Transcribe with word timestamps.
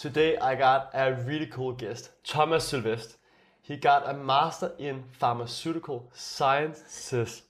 Today 0.00 0.38
I 0.38 0.54
got 0.54 0.92
a 0.94 1.12
really 1.26 1.44
cool 1.44 1.72
guest, 1.72 2.08
Thomas 2.24 2.66
Sylvest. 2.66 3.18
He 3.60 3.76
got 3.76 4.08
a 4.08 4.14
master 4.14 4.72
in 4.78 5.04
pharmaceutical 5.12 6.10
sciences. 6.14 7.42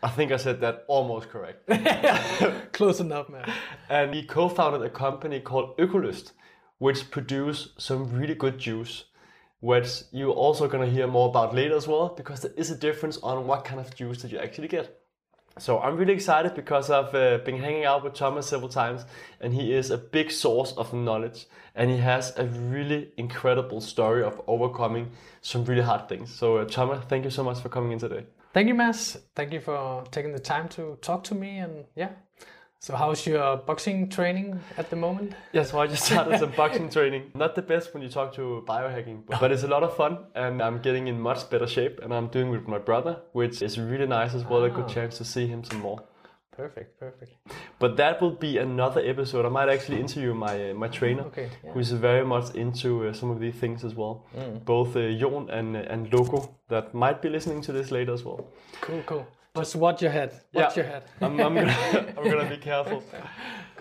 I 0.00 0.08
think 0.10 0.30
I 0.30 0.36
said 0.36 0.60
that 0.60 0.84
almost 0.86 1.28
correct. 1.28 1.68
Close 2.72 3.00
enough, 3.00 3.28
man. 3.28 3.50
and 3.90 4.14
he 4.14 4.22
co-founded 4.22 4.82
a 4.82 4.90
company 4.90 5.40
called 5.40 5.76
Ökolyst, 5.76 6.30
which 6.78 7.10
produce 7.10 7.70
some 7.78 8.16
really 8.16 8.36
good 8.36 8.58
juice, 8.58 9.06
which 9.58 10.02
you're 10.12 10.30
also 10.30 10.68
gonna 10.68 10.86
hear 10.86 11.08
more 11.08 11.30
about 11.30 11.52
later 11.52 11.74
as 11.74 11.88
well, 11.88 12.14
because 12.16 12.42
there 12.42 12.54
is 12.56 12.70
a 12.70 12.76
difference 12.76 13.18
on 13.24 13.48
what 13.48 13.64
kind 13.64 13.80
of 13.80 13.92
juice 13.92 14.22
that 14.22 14.30
you 14.30 14.38
actually 14.38 14.68
get. 14.68 15.01
So 15.58 15.78
I'm 15.80 15.96
really 15.96 16.14
excited 16.14 16.54
because 16.54 16.90
I've 16.90 17.14
uh, 17.14 17.38
been 17.44 17.58
hanging 17.58 17.84
out 17.84 18.04
with 18.04 18.14
Thomas 18.14 18.46
several 18.46 18.70
times, 18.70 19.04
and 19.40 19.52
he 19.52 19.72
is 19.74 19.90
a 19.90 19.98
big 19.98 20.30
source 20.30 20.72
of 20.72 20.92
knowledge, 20.92 21.46
and 21.74 21.90
he 21.90 21.98
has 21.98 22.32
a 22.38 22.46
really 22.46 23.12
incredible 23.16 23.80
story 23.80 24.22
of 24.22 24.40
overcoming 24.46 25.10
some 25.40 25.64
really 25.64 25.82
hard 25.82 26.08
things. 26.08 26.34
So 26.34 26.58
uh, 26.58 26.64
Thomas, 26.64 27.04
thank 27.08 27.24
you 27.24 27.30
so 27.30 27.44
much 27.44 27.60
for 27.60 27.68
coming 27.68 27.92
in 27.92 27.98
today. 27.98 28.24
Thank 28.54 28.68
you, 28.68 28.74
Mads. 28.74 29.18
Thank 29.34 29.52
you 29.52 29.60
for 29.60 30.04
taking 30.10 30.32
the 30.32 30.38
time 30.38 30.68
to 30.70 30.98
talk 31.00 31.24
to 31.24 31.34
me. 31.34 31.58
And 31.58 31.84
yeah, 31.96 32.10
so 32.84 32.96
how's 32.96 33.24
your 33.26 33.56
boxing 33.68 34.08
training 34.08 34.58
at 34.76 34.86
the 34.90 34.96
moment? 34.96 35.32
Yeah, 35.52 35.62
so 35.64 35.78
I 35.80 35.86
just 35.86 36.04
started 36.10 36.38
some 36.40 36.50
boxing 36.62 36.88
training. 36.90 37.22
Not 37.34 37.54
the 37.54 37.62
best 37.72 37.94
when 37.94 38.02
you 38.02 38.08
talk 38.08 38.34
to 38.34 38.64
biohacking, 38.66 39.18
but, 39.26 39.40
but 39.40 39.52
it's 39.52 39.62
a 39.62 39.68
lot 39.68 39.82
of 39.84 39.96
fun, 39.96 40.18
and 40.34 40.60
I'm 40.60 40.78
getting 40.86 41.06
in 41.08 41.20
much 41.20 41.48
better 41.50 41.66
shape, 41.76 42.00
and 42.02 42.12
I'm 42.12 42.28
doing 42.36 42.50
with 42.50 42.66
my 42.66 42.78
brother, 42.78 43.14
which 43.32 43.62
is 43.62 43.78
really 43.78 44.06
nice 44.06 44.34
as 44.34 44.44
well. 44.44 44.64
A 44.64 44.70
good 44.70 44.84
Ah. 44.90 44.94
chance 44.96 45.18
to 45.18 45.24
see 45.24 45.46
him 45.46 45.62
some 45.64 45.80
more. 45.80 46.00
Perfect, 46.56 46.98
perfect. 47.00 47.32
But 47.78 47.96
that 47.96 48.20
will 48.20 48.36
be 48.48 48.58
another 48.58 49.00
episode. 49.12 49.46
I 49.46 49.48
might 49.48 49.70
actually 49.70 50.00
interview 50.00 50.34
my 50.34 50.54
uh, 50.70 50.74
my 50.74 50.88
trainer, 50.88 51.22
Okay, 51.30 51.48
yeah. 51.64 51.70
Mm. 51.70 51.72
who's 51.74 51.92
very 51.92 52.24
much 52.34 52.46
into 52.64 52.88
uh, 53.08 53.12
some 53.20 53.30
of 53.34 53.38
these 53.40 53.54
things 53.62 53.84
as 53.84 53.94
well. 53.94 54.14
Both 54.66 54.96
uh, 54.96 55.02
Jon 55.20 55.48
and 55.50 55.76
uh, 55.76 55.92
and 55.92 56.12
Loco 56.12 56.38
that 56.68 56.92
might 56.92 57.22
be 57.22 57.28
listening 57.30 57.62
to 57.66 57.72
this 57.72 57.90
later 57.90 58.12
as 58.12 58.22
well. 58.24 58.40
Cool, 58.82 59.02
cool. 59.06 59.24
Just 59.56 59.76
watch 59.76 60.00
your 60.00 60.10
head. 60.10 60.32
Watch 60.54 60.76
your 60.76 60.86
head. 60.86 61.02
I'm, 61.20 61.38
I'm 61.38 61.54
gonna 61.54 62.14
I'm 62.16 62.24
gonna 62.24 62.48
be 62.48 62.56
careful. 62.56 63.02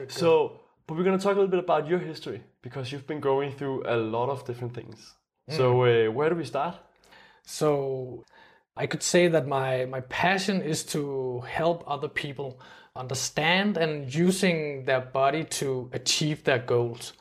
So, 0.10 0.60
but 0.86 0.98
we're 0.98 1.04
gonna 1.06 1.18
talk 1.18 1.32
a 1.34 1.40
little 1.40 1.48
bit 1.48 1.60
about 1.60 1.88
your 1.88 2.00
history 2.00 2.42
because 2.62 2.92
you've 2.92 3.08
been 3.08 3.22
going 3.22 3.54
through 3.54 3.84
a 3.88 3.96
lot 3.96 4.30
of 4.30 4.46
different 4.46 4.74
things. 4.74 5.16
So, 5.50 5.74
Mm. 5.76 6.08
uh, 6.10 6.12
where 6.12 6.30
do 6.30 6.36
we 6.36 6.44
start? 6.46 6.76
So 7.44 8.24
I 8.76 8.86
could 8.86 9.02
say 9.04 9.28
that 9.30 9.48
my, 9.48 9.86
my 9.86 10.02
passion 10.02 10.62
is 10.62 10.84
to 10.88 11.42
help 11.48 11.84
other 11.88 12.08
people 12.10 12.60
understand 12.96 13.78
and 13.78 14.14
using 14.14 14.84
their 14.86 15.02
body 15.02 15.44
to 15.46 15.90
achieve 15.94 16.44
their 16.44 16.60
goals. 16.60 17.14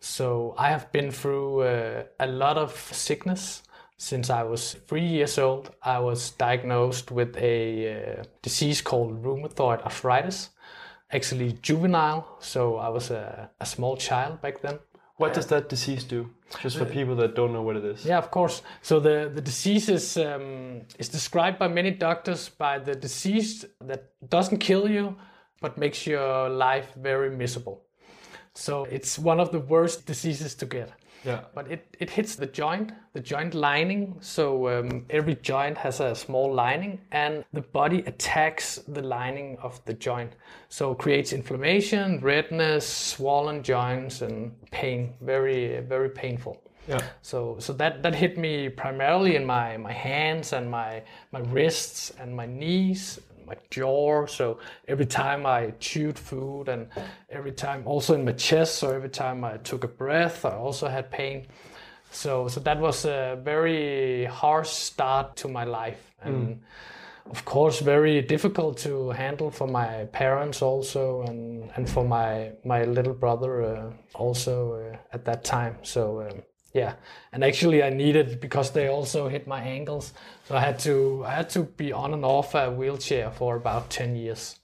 So 0.00 0.54
I 0.58 0.68
have 0.68 0.90
been 0.92 1.10
through 1.12 1.60
uh, 1.62 2.02
a 2.20 2.26
lot 2.26 2.58
of 2.58 2.72
sickness 2.92 3.62
since 3.96 4.30
I 4.30 4.42
was 4.42 4.74
three 4.88 5.06
years 5.06 5.38
old. 5.38 5.74
I 5.82 5.98
was 5.98 6.32
diagnosed 6.32 7.10
with 7.10 7.36
a 7.36 8.18
uh, 8.18 8.24
disease 8.42 8.80
called 8.82 9.22
rheumatoid 9.22 9.82
arthritis, 9.82 10.50
actually 11.12 11.52
juvenile. 11.62 12.36
So 12.40 12.76
I 12.76 12.88
was 12.88 13.10
a, 13.10 13.50
a 13.60 13.66
small 13.66 13.96
child 13.96 14.40
back 14.40 14.60
then. 14.60 14.78
What 15.16 15.32
does 15.32 15.46
that 15.46 15.68
disease 15.68 16.02
do? 16.02 16.28
Just 16.60 16.76
for 16.76 16.84
people 16.84 17.14
that 17.16 17.36
don't 17.36 17.52
know 17.52 17.62
what 17.62 17.76
it 17.76 17.84
is. 17.84 18.04
Yeah, 18.04 18.18
of 18.18 18.30
course. 18.32 18.62
So 18.82 18.98
the, 18.98 19.30
the 19.32 19.40
disease 19.40 19.88
is, 19.88 20.16
um, 20.16 20.82
is 20.98 21.08
described 21.08 21.58
by 21.58 21.68
many 21.68 21.92
doctors 21.92 22.48
by 22.48 22.80
the 22.80 22.94
disease 22.96 23.64
that 23.80 24.10
doesn't 24.28 24.58
kill 24.58 24.90
you, 24.90 25.16
but 25.60 25.78
makes 25.78 26.04
your 26.04 26.48
life 26.48 26.88
very 26.96 27.30
miserable. 27.30 27.84
So 28.54 28.84
it's 28.84 29.18
one 29.18 29.38
of 29.40 29.52
the 29.52 29.60
worst 29.60 30.04
diseases 30.06 30.54
to 30.56 30.66
get. 30.66 30.92
Yeah. 31.24 31.44
But 31.54 31.70
it, 31.70 31.96
it 31.98 32.10
hits 32.10 32.36
the 32.36 32.46
joint, 32.46 32.92
the 33.14 33.20
joint 33.20 33.54
lining. 33.54 34.16
So 34.20 34.68
um, 34.68 35.06
every 35.10 35.36
joint 35.36 35.78
has 35.78 36.00
a 36.00 36.14
small 36.14 36.52
lining, 36.52 37.00
and 37.12 37.44
the 37.52 37.62
body 37.62 38.00
attacks 38.06 38.76
the 38.88 39.02
lining 39.02 39.56
of 39.62 39.84
the 39.84 39.94
joint. 39.94 40.32
So 40.68 40.94
creates 40.94 41.32
inflammation, 41.32 42.20
redness, 42.20 42.86
swollen 42.86 43.62
joints, 43.62 44.22
and 44.22 44.52
pain. 44.70 45.14
Very, 45.20 45.80
very 45.80 46.10
painful. 46.10 46.60
Yeah. 46.88 47.00
So 47.22 47.56
so 47.58 47.72
that 47.74 48.02
that 48.02 48.14
hit 48.14 48.36
me 48.36 48.68
primarily 48.68 49.36
in 49.36 49.46
my 49.46 49.76
my 49.78 49.92
hands 49.92 50.52
and 50.52 50.70
my 50.70 51.02
my 51.32 51.40
wrists 51.40 52.12
and 52.20 52.36
my 52.36 52.46
knees, 52.46 53.20
my 53.46 53.56
jaw. 53.70 54.26
So 54.26 54.58
every 54.88 55.06
time 55.06 55.46
I 55.46 55.72
chewed 55.78 56.18
food 56.18 56.68
and 56.68 56.88
every 57.30 57.52
time 57.52 57.82
also 57.86 58.14
in 58.14 58.24
my 58.24 58.32
chest. 58.32 58.76
So 58.76 58.90
every 58.90 59.10
time 59.10 59.44
I 59.44 59.56
took 59.58 59.84
a 59.84 59.88
breath, 59.88 60.44
I 60.44 60.52
also 60.56 60.88
had 60.88 61.10
pain. 61.10 61.46
So 62.10 62.48
so 62.48 62.60
that 62.60 62.78
was 62.78 63.04
a 63.04 63.38
very 63.42 64.24
harsh 64.26 64.70
start 64.70 65.36
to 65.36 65.48
my 65.48 65.64
life 65.64 66.14
and. 66.22 66.60
Of 67.30 67.46
course, 67.46 67.80
very 67.80 68.20
difficult 68.20 68.76
to 68.80 69.08
handle 69.08 69.50
for 69.50 69.66
my 69.66 70.04
parents 70.12 70.60
also, 70.60 71.22
and, 71.22 71.70
and 71.74 71.88
for 71.88 72.04
my 72.04 72.52
my 72.64 72.84
little 72.84 73.14
brother 73.14 73.62
uh, 73.62 73.92
also 74.14 74.74
uh, 74.74 74.96
at 75.10 75.24
that 75.24 75.42
time. 75.42 75.78
So 75.82 76.20
um, 76.20 76.42
yeah, 76.74 76.94
and 77.32 77.42
actually 77.42 77.82
I 77.82 77.90
needed 77.90 78.40
because 78.40 78.72
they 78.72 78.88
also 78.88 79.28
hit 79.28 79.46
my 79.46 79.62
ankles, 79.62 80.12
so 80.44 80.56
I 80.56 80.60
had 80.60 80.78
to 80.80 81.24
I 81.26 81.32
had 81.32 81.50
to 81.50 81.62
be 81.62 81.92
on 81.92 82.14
and 82.14 82.24
off 82.24 82.54
a 82.54 82.70
wheelchair 82.70 83.30
for 83.30 83.56
about 83.56 83.90
ten 83.90 84.16
years. 84.16 84.58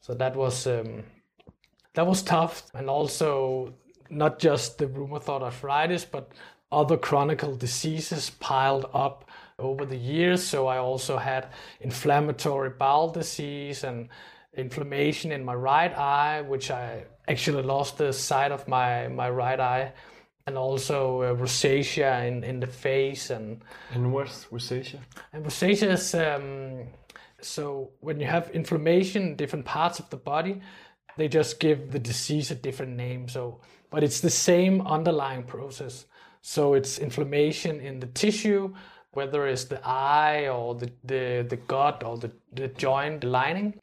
So 0.00 0.14
that 0.14 0.34
was 0.36 0.66
um, 0.66 1.04
that 1.94 2.06
was 2.06 2.22
tough, 2.22 2.64
and 2.74 2.88
also 2.90 3.74
not 4.10 4.38
just 4.38 4.78
the 4.78 4.86
rheumatoid 4.86 5.42
arthritis, 5.42 6.04
but 6.04 6.32
other 6.70 6.96
chronic 6.96 7.44
diseases 7.58 8.30
piled 8.30 8.86
up 8.94 9.30
over 9.58 9.84
the 9.84 9.96
years. 9.96 10.42
So 10.42 10.66
I 10.66 10.78
also 10.78 11.18
had 11.18 11.48
inflammatory 11.80 12.70
bowel 12.70 13.10
disease 13.10 13.84
and 13.84 14.08
inflammation 14.54 15.32
in 15.32 15.44
my 15.44 15.54
right 15.54 15.96
eye, 15.96 16.42
which 16.42 16.70
I 16.70 17.04
actually 17.28 17.62
lost 17.62 17.98
the 17.98 18.12
sight 18.12 18.52
of 18.52 18.66
my, 18.68 19.08
my 19.08 19.30
right 19.30 19.60
eye, 19.60 19.92
and 20.46 20.58
also 20.58 21.22
uh, 21.22 21.34
rosacea 21.34 22.26
in, 22.26 22.44
in 22.44 22.60
the 22.60 22.66
face 22.66 23.30
and 23.30 23.62
And 23.94 24.12
what's 24.12 24.46
rosacea? 24.46 24.98
and 25.32 25.44
rosacea 25.44 25.92
is 25.92 26.14
um, 26.14 26.88
so 27.40 27.90
when 28.00 28.20
you 28.20 28.26
have 28.26 28.50
inflammation 28.50 29.22
in 29.22 29.36
different 29.36 29.64
parts 29.64 29.98
of 29.98 30.08
the 30.10 30.16
body, 30.16 30.60
they 31.16 31.28
just 31.28 31.60
give 31.60 31.90
the 31.92 31.98
disease 31.98 32.50
a 32.50 32.54
different 32.54 32.96
name. 32.96 33.28
So, 33.28 33.60
but 33.90 34.02
it's 34.02 34.20
the 34.20 34.30
same 34.30 34.80
underlying 34.82 35.42
process. 35.42 36.06
So 36.40 36.74
it's 36.74 36.98
inflammation 36.98 37.80
in 37.80 38.00
the 38.00 38.06
tissue, 38.06 38.74
whether 39.12 39.46
it's 39.46 39.64
the 39.64 39.80
eye 39.86 40.48
or 40.48 40.74
the, 40.74 40.90
the, 41.04 41.46
the 41.48 41.56
gut 41.56 42.02
or 42.04 42.16
the, 42.16 42.32
the 42.52 42.68
joint 42.68 43.20
the 43.20 43.26
lining. 43.28 43.74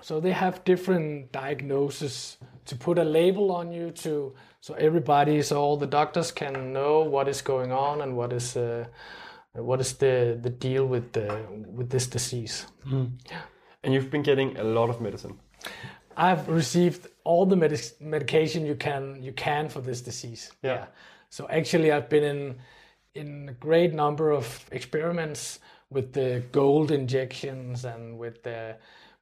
So 0.00 0.18
they 0.18 0.32
have 0.32 0.64
different 0.64 1.30
diagnoses 1.32 2.38
to 2.66 2.76
put 2.76 2.98
a 2.98 3.04
label 3.04 3.50
on 3.50 3.72
you 3.72 3.90
to 3.90 4.34
so 4.60 4.74
everybody, 4.74 5.42
so 5.42 5.60
all 5.60 5.76
the 5.76 5.88
doctors 5.88 6.30
can 6.30 6.72
know 6.72 7.00
what 7.00 7.26
is 7.26 7.42
going 7.42 7.72
on 7.72 8.00
and 8.00 8.16
what 8.16 8.32
is 8.32 8.56
uh, 8.56 8.84
what 9.54 9.80
is 9.80 9.94
the 9.94 10.38
the 10.40 10.50
deal 10.50 10.86
with 10.86 11.12
the 11.12 11.44
with 11.66 11.90
this 11.90 12.06
disease. 12.06 12.66
And 13.82 13.92
you've 13.92 14.10
been 14.10 14.22
getting 14.22 14.56
a 14.58 14.64
lot 14.64 14.88
of 14.88 15.00
medicine. 15.00 15.40
I've 16.16 16.48
received 16.48 17.08
all 17.24 17.46
the 17.46 17.56
medic- 17.56 18.00
medication 18.00 18.64
you 18.64 18.76
can 18.76 19.22
you 19.22 19.32
can 19.32 19.68
for 19.68 19.80
this 19.80 20.00
disease. 20.00 20.52
Yeah. 20.62 20.86
So 21.28 21.48
actually, 21.48 21.90
I've 21.90 22.08
been 22.08 22.24
in 22.24 22.58
in 23.14 23.48
a 23.48 23.52
great 23.52 23.92
number 23.92 24.30
of 24.30 24.64
experiments 24.70 25.58
with 25.90 26.12
the 26.12 26.42
gold 26.52 26.90
injections 26.90 27.84
and 27.84 28.18
with 28.18 28.42
the 28.42 28.76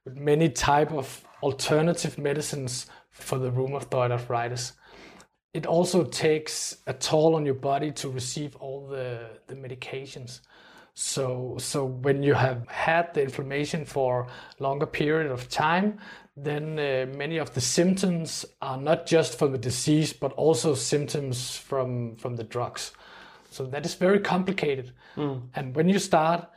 with 0.05 0.17
many 0.17 0.49
type 0.49 0.91
of 0.91 1.23
alternative 1.43 2.17
medicines 2.17 2.87
for 3.09 3.37
the 3.37 3.51
rheumatoid 3.51 4.11
arthritis. 4.11 4.73
It 5.53 5.65
also 5.65 6.03
takes 6.03 6.77
a 6.87 6.93
toll 6.93 7.35
on 7.35 7.45
your 7.45 7.55
body 7.55 7.91
to 7.91 8.09
receive 8.09 8.55
all 8.55 8.87
the, 8.87 9.29
the 9.47 9.55
medications. 9.55 10.41
So, 10.93 11.55
so 11.57 11.85
when 11.85 12.23
you 12.23 12.33
have 12.33 12.67
had 12.67 13.13
the 13.13 13.23
inflammation 13.23 13.85
for 13.85 14.27
longer 14.59 14.85
period 14.85 15.31
of 15.31 15.49
time, 15.49 15.99
then 16.35 16.79
uh, 16.79 17.05
many 17.17 17.37
of 17.37 17.53
the 17.53 17.61
symptoms 17.61 18.45
are 18.61 18.77
not 18.77 19.05
just 19.05 19.37
from 19.37 19.51
the 19.51 19.57
disease, 19.57 20.13
but 20.13 20.31
also 20.33 20.73
symptoms 20.75 21.57
from 21.57 22.15
from 22.15 22.35
the 22.35 22.43
drugs. 22.43 22.91
So 23.49 23.65
that 23.67 23.85
is 23.85 23.95
very 23.95 24.19
complicated. 24.19 24.91
And 25.53 25.75
when 25.75 25.89
you 25.89 25.99
start 25.99 26.49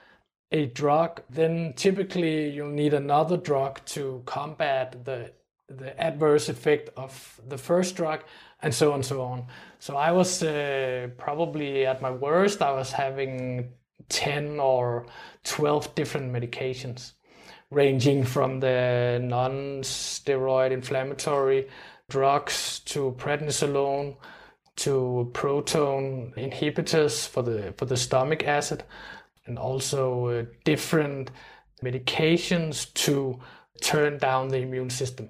a 0.53 0.67
drug, 0.67 1.23
then 1.29 1.73
typically 1.75 2.51
you'll 2.51 2.69
need 2.69 2.95
another 2.95 3.37
drug 3.37 3.85
to 3.87 4.23
combat 4.27 5.05
the 5.05 5.33
the 5.69 5.99
adverse 5.99 6.51
effect 6.51 6.91
of 6.97 7.41
the 7.49 7.57
first 7.57 7.97
drug, 7.97 8.23
and 8.63 8.75
so 8.75 8.91
on, 8.91 8.97
and 8.97 9.07
so 9.07 9.23
on. 9.23 9.47
So 9.79 9.97
I 9.97 10.13
was 10.13 10.43
uh, 10.43 11.09
probably 11.17 11.87
at 11.87 12.03
my 12.03 12.11
worst. 12.11 12.61
I 12.61 12.73
was 12.73 12.93
having 12.93 13.73
ten 14.09 14.61
or 14.61 15.07
twelve 15.43 15.95
different 15.95 16.33
medications, 16.33 17.13
ranging 17.71 18.25
from 18.25 18.61
the 18.61 19.19
non-steroid 19.23 20.71
inflammatory 20.71 21.69
drugs 22.11 22.81
to 22.81 23.15
prednisolone 23.19 24.17
to 24.77 25.31
proton 25.33 26.33
inhibitors 26.37 27.27
for 27.27 27.43
the 27.43 27.73
for 27.79 27.87
the 27.87 27.97
stomach 27.97 28.45
acid 28.45 28.85
and 29.47 29.59
also 29.59 30.29
uh, 30.29 30.45
different 30.65 31.31
medications 31.83 32.93
to 32.95 33.39
turn 33.81 34.19
down 34.19 34.49
the 34.49 34.59
immune 34.59 34.91
system 34.91 35.29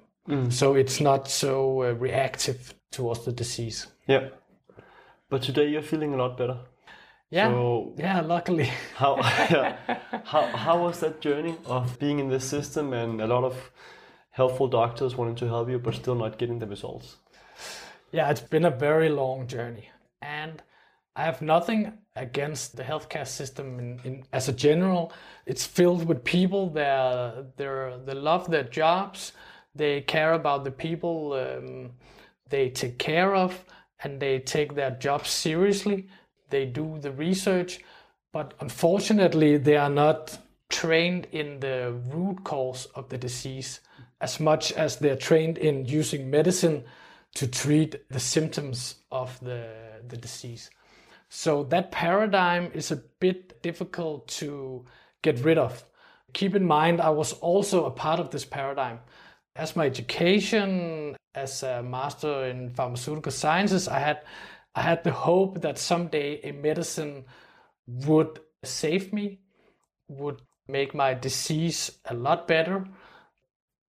so 0.49 0.73
it's 0.73 0.99
not 0.99 1.27
so 1.29 1.83
uh, 1.83 1.91
reactive 1.93 2.73
towards 2.91 3.25
the 3.25 3.31
disease 3.31 3.87
Yeah. 4.07 4.29
But 5.29 5.43
today 5.43 5.67
you're 5.69 5.83
feeling 5.83 6.13
a 6.13 6.17
lot 6.17 6.35
better. 6.37 6.57
yeah 7.29 7.49
So 7.49 7.93
yeah 7.97 8.21
luckily 8.21 8.69
how 8.95 9.17
yeah, 9.51 9.75
how 10.31 10.41
how 10.65 10.83
was 10.83 10.99
that 10.99 11.21
journey 11.21 11.55
of 11.65 11.99
being 11.99 12.19
in 12.19 12.29
this 12.29 12.43
system 12.49 12.93
and 12.93 13.21
a 13.21 13.27
lot 13.27 13.43
of 13.43 13.55
helpful 14.31 14.67
doctors 14.67 15.15
wanting 15.17 15.35
to 15.35 15.47
help 15.47 15.69
you 15.69 15.79
but 15.79 15.93
still 15.95 16.15
not 16.15 16.37
getting 16.39 16.59
the 16.59 16.67
results? 16.67 17.17
Yeah, 18.11 18.31
it's 18.31 18.41
been 18.49 18.65
a 18.65 18.71
very 18.71 19.09
long 19.09 19.47
journey. 19.47 19.89
And 20.21 20.61
I 21.15 21.23
have 21.25 21.41
nothing 21.41 21.93
against 22.15 22.77
the 22.77 22.83
healthcare 22.83 23.27
system 23.27 23.79
in, 23.79 23.99
in, 24.03 24.23
as 24.31 24.47
a 24.47 24.53
general. 24.53 25.11
It's 25.45 25.65
filled 25.65 26.05
with 26.07 26.23
people 26.23 26.69
that 26.71 27.57
they 27.57 28.13
love 28.13 28.49
their 28.49 28.63
jobs, 28.63 29.33
they 29.73 30.01
care 30.01 30.33
about 30.33 30.63
the 30.63 30.71
people 30.71 31.33
um, 31.33 31.91
they 32.49 32.69
take 32.69 32.97
care 32.99 33.35
of, 33.35 33.65
and 34.03 34.19
they 34.19 34.39
take 34.39 34.75
their 34.75 34.91
jobs 34.91 35.29
seriously. 35.29 36.07
They 36.49 36.65
do 36.65 36.99
the 36.99 37.11
research, 37.11 37.79
but 38.31 38.53
unfortunately, 38.59 39.57
they 39.57 39.75
are 39.75 39.89
not 39.89 40.37
trained 40.69 41.27
in 41.31 41.59
the 41.59 41.93
root 42.13 42.43
cause 42.43 42.85
of 42.95 43.09
the 43.09 43.17
disease 43.17 43.81
as 44.21 44.39
much 44.39 44.71
as 44.73 44.97
they're 44.97 45.15
trained 45.17 45.57
in 45.57 45.85
using 45.85 46.29
medicine 46.29 46.83
to 47.33 47.47
treat 47.47 48.07
the 48.09 48.19
symptoms 48.19 48.95
of 49.11 49.37
the, 49.41 49.69
the 50.07 50.17
disease. 50.17 50.69
So 51.35 51.63
that 51.65 51.91
paradigm 51.91 52.71
is 52.73 52.91
a 52.91 53.03
bit 53.19 53.61
difficult 53.61 54.29
to 54.39 54.85
get 55.21 55.43
rid 55.43 55.57
of. 55.57 55.83
Keep 56.31 56.55
in 56.55 56.65
mind, 56.65 57.01
I 57.01 57.09
was 57.09 57.33
also 57.33 57.83
a 57.83 57.91
part 57.91 58.21
of 58.21 58.31
this 58.31 58.45
paradigm. 58.45 58.99
As 59.53 59.75
my 59.75 59.85
education 59.85 61.17
as 61.35 61.61
a 61.61 61.83
master 61.83 62.45
in 62.45 62.69
pharmaceutical 62.69 63.33
sciences, 63.33 63.89
I 63.89 63.99
had 63.99 64.23
I 64.75 64.81
had 64.81 65.03
the 65.03 65.11
hope 65.11 65.61
that 65.61 65.77
someday 65.77 66.39
a 66.41 66.53
medicine 66.53 67.25
would 67.85 68.39
save 68.63 69.11
me, 69.11 69.39
would 70.07 70.41
make 70.69 70.93
my 70.93 71.13
disease 71.13 71.91
a 72.05 72.13
lot 72.13 72.47
better. 72.47 72.85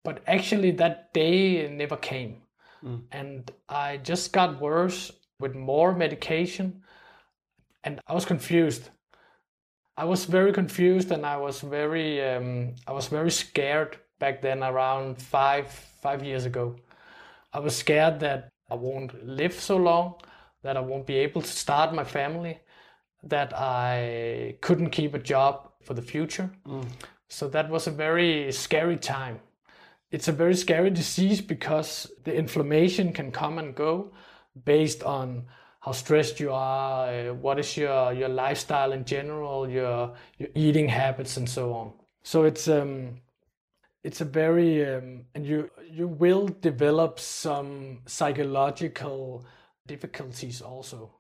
But 0.03 0.23
actually, 0.27 0.71
that 0.73 1.13
day 1.13 1.69
never 1.69 1.97
came 1.97 2.43
mm. 2.85 3.03
and 3.13 3.51
I 3.69 3.99
just 3.99 4.33
got 4.33 4.61
worse 4.61 5.13
with 5.39 5.55
more 5.55 5.95
medication, 5.95 6.83
and 7.85 8.01
I 8.07 8.15
was 8.15 8.25
confused. 8.25 8.91
I 9.97 10.05
was 10.05 10.25
very 10.25 10.53
confused, 10.53 11.11
and 11.13 11.25
I 11.25 11.37
was 11.37 11.61
very, 11.61 12.23
um, 12.23 12.75
I 12.87 12.93
was 12.93 13.07
very 13.09 13.31
scared 13.31 13.99
back 14.19 14.43
then. 14.43 14.63
Around 14.63 15.21
five, 15.21 15.71
five 16.03 16.25
years 16.25 16.45
ago, 16.47 16.77
I 17.53 17.61
was 17.61 17.77
scared 17.77 18.21
that 18.21 18.51
I 18.71 18.75
won't 18.75 19.25
live 19.25 19.55
so 19.55 19.77
long, 19.77 20.15
that 20.63 20.77
I 20.77 20.81
won't 20.81 21.07
be 21.07 21.17
able 21.17 21.43
to 21.43 21.49
start 21.49 21.95
my 21.95 22.05
family, 22.05 22.59
that 23.23 23.53
I 23.57 24.57
couldn't 24.61 24.91
keep 24.91 25.15
a 25.15 25.19
job 25.19 25.71
for 25.83 25.95
the 25.95 26.03
future. 26.03 26.51
So 27.29 27.49
that 27.49 27.71
was 27.71 27.87
a 27.87 27.91
very 27.91 28.51
scary 28.53 28.97
time 28.97 29.41
it's 30.15 30.29
a 30.29 30.33
very 30.33 30.55
scary 30.55 30.91
disease 30.91 31.41
because 31.41 32.09
the 32.23 32.33
inflammation 32.33 33.13
can 33.13 33.33
come 33.33 33.59
and 33.59 33.75
go 33.75 34.13
based 34.65 35.03
on 35.03 35.45
how 35.85 35.93
stressed 35.93 36.41
you 36.41 36.51
are, 36.51 37.09
uh, 37.09 37.35
what 37.35 37.59
is 37.59 37.77
your, 37.77 38.15
your 38.15 38.31
lifestyle 38.31 38.93
in 38.93 39.05
general, 39.05 39.69
your 39.69 40.15
your 40.39 40.49
eating 40.55 40.89
habits, 40.89 41.37
and 41.37 41.49
so 41.49 41.75
on. 41.75 41.93
So 42.23 42.45
it's 42.45 42.69
um, 42.69 43.21
it's 44.03 44.23
a 44.23 44.25
very 44.25 44.97
um, 44.97 45.27
and 45.35 45.45
you 45.45 45.71
you 45.91 46.09
will 46.09 46.49
develop 46.63 47.21
some 47.21 48.01
psychological 48.07 49.45
difficulties 49.87 50.63
also. 50.63 51.11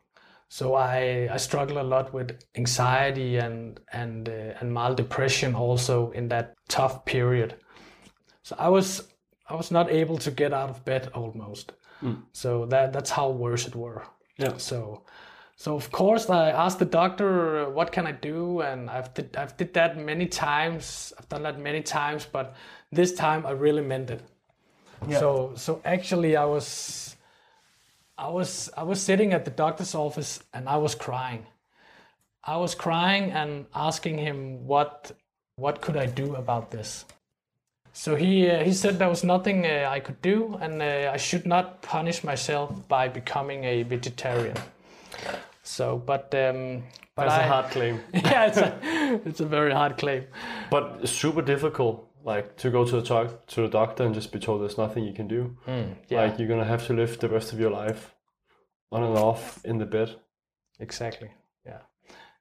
So 0.48 0.74
I 0.74 1.28
I 1.30 1.36
struggle 1.36 1.78
a 1.78 1.88
lot 1.94 2.14
with 2.14 2.30
anxiety 2.54 3.36
and 3.36 3.80
and 3.92 4.28
uh, 4.28 4.60
and 4.60 4.72
mild 4.72 4.96
depression 4.96 5.54
also 5.54 6.10
in 6.12 6.28
that 6.28 6.54
tough 6.68 7.04
period. 7.04 7.56
So 8.42 8.56
I 8.58 8.70
was 8.70 9.12
I 9.46 9.54
was 9.56 9.70
not 9.70 9.90
able 9.90 10.16
to 10.18 10.30
get 10.30 10.54
out 10.54 10.70
of 10.70 10.84
bed 10.86 11.10
almost. 11.14 11.72
So 12.32 12.66
that 12.66 12.92
that's 12.94 13.10
how 13.10 13.28
worse 13.30 13.66
it 13.68 13.76
were. 13.76 14.04
Yeah. 14.38 14.56
So 14.56 15.02
so 15.56 15.76
of 15.76 15.90
course 15.90 16.28
I 16.28 16.50
asked 16.50 16.78
the 16.78 16.84
doctor 16.84 17.68
what 17.70 17.92
can 17.92 18.06
I 18.06 18.12
do 18.12 18.60
and 18.60 18.90
I've 18.90 19.14
did, 19.14 19.36
I've 19.36 19.56
did 19.56 19.72
that 19.74 19.96
many 19.96 20.26
times. 20.26 21.12
I've 21.18 21.28
done 21.28 21.42
that 21.44 21.60
many 21.60 21.82
times, 21.82 22.26
but 22.30 22.54
this 22.90 23.14
time 23.14 23.46
I 23.46 23.52
really 23.52 23.82
meant 23.82 24.10
it. 24.10 24.22
Yeah. 25.08 25.20
So 25.20 25.52
so 25.56 25.80
actually 25.84 26.36
I 26.36 26.44
was 26.44 27.16
I 28.18 28.28
was 28.28 28.70
I 28.76 28.82
was 28.82 29.00
sitting 29.00 29.32
at 29.32 29.44
the 29.44 29.50
doctor's 29.50 29.94
office 29.94 30.42
and 30.52 30.68
I 30.68 30.76
was 30.76 30.94
crying. 30.94 31.46
I 32.42 32.56
was 32.56 32.74
crying 32.74 33.30
and 33.30 33.66
asking 33.74 34.18
him 34.18 34.66
what 34.66 35.12
what 35.56 35.80
could 35.80 35.96
I 35.96 36.06
do 36.06 36.34
about 36.34 36.70
this. 36.70 37.04
So 37.96 38.16
he 38.16 38.50
uh, 38.50 38.64
he 38.64 38.72
said 38.72 38.98
there 38.98 39.08
was 39.08 39.22
nothing 39.22 39.64
uh, 39.64 39.88
I 39.88 40.00
could 40.00 40.20
do 40.20 40.58
and 40.60 40.82
uh, 40.82 41.12
I 41.14 41.16
should 41.16 41.46
not 41.46 41.80
punish 41.80 42.24
myself 42.24 42.88
by 42.88 43.06
becoming 43.08 43.62
a 43.64 43.84
vegetarian. 43.84 44.56
So, 45.62 45.96
but 45.96 46.34
um, 46.34 46.82
but 47.14 47.28
That's 47.28 47.34
I, 47.34 47.44
a 47.44 47.48
hard 47.48 47.70
claim. 47.70 48.00
yeah, 48.12 48.46
it's 48.46 48.58
a, 48.58 49.20
it's 49.24 49.40
a 49.40 49.46
very 49.46 49.72
hard 49.72 49.96
claim. 49.96 50.24
But 50.70 50.98
it's 51.02 51.12
super 51.12 51.40
difficult, 51.40 52.10
like 52.24 52.56
to 52.56 52.70
go 52.70 52.84
to 52.84 52.96
the 52.96 53.02
talk 53.02 53.46
to 53.46 53.62
the 53.62 53.68
doctor 53.68 54.04
and 54.04 54.12
just 54.12 54.32
be 54.32 54.40
told 54.40 54.60
there's 54.60 54.76
nothing 54.76 55.04
you 55.04 55.14
can 55.14 55.28
do. 55.28 55.56
yeah. 56.08 56.22
Like 56.22 56.40
you're 56.40 56.48
gonna 56.48 56.64
have 56.64 56.86
to 56.88 56.94
live 56.94 57.20
the 57.20 57.28
rest 57.28 57.52
of 57.52 57.60
your 57.60 57.70
life 57.70 58.12
on 58.90 59.04
and 59.04 59.16
off 59.16 59.64
in 59.64 59.78
the 59.78 59.86
bed. 59.86 60.16
Exactly. 60.80 61.30
Yeah. 61.64 61.82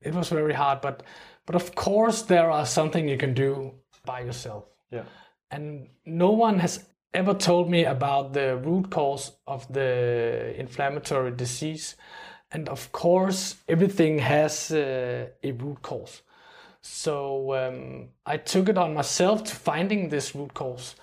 It 0.02 0.16
was 0.16 0.30
very 0.30 0.54
hard, 0.54 0.82
but 0.82 1.04
but 1.46 1.56
of 1.56 1.76
course 1.76 2.24
there 2.24 2.50
are 2.50 2.66
something 2.66 3.08
you 3.08 3.18
can 3.18 3.36
do 3.36 3.76
by 4.04 4.22
yourself. 4.22 4.66
Yeah. 4.90 5.04
And 5.52 5.90
no 6.06 6.32
one 6.32 6.60
has 6.60 6.86
ever 7.14 7.34
told 7.34 7.70
me 7.70 7.86
about 7.86 8.34
the 8.34 8.58
root 8.58 8.90
cause 8.90 9.32
of 9.48 9.72
the 9.72 10.54
inflammatory 10.58 11.32
disease. 11.32 11.96
And 12.52 12.70
of 12.70 12.92
course, 12.92 13.56
everything 13.68 14.20
has 14.20 14.72
uh, 14.72 15.28
a 15.44 15.52
root 15.52 15.82
cause. 15.82 16.22
So 16.82 17.54
um, 17.56 18.10
I 18.26 18.38
took 18.38 18.68
it 18.70 18.78
on 18.78 18.94
myself 18.94 19.44
to 19.46 19.56
finding 19.56 20.10
this 20.10 20.36
root 20.36 20.54
cause 20.54 20.96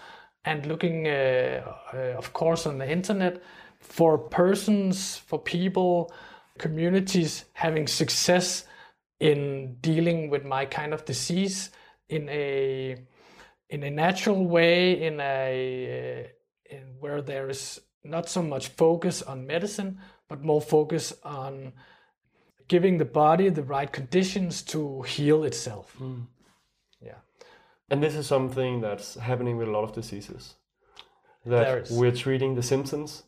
and 0.44 0.66
looking, 0.66 1.06
uh, 1.06 1.62
uh, 1.94 1.97
of 2.18 2.32
course, 2.32 2.66
on 2.66 2.78
the 2.78 2.90
internet 2.90 3.42
for 3.78 4.18
persons, 4.18 5.16
for 5.16 5.38
people, 5.38 6.12
communities 6.59 7.47
having 7.54 7.87
success 7.87 8.66
in 9.18 9.76
dealing 9.80 10.30
with 10.30 10.44
my 10.44 10.64
kind 10.64 10.92
of 10.92 11.04
disease 11.04 11.70
in 12.09 12.28
a 12.28 12.97
in 13.70 13.82
a 13.84 13.90
natural 13.90 14.44
way, 14.44 15.02
in 15.06 15.20
a 15.20 16.26
uh, 16.26 16.74
in 16.76 16.82
where 17.00 17.22
there 17.22 17.48
is 17.48 17.80
not 18.04 18.28
so 18.28 18.42
much 18.42 18.68
focus 18.68 19.22
on 19.22 19.46
medicine, 19.46 19.98
but 20.28 20.42
more 20.42 20.60
focus 20.60 21.12
on 21.24 21.72
giving 22.68 22.98
the 22.98 23.04
body 23.04 23.48
the 23.48 23.62
right 23.62 23.92
conditions 23.92 24.62
to 24.62 25.02
heal 25.02 25.44
itself. 25.44 25.96
Yeah. 27.00 27.18
And 27.90 28.02
this 28.02 28.14
is 28.14 28.26
something 28.26 28.80
that's 28.80 29.16
happening 29.16 29.56
with 29.56 29.68
a 29.68 29.70
lot 29.72 29.84
of 29.84 29.92
diseases. 29.92 30.54
That 31.44 31.88
we're 31.90 32.14
treating 32.14 32.54
the 32.54 32.62
symptoms 32.62 33.24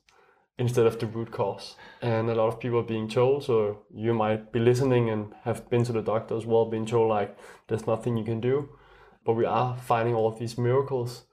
instead 0.59 0.87
of 0.87 0.99
the 0.99 1.07
root 1.07 1.33
cause. 1.33 1.77
And 2.03 2.31
a 2.31 2.35
lot 2.35 2.49
of 2.49 2.61
people 2.61 2.79
are 2.79 2.85
being 2.85 3.09
told, 3.09 3.45
so 3.45 3.81
you 3.93 4.15
might 4.15 4.53
be 4.53 4.61
listening 4.61 5.11
and 5.11 5.35
have 5.43 5.69
been 5.71 5.85
to 5.85 5.93
the 5.93 6.03
doctor 6.03 6.37
as 6.37 6.47
well, 6.47 6.67
being 6.67 6.87
told 6.87 7.09
like 7.09 7.37
there's 7.69 7.87
nothing 7.87 8.17
you 8.17 8.25
can 8.25 8.41
do. 8.41 8.69
But 9.25 9.35
we 9.35 9.45
are 9.45 9.77
finding 9.77 10.15
all 10.15 10.29
of 10.29 10.39
these 10.39 10.59
miracles 10.59 11.25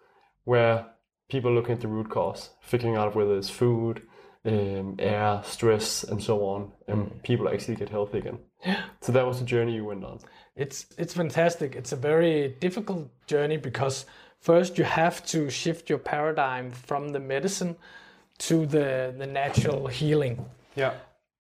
where 0.43 0.86
people 1.29 1.51
look 1.51 1.69
at 1.69 1.81
the 1.81 1.88
root 1.88 2.10
cause, 2.10 2.50
figuring 2.62 2.96
out 2.96 3.15
whether 3.15 3.38
it's 3.38 3.50
food, 3.50 4.01
um, 4.46 4.96
air, 5.00 5.41
stress, 5.43 6.03
and 6.03 6.22
so 6.22 6.46
on, 6.46 6.72
and 6.88 7.22
people 7.24 7.50
actually 7.50 7.75
get 7.75 7.89
healthy 7.89 8.19
again. 8.19 8.39
Yeah. 8.65 8.81
So 9.01 9.12
that 9.12 9.25
was 9.25 9.39
the 9.39 9.46
journey 9.46 9.75
you 9.75 9.86
went 9.86 10.03
on. 10.03 10.19
It's 10.55 10.86
it's 10.98 11.13
fantastic. 11.13 11.75
It's 11.75 11.91
a 11.91 11.96
very 11.96 12.55
difficult 12.60 13.10
journey 13.27 13.58
because 13.58 14.05
first 14.39 14.77
you 14.77 14.84
have 14.84 15.25
to 15.27 15.50
shift 15.50 15.89
your 15.89 16.00
paradigm 16.00 16.72
from 16.72 17.10
the 17.10 17.19
medicine 17.19 17.75
to 18.39 18.65
the 18.65 19.13
the 19.17 19.27
natural 19.27 19.88
healing. 19.88 20.46
Yeah. 20.75 20.93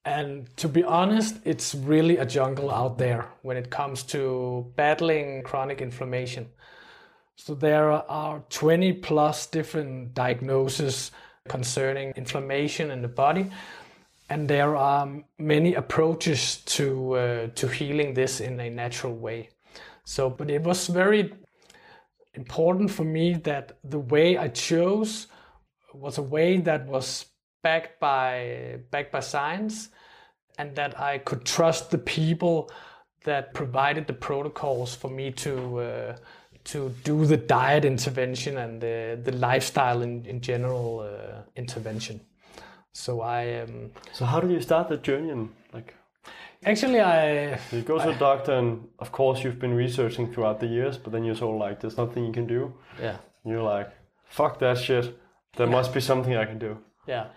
And 0.05 0.55
to 0.57 0.67
be 0.67 0.83
honest, 0.83 1.37
it's 1.43 1.75
really 1.75 2.17
a 2.17 2.25
jungle 2.25 2.71
out 2.71 2.97
there 2.97 3.25
when 3.41 3.57
it 3.57 3.69
comes 3.69 4.03
to 4.03 4.71
battling 4.75 5.43
chronic 5.43 5.81
inflammation. 5.81 6.47
So 7.35 7.53
there 7.53 7.91
are 7.91 8.43
20 8.49 8.93
plus 8.93 9.47
different 9.47 10.13
diagnoses 10.13 11.11
concerning 11.47 12.11
inflammation 12.15 12.91
in 12.91 13.01
the 13.01 13.07
body, 13.07 13.49
and 14.29 14.47
there 14.47 14.75
are 14.75 15.09
many 15.37 15.73
approaches 15.73 16.57
to 16.57 17.13
uh, 17.13 17.47
to 17.55 17.67
healing 17.67 18.13
this 18.13 18.39
in 18.41 18.59
a 18.59 18.69
natural 18.69 19.15
way. 19.15 19.49
So, 20.03 20.29
but 20.29 20.49
it 20.49 20.63
was 20.63 20.87
very 20.87 21.33
important 22.33 22.91
for 22.91 23.03
me 23.03 23.33
that 23.43 23.77
the 23.83 23.99
way 23.99 24.37
I 24.37 24.49
chose 24.49 25.27
was 25.93 26.17
a 26.17 26.23
way 26.23 26.57
that 26.57 26.85
was 26.85 27.25
backed 27.61 27.99
by 27.99 28.79
backed 28.91 29.11
by 29.11 29.19
science 29.19 29.89
and 30.57 30.75
that 30.75 30.99
I 30.99 31.19
could 31.19 31.45
trust 31.45 31.91
the 31.91 31.97
people 31.97 32.69
that 33.23 33.53
provided 33.53 34.07
the 34.07 34.13
protocols 34.13 34.95
for 34.95 35.09
me 35.09 35.31
to 35.31 35.79
uh, 35.79 36.17
to 36.65 36.89
do 37.03 37.25
the 37.25 37.37
diet 37.37 37.85
intervention 37.85 38.57
and 38.57 38.81
the, 38.81 39.19
the 39.23 39.31
lifestyle 39.31 40.01
in, 40.01 40.25
in 40.25 40.41
general 40.41 40.99
uh, 40.99 41.41
intervention. 41.55 42.21
So 42.91 43.21
I 43.21 43.61
um, 43.61 43.91
So 44.13 44.25
how 44.25 44.39
did 44.39 44.51
you 44.51 44.61
start 44.61 44.89
the 44.89 44.97
journey? 44.97 45.29
And 45.29 45.49
like, 45.73 45.95
actually 46.65 46.99
I 46.99 47.59
you 47.71 47.81
go 47.81 47.97
to 47.97 48.09
a 48.09 48.15
doctor, 48.15 48.53
and 48.53 48.87
of 48.99 49.11
course 49.11 49.43
you've 49.43 49.59
been 49.59 49.73
researching 49.73 50.31
throughout 50.33 50.59
the 50.59 50.67
years, 50.67 50.97
but 50.97 51.11
then 51.13 51.23
you're 51.23 51.35
sort 51.35 51.55
of 51.55 51.61
like, 51.61 51.79
there's 51.79 51.97
nothing 51.97 52.25
you 52.25 52.33
can 52.33 52.47
do. 52.47 52.73
yeah 53.01 53.17
You're 53.45 53.63
like, 53.63 53.89
fuck 54.25 54.59
that 54.59 54.77
shit. 54.77 55.17
There 55.55 55.67
must 55.67 55.93
be 55.93 56.01
something 56.01 56.35
I 56.35 56.45
can 56.45 56.59
do. 56.59 56.77
Yeah, 57.07 57.27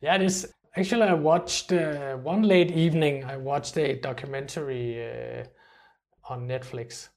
yeah. 0.00 0.14
It 0.14 0.22
is 0.22 0.52
actually. 0.76 1.02
I 1.02 1.14
watched 1.14 1.72
uh, 1.72 2.16
one 2.16 2.42
late 2.42 2.70
evening. 2.70 3.24
I 3.24 3.36
watched 3.36 3.76
a 3.78 3.98
documentary 4.00 5.02
uh, 5.02 5.44
on 6.28 6.48
Netflix. 6.48 7.08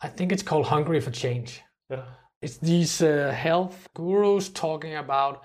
I 0.00 0.08
think 0.08 0.32
it's 0.32 0.42
called 0.42 0.66
Hungry 0.66 1.00
for 1.00 1.10
Change. 1.10 1.62
Yeah. 1.90 2.04
It's 2.42 2.58
these 2.58 3.02
uh, 3.02 3.32
health 3.32 3.88
gurus 3.94 4.50
talking 4.50 4.96
about 4.96 5.42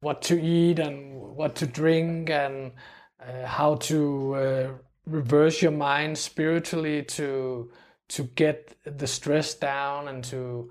what 0.00 0.22
to 0.22 0.40
eat 0.40 0.78
and 0.78 1.20
what 1.20 1.56
to 1.56 1.66
drink 1.66 2.30
and 2.30 2.72
uh, 3.20 3.46
how 3.46 3.74
to 3.74 4.34
uh, 4.34 4.68
reverse 5.06 5.60
your 5.60 5.72
mind 5.72 6.16
spiritually 6.16 7.02
to 7.02 7.70
to 8.08 8.22
get 8.22 8.76
the 8.84 9.06
stress 9.06 9.54
down 9.54 10.08
and 10.08 10.24
to 10.24 10.70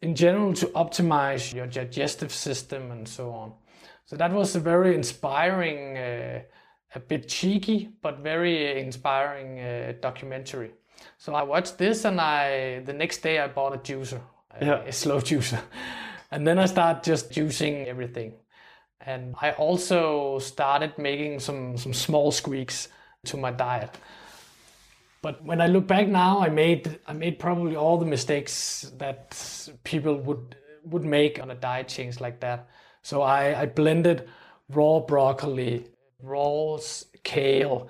in 0.00 0.14
general 0.14 0.54
to 0.54 0.66
optimize 0.68 1.52
your 1.52 1.66
digestive 1.66 2.32
system 2.32 2.90
and 2.90 3.08
so 3.08 3.30
on. 3.30 3.52
So 4.08 4.16
that 4.16 4.32
was 4.32 4.56
a 4.56 4.60
very 4.60 4.94
inspiring, 4.94 5.98
uh, 5.98 6.40
a 6.94 7.00
bit 7.00 7.28
cheeky, 7.28 7.90
but 8.00 8.20
very 8.20 8.80
inspiring 8.80 9.60
uh, 9.60 9.92
documentary. 10.00 10.70
So 11.18 11.34
I 11.34 11.42
watched 11.42 11.76
this, 11.76 12.06
and 12.06 12.18
I 12.18 12.80
the 12.86 12.94
next 12.94 13.18
day 13.18 13.38
I 13.38 13.48
bought 13.48 13.74
a 13.74 13.78
juicer, 13.78 14.20
a, 14.58 14.64
Yeah. 14.64 14.88
a 14.88 14.92
slow 14.92 15.20
juicer, 15.20 15.60
and 16.30 16.46
then 16.46 16.58
I 16.58 16.64
started 16.66 17.04
just 17.04 17.30
juicing 17.30 17.86
everything. 17.86 18.32
And 19.06 19.34
I 19.42 19.50
also 19.52 20.38
started 20.38 20.96
making 20.96 21.40
some 21.40 21.76
some 21.76 21.92
small 21.92 22.32
squeaks 22.32 22.88
to 23.26 23.36
my 23.36 23.50
diet. 23.50 23.90
But 25.20 25.44
when 25.44 25.60
I 25.60 25.66
look 25.66 25.86
back 25.86 26.08
now, 26.08 26.40
I 26.40 26.48
made 26.48 26.98
I 27.06 27.12
made 27.12 27.38
probably 27.38 27.76
all 27.76 27.98
the 27.98 28.06
mistakes 28.06 28.90
that 28.96 29.36
people 29.84 30.16
would 30.16 30.56
would 30.84 31.04
make 31.04 31.42
on 31.42 31.50
a 31.50 31.54
diet 31.54 31.88
change 31.88 32.20
like 32.20 32.40
that. 32.40 32.68
So 33.02 33.22
I, 33.22 33.62
I 33.62 33.66
blended 33.66 34.28
raw 34.68 35.00
broccoli, 35.00 35.86
raw 36.22 36.78
kale. 37.24 37.88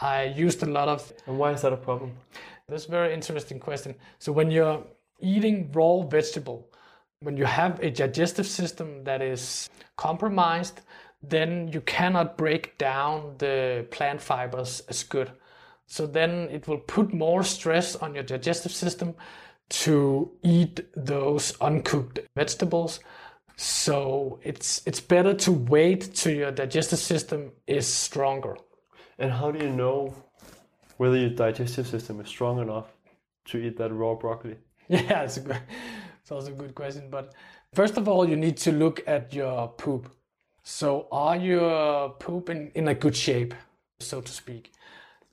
I 0.00 0.24
used 0.24 0.62
a 0.62 0.66
lot 0.66 0.88
of 0.88 1.12
And 1.26 1.38
why 1.38 1.52
is 1.52 1.62
that 1.62 1.72
a 1.72 1.76
problem? 1.76 2.12
that's 2.68 2.86
a 2.86 2.90
very 2.90 3.12
interesting 3.12 3.58
question. 3.58 3.96
So 4.20 4.32
when 4.32 4.50
you're 4.50 4.82
eating 5.20 5.70
raw 5.72 6.02
vegetable, 6.02 6.68
when 7.20 7.36
you 7.36 7.44
have 7.44 7.80
a 7.82 7.90
digestive 7.90 8.46
system 8.46 9.04
that 9.04 9.20
is 9.20 9.68
compromised, 9.96 10.80
then 11.22 11.68
you 11.68 11.80
cannot 11.82 12.38
break 12.38 12.78
down 12.78 13.34
the 13.38 13.86
plant 13.90 14.22
fibers 14.22 14.82
as 14.88 15.02
good. 15.02 15.30
So 15.86 16.06
then 16.06 16.48
it 16.50 16.68
will 16.68 16.78
put 16.78 17.12
more 17.12 17.42
stress 17.42 17.96
on 17.96 18.14
your 18.14 18.24
digestive 18.24 18.72
system 18.72 19.14
to 19.70 20.30
eat 20.42 20.80
those 20.96 21.56
uncooked 21.60 22.20
vegetables. 22.36 23.00
So 23.62 24.40
it's 24.42 24.80
it's 24.86 25.00
better 25.00 25.34
to 25.34 25.52
wait 25.52 26.14
till 26.14 26.34
your 26.34 26.50
digestive 26.50 26.98
system 26.98 27.52
is 27.66 27.86
stronger. 27.86 28.56
And 29.18 29.30
how 29.30 29.50
do 29.50 29.62
you 29.62 29.68
know 29.68 30.14
whether 30.96 31.18
your 31.18 31.28
digestive 31.28 31.86
system 31.86 32.20
is 32.22 32.28
strong 32.28 32.58
enough 32.58 32.86
to 33.48 33.58
eat 33.58 33.76
that 33.76 33.92
raw 33.92 34.14
broccoli? 34.14 34.56
Yeah, 34.88 35.24
it's 35.24 35.36
a 35.36 35.40
good, 35.40 35.60
it's 36.22 36.32
also 36.32 36.52
a 36.52 36.54
good 36.54 36.74
question. 36.74 37.10
But 37.10 37.34
first 37.74 37.98
of 37.98 38.08
all, 38.08 38.26
you 38.26 38.34
need 38.34 38.56
to 38.64 38.72
look 38.72 39.02
at 39.06 39.34
your 39.34 39.68
poop. 39.68 40.10
So 40.62 41.06
are 41.12 41.36
your 41.36 42.10
poop 42.18 42.48
in, 42.48 42.70
in 42.74 42.88
a 42.88 42.94
good 42.94 43.14
shape, 43.14 43.52
so 43.98 44.22
to 44.22 44.32
speak? 44.32 44.72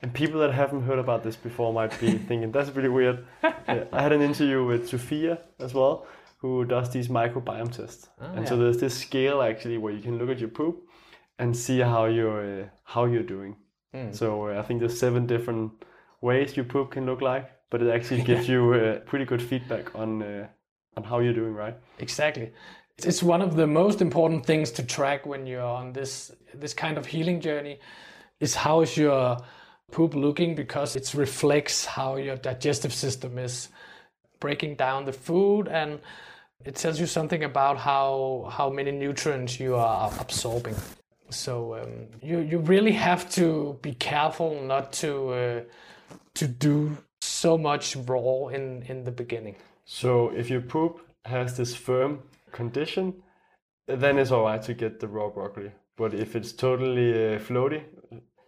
And 0.01 0.13
people 0.13 0.41
that 0.41 0.53
haven't 0.53 0.81
heard 0.81 0.99
about 0.99 1.23
this 1.23 1.37
before 1.37 1.71
might 1.71 1.97
be 1.97 2.11
thinking 2.27 2.51
that's 2.51 2.71
really 2.75 2.89
weird. 2.89 3.25
I 3.41 4.01
had 4.01 4.11
an 4.11 4.21
interview 4.21 4.65
with 4.65 4.89
Sophia 4.89 5.39
as 5.59 5.73
well, 5.73 6.05
who 6.37 6.65
does 6.65 6.89
these 6.91 7.07
microbiome 7.09 7.71
tests. 7.71 8.09
and 8.19 8.47
so 8.47 8.55
there's 8.57 8.77
this 8.77 8.97
scale 8.97 9.41
actually 9.41 9.77
where 9.77 9.93
you 9.93 10.01
can 10.01 10.17
look 10.17 10.29
at 10.29 10.39
your 10.39 10.49
poop 10.49 10.75
and 11.39 11.55
see 11.55 11.79
how 11.79 12.05
you're 12.05 12.61
uh, 12.61 12.65
how 12.83 13.05
you're 13.05 13.23
doing. 13.37 13.55
So 14.11 14.49
uh, 14.49 14.59
I 14.59 14.63
think 14.67 14.79
there's 14.79 14.99
seven 14.99 15.25
different 15.25 15.71
ways 16.21 16.55
your 16.55 16.65
poop 16.65 16.91
can 16.91 17.05
look 17.05 17.21
like, 17.21 17.49
but 17.71 17.81
it 17.81 17.89
actually 17.89 18.21
gives 18.21 18.47
you 18.53 18.73
uh, 18.73 18.99
pretty 19.09 19.25
good 19.25 19.41
feedback 19.41 19.95
on 19.95 20.21
uh, 20.21 20.47
on 20.97 21.03
how 21.03 21.19
you're 21.19 21.33
doing, 21.33 21.53
right? 21.55 21.75
Exactly. 21.99 22.43
It's- 22.97 23.07
It's 23.07 23.23
one 23.23 23.43
of 23.45 23.55
the 23.55 23.67
most 23.67 24.01
important 24.01 24.45
things 24.45 24.71
to 24.71 24.83
track 24.83 25.25
when 25.25 25.47
you're 25.47 25.65
on 25.81 25.93
this 25.93 26.31
this 26.61 26.73
kind 26.75 26.97
of 26.97 27.05
healing 27.07 27.41
journey 27.41 27.79
is 28.39 28.55
how 28.55 28.81
is 28.83 28.97
your 28.97 29.37
poop 29.91 30.13
looking 30.13 30.55
because 30.55 30.99
it 30.99 31.13
reflects 31.13 31.85
how 31.85 32.17
your 32.17 32.37
digestive 32.37 32.93
system 32.93 33.37
is 33.37 33.69
breaking 34.39 34.75
down 34.75 35.05
the 35.05 35.13
food 35.13 35.67
and 35.67 35.99
it 36.65 36.75
tells 36.75 36.99
you 36.99 37.05
something 37.05 37.43
about 37.43 37.77
how 37.77 38.49
how 38.51 38.69
many 38.69 38.91
nutrients 38.91 39.59
you 39.59 39.75
are 39.75 40.11
absorbing. 40.19 40.75
So 41.29 41.75
um, 41.75 42.07
you 42.21 42.39
you 42.39 42.59
really 42.59 42.93
have 42.93 43.29
to 43.31 43.77
be 43.81 43.93
careful 43.93 44.61
not 44.61 44.93
to 44.93 45.29
uh, 45.29 45.61
to 46.35 46.47
do 46.47 46.97
so 47.21 47.57
much 47.57 47.95
raw 47.95 48.47
in 48.47 48.83
in 48.83 49.03
the 49.03 49.11
beginning. 49.11 49.55
So 49.85 50.29
if 50.29 50.49
your 50.49 50.61
poop 50.61 50.99
has 51.25 51.55
this 51.57 51.75
firm 51.75 52.19
condition, 52.51 53.13
then 53.87 54.17
it's 54.17 54.31
alright 54.31 54.61
to 54.63 54.73
get 54.73 54.99
the 54.99 55.07
raw 55.07 55.29
broccoli. 55.29 55.71
But 55.95 56.13
if 56.13 56.35
it's 56.35 56.51
totally 56.53 57.11
uh, 57.13 57.39
floaty, 57.39 57.83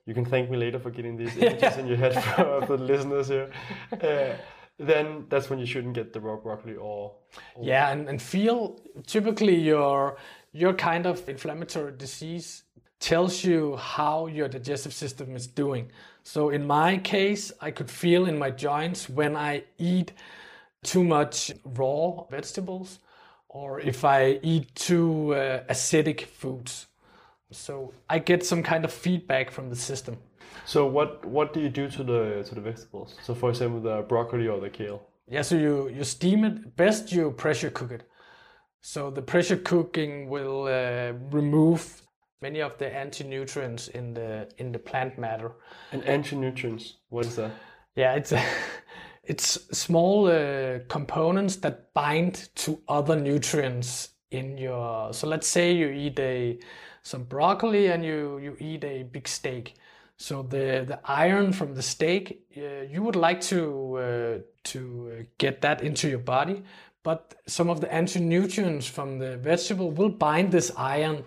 you 0.06 0.14
can 0.14 0.26
thank 0.26 0.50
me 0.50 0.58
later 0.58 0.80
for 0.80 0.92
getting 0.92 1.18
these 1.18 1.36
images 1.42 1.78
in 1.78 1.88
your 1.88 1.98
head 1.98 2.14
for, 2.24 2.66
for 2.66 2.78
the 2.78 2.84
listeners 2.84 3.28
here. 3.28 3.50
Uh, 3.92 4.36
then 4.80 5.26
that's 5.30 5.50
when 5.50 5.60
you 5.60 5.66
shouldn't 5.66 5.94
get 5.94 6.14
the 6.14 6.20
raw 6.20 6.38
broccoli 6.38 6.76
or, 6.76 7.14
or 7.56 7.66
Yeah, 7.66 7.90
and, 7.90 8.08
and 8.08 8.22
feel 8.22 8.80
typically 9.06 9.56
your 9.56 10.18
your 10.52 10.74
kind 10.74 11.06
of 11.06 11.28
inflammatory 11.30 11.92
disease 11.92 12.64
tells 13.00 13.44
you 13.44 13.76
how 13.76 14.28
your 14.28 14.48
digestive 14.48 14.94
system 14.94 15.36
is 15.36 15.48
doing. 15.48 15.92
So 16.24 16.50
in 16.50 16.66
my 16.66 16.98
case, 16.98 17.52
I 17.62 17.72
could 17.72 17.90
feel 17.90 18.26
in 18.26 18.38
my 18.38 18.52
joints 18.52 19.10
when 19.10 19.36
I 19.36 19.64
eat 19.78 20.12
too 20.84 21.04
much 21.04 21.52
raw 21.64 22.26
vegetables 22.30 23.00
or 23.48 23.80
if 23.80 24.04
I 24.04 24.40
eat 24.44 24.74
too 24.76 25.34
uh, 25.34 25.64
acidic 25.70 26.22
foods. 26.22 26.88
So 27.52 27.94
I 28.10 28.20
get 28.20 28.46
some 28.46 28.64
kind 28.64 28.86
of 28.86 28.94
feedback 28.94 29.50
from 29.52 29.70
the 29.70 29.76
system. 29.76 30.18
So 30.66 30.86
what 30.86 31.26
what 31.26 31.54
do 31.54 31.60
you 31.60 31.70
do 31.70 31.90
to 31.90 32.04
the 32.04 32.44
to 32.48 32.56
the 32.56 32.62
vegetables? 32.62 33.16
So 33.22 33.34
for 33.34 33.50
example, 33.50 33.82
the 33.82 34.04
broccoli 34.08 34.48
or 34.48 34.60
the 34.60 34.70
kale. 34.70 35.02
Yeah, 35.32 35.44
so 35.44 35.56
you, 35.56 35.90
you 35.90 36.04
steam 36.04 36.44
it. 36.44 36.76
Best 36.76 37.12
you 37.12 37.32
pressure 37.32 37.70
cook 37.70 37.92
it. 37.92 38.04
So 38.82 39.12
the 39.12 39.22
pressure 39.22 39.58
cooking 39.58 40.28
will 40.28 40.64
uh, 40.64 41.14
remove 41.30 42.02
many 42.42 42.62
of 42.62 42.78
the 42.78 42.92
anti-nutrients 42.92 43.90
in 43.90 44.14
the 44.14 44.50
in 44.58 44.72
the 44.72 44.80
plant 44.80 45.20
matter. 45.20 45.52
And 45.92 46.04
anti-nutrients. 46.06 46.96
What 47.10 47.26
is 47.26 47.36
that? 47.36 47.52
Yeah, 47.96 48.14
it's 48.14 48.34
it's 49.24 49.46
small 49.78 50.28
uh, 50.28 50.80
components 50.88 51.58
that 51.58 51.94
bind 51.94 52.50
to 52.56 52.82
other 52.88 53.16
nutrients 53.16 54.10
in 54.32 54.58
your. 54.58 55.14
So 55.14 55.28
let's 55.28 55.48
say 55.48 55.74
you 55.74 55.90
eat 55.90 56.20
a 56.20 56.60
some 57.04 57.24
broccoli 57.24 57.88
and 57.88 58.04
you 58.04 58.40
you 58.40 58.56
eat 58.60 58.84
a 58.84 59.04
big 59.04 59.28
steak. 59.28 59.76
So 60.20 60.44
the 60.44 60.84
the 60.86 61.00
iron 61.06 61.54
from 61.54 61.74
the 61.74 61.82
steak, 61.82 62.46
uh, 62.58 62.84
you 62.94 63.02
would 63.02 63.16
like 63.16 63.40
to 63.42 63.98
uh, 63.98 64.38
to 64.64 64.80
uh, 64.80 65.24
get 65.38 65.62
that 65.62 65.82
into 65.82 66.10
your 66.10 66.20
body, 66.20 66.64
but 67.04 67.36
some 67.46 67.72
of 67.72 67.80
the 67.80 67.92
anti-nutrients 67.94 68.86
from 68.86 69.18
the 69.20 69.38
vegetable 69.38 69.92
will 69.92 70.10
bind 70.10 70.52
this 70.52 70.72
iron, 70.76 71.24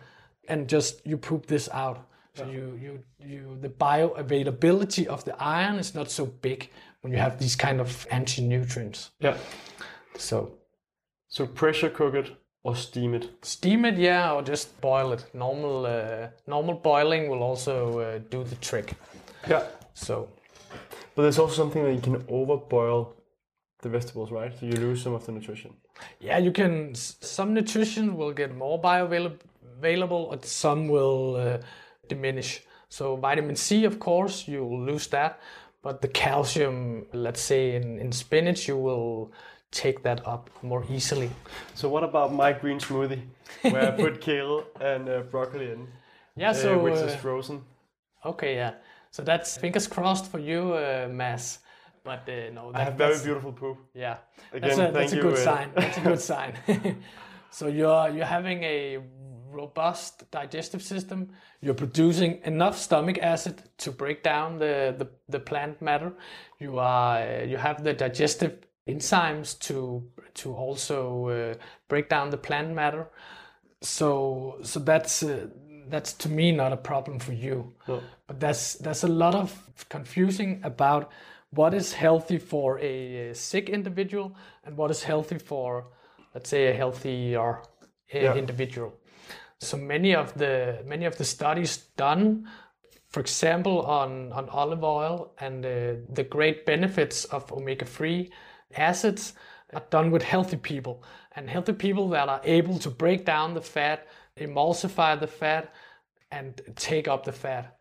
and 0.49 0.69
just 0.69 1.07
you 1.07 1.17
poop 1.17 1.47
this 1.47 1.69
out. 1.73 2.07
So 2.35 2.45
you 2.45 2.79
you 2.83 3.03
you 3.19 3.59
the 3.61 3.71
bioavailability 3.71 5.07
of 5.07 5.25
the 5.25 5.35
iron 5.43 5.79
is 5.79 5.95
not 5.95 6.11
so 6.11 6.27
big 6.27 6.69
when 7.01 7.13
you 7.13 7.19
have 7.19 7.39
these 7.39 7.57
kind 7.57 7.81
of 7.81 8.07
anti-nutrients. 8.11 9.11
Yeah. 9.21 9.37
So 10.19 10.59
So 11.33 11.47
pressure 11.47 11.89
cook 11.89 12.15
it 12.15 12.37
or 12.65 12.77
steam 12.77 13.15
it. 13.15 13.29
steam 13.43 13.85
it, 13.85 13.97
yeah, 13.99 14.33
or 14.33 14.43
just 14.43 14.81
boil 14.81 15.13
it. 15.13 15.25
Normal 15.35 15.87
uh, 15.87 16.29
normal 16.47 16.75
boiling 16.75 17.29
will 17.29 17.43
also 17.43 17.99
uh, 18.01 18.19
do 18.31 18.45
the 18.45 18.57
trick. 18.57 18.95
Yeah. 19.49 19.63
So 19.95 20.29
But 21.15 21.23
there's 21.23 21.39
also 21.39 21.55
something 21.55 21.85
that 21.85 21.93
you 21.95 22.01
can 22.01 22.23
overboil 22.25 23.09
the 23.83 23.89
vegetables, 23.89 24.31
right? 24.31 24.53
So 24.59 24.67
you 24.67 24.73
lose 24.77 25.03
some 25.03 25.15
of 25.15 25.25
the 25.27 25.33
nutrition. 25.33 25.73
yeah, 26.21 26.39
you 26.39 26.53
can. 26.53 26.95
Some 26.95 27.53
nutrition 27.55 28.17
will 28.17 28.33
get 28.33 28.55
more 28.57 28.81
bioavailable, 28.81 30.33
and 30.33 30.45
some 30.45 30.89
will 30.89 31.37
uh, 31.37 31.59
diminish. 32.09 32.63
So 32.89 33.17
vitamin 33.17 33.57
C, 33.57 33.85
of 33.85 33.99
course, 33.99 34.47
you 34.49 34.65
will 34.65 34.81
lose 34.85 35.07
that, 35.09 35.41
but 35.83 36.01
the 36.03 36.09
calcium, 36.09 37.07
let's 37.13 37.41
say 37.41 37.75
in, 37.75 37.99
in 37.99 38.13
spinach, 38.13 38.69
you 38.69 38.77
will 38.77 39.33
take 39.73 40.03
that 40.03 40.27
up 40.27 40.51
more 40.63 40.85
easily. 40.91 41.31
So 41.75 41.89
what 41.89 42.05
about 42.05 42.33
my 42.33 42.53
green 42.53 42.79
smoothie, 42.79 43.23
where 43.63 43.89
I 43.89 43.91
put 43.91 44.21
kale 44.27 44.65
and 44.81 45.09
uh, 45.09 45.21
broccoli 45.31 45.73
in, 45.73 45.89
Yeah, 46.37 46.51
uh, 46.51 46.55
so 46.55 46.79
which 46.79 46.95
uh, 46.95 47.07
is 47.07 47.17
frozen? 47.17 47.63
okay, 48.25 48.55
yeah. 48.55 48.75
So 49.11 49.23
that's 49.23 49.59
fingers 49.59 49.89
crossed 49.89 50.31
for 50.31 50.39
you, 50.39 50.75
uh, 50.75 51.09
Mads. 51.11 51.59
But 52.05 52.29
uh, 52.29 52.53
no, 52.53 52.73
that, 52.73 52.81
I 52.81 52.85
have 52.85 52.95
very 52.95 53.19
beautiful 53.23 53.53
poop. 53.53 53.79
Yeah, 53.95 54.17
Again, 54.53 54.69
that's 54.69 54.79
a, 54.79 54.83
thank 54.83 54.95
that's 54.95 55.13
a 55.13 55.21
good 55.21 55.35
uh, 55.35 55.45
sign. 55.45 55.71
That's 55.77 55.99
a 55.99 56.01
good 56.01 56.21
sign. 56.21 56.55
so 57.51 57.69
you're 57.69 58.09
you're 58.09 58.33
having 58.39 58.63
a 58.65 58.99
robust 59.53 60.31
digestive 60.31 60.83
system. 60.83 61.29
You're 61.61 61.75
producing 61.75 62.41
enough 62.45 62.77
stomach 62.77 63.19
acid 63.19 63.63
to 63.79 63.93
break 63.93 64.23
down 64.23 64.59
the 64.59 64.95
the, 64.99 65.09
the 65.29 65.39
plant 65.41 65.81
matter. 65.81 66.13
You 66.59 66.79
are 66.79 67.19
uh, 67.19 67.45
you 67.45 67.57
have 67.59 67.85
the 67.85 67.93
digestive 67.93 68.55
enzymes 68.87 69.59
to 69.61 70.03
to 70.35 70.55
also 70.55 71.29
uh, 71.29 71.55
break 71.89 72.09
down 72.09 72.31
the 72.31 72.37
plant 72.37 72.75
matter. 72.75 73.07
So 73.81 74.59
so 74.63 74.81
that's 74.81 75.23
uh, 75.23 75.49
that's 75.89 76.13
to 76.15 76.29
me 76.29 76.53
not 76.53 76.73
a 76.73 76.77
problem 76.77 77.19
for 77.19 77.33
you. 77.33 77.75
No. 77.89 78.03
But 78.27 78.41
that's 78.41 78.75
that's 78.75 79.05
a 79.05 79.09
lot 79.09 79.35
of 79.35 79.87
confusing 79.89 80.61
about 80.65 81.11
what 81.51 81.75
is 81.75 81.93
healthy 81.93 82.39
for 82.39 82.79
a 82.79 83.35
sick 83.35 83.69
individual 83.69 84.35
and 84.65 84.77
what 84.77 84.91
is 84.91 85.03
healthy 85.03 85.39
for 85.39 85.87
let's 86.35 86.49
say 86.49 86.69
a 86.69 86.73
healthy 86.73 87.37
or 87.37 87.63
yeah. 88.13 88.35
individual. 88.35 88.95
So 89.59 89.77
many 89.77 90.15
of 90.15 90.35
the 90.35 90.83
many 90.87 91.05
of 91.07 91.17
the 91.17 91.25
studies 91.25 91.77
done 91.97 92.49
for 93.13 93.21
example, 93.21 93.83
on, 93.83 94.33
on 94.33 94.49
olive 94.49 94.83
oil 94.83 95.35
and 95.39 95.65
uh, 95.67 95.97
the 96.09 96.25
great 96.25 96.65
benefits 96.65 97.27
of 97.27 97.53
omega 97.53 97.85
3 97.85 98.31
Acids 98.77 99.35
are 99.73 99.83
done 99.91 100.11
with 100.11 100.23
healthy 100.23 100.57
people 100.57 101.03
and 101.35 101.49
healthy 101.49 101.73
people 101.73 102.09
that 102.11 102.29
are 102.29 102.41
able 102.45 102.79
to 102.79 102.91
break 102.91 103.25
down 103.25 103.55
the 103.55 103.61
fat, 103.61 104.07
emulsify 104.39 105.19
the 105.19 105.27
fat, 105.27 105.73
and 106.31 106.61
take 106.77 107.09
up 107.09 107.25
the 107.25 107.33
fat. 107.33 107.79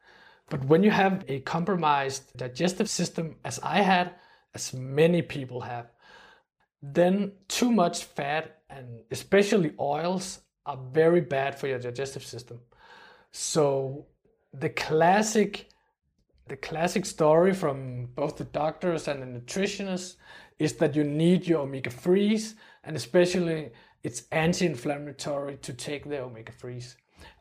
But 0.49 0.65
when 0.65 0.83
you 0.83 0.91
have 0.91 1.23
a 1.27 1.39
compromised 1.41 2.35
digestive 2.35 2.89
system, 2.89 3.35
as 3.45 3.59
I 3.63 3.81
had, 3.81 4.15
as 4.53 4.73
many 4.73 5.21
people 5.21 5.61
have, 5.61 5.87
then 6.81 7.31
too 7.47 7.71
much 7.71 8.03
fat 8.03 8.59
and 8.69 9.01
especially 9.11 9.73
oils 9.79 10.39
are 10.65 10.79
very 10.91 11.21
bad 11.21 11.57
for 11.57 11.67
your 11.67 11.79
digestive 11.79 12.23
system. 12.23 12.59
So 13.31 14.07
the 14.53 14.69
classic 14.69 15.67
the 16.47 16.57
classic 16.57 17.05
story 17.05 17.53
from 17.53 18.07
both 18.07 18.35
the 18.35 18.43
doctors 18.43 19.07
and 19.07 19.21
the 19.21 19.39
nutritionists 19.39 20.17
is 20.61 20.73
that 20.73 20.95
you 20.95 21.03
need 21.03 21.47
your 21.47 21.61
omega 21.61 21.89
3s 21.89 22.53
and 22.83 22.95
especially 22.95 23.71
it's 24.03 24.23
anti-inflammatory 24.31 25.57
to 25.57 25.73
take 25.73 26.07
the 26.07 26.19
omega 26.21 26.51
3s. 26.51 26.95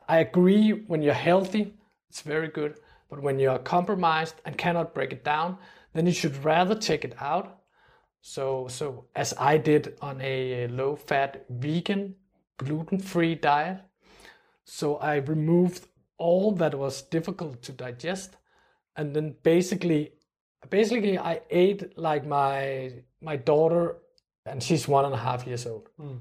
I 0.09 0.19
agree 0.19 0.71
when 0.71 1.03
you're 1.03 1.25
healthy, 1.31 1.75
it's 2.09 2.23
very 2.23 2.49
good, 2.49 2.79
but 3.11 3.23
when 3.23 3.39
you're 3.39 3.59
compromised 3.59 4.37
and 4.47 4.57
cannot 4.57 4.95
break 4.95 5.13
it 5.13 5.23
down, 5.23 5.59
then 5.93 6.07
you 6.07 6.13
should 6.13 6.45
rather 6.45 6.75
take 6.75 7.05
it 7.05 7.15
out. 7.21 7.61
So 8.23 8.69
so 8.69 9.07
as 9.15 9.35
I 9.39 9.59
did 9.59 9.99
on 10.01 10.19
a 10.23 10.67
low 10.69 10.97
fat 10.97 11.45
vegan 11.51 12.15
gluten-free 12.57 13.35
diet. 13.37 13.81
So 14.65 14.97
I 14.97 15.17
removed 15.17 15.89
all 16.17 16.53
that 16.53 16.75
was 16.75 17.03
difficult 17.03 17.63
to 17.63 17.73
digest 17.73 18.37
and 18.97 19.15
then 19.15 19.35
basically 19.43 20.13
basically 20.69 21.19
I 21.19 21.41
ate 21.51 21.97
like 21.97 22.27
my 22.27 22.93
my 23.23 23.37
daughter 23.37 23.97
and 24.47 24.63
she's 24.63 24.89
one 24.89 25.05
and 25.05 25.15
a 25.15 25.19
half 25.19 25.47
years 25.47 25.67
old. 25.67 25.89
Hmm. 25.99 26.17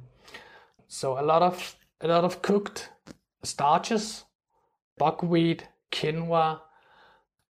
So 0.88 1.20
a 1.20 1.24
lot 1.24 1.42
of 1.42 1.76
a 2.02 2.08
lot 2.08 2.24
of 2.24 2.42
cooked 2.42 2.90
starches, 3.44 4.26
buckwheat, 4.98 5.68
quinoa, 5.92 6.62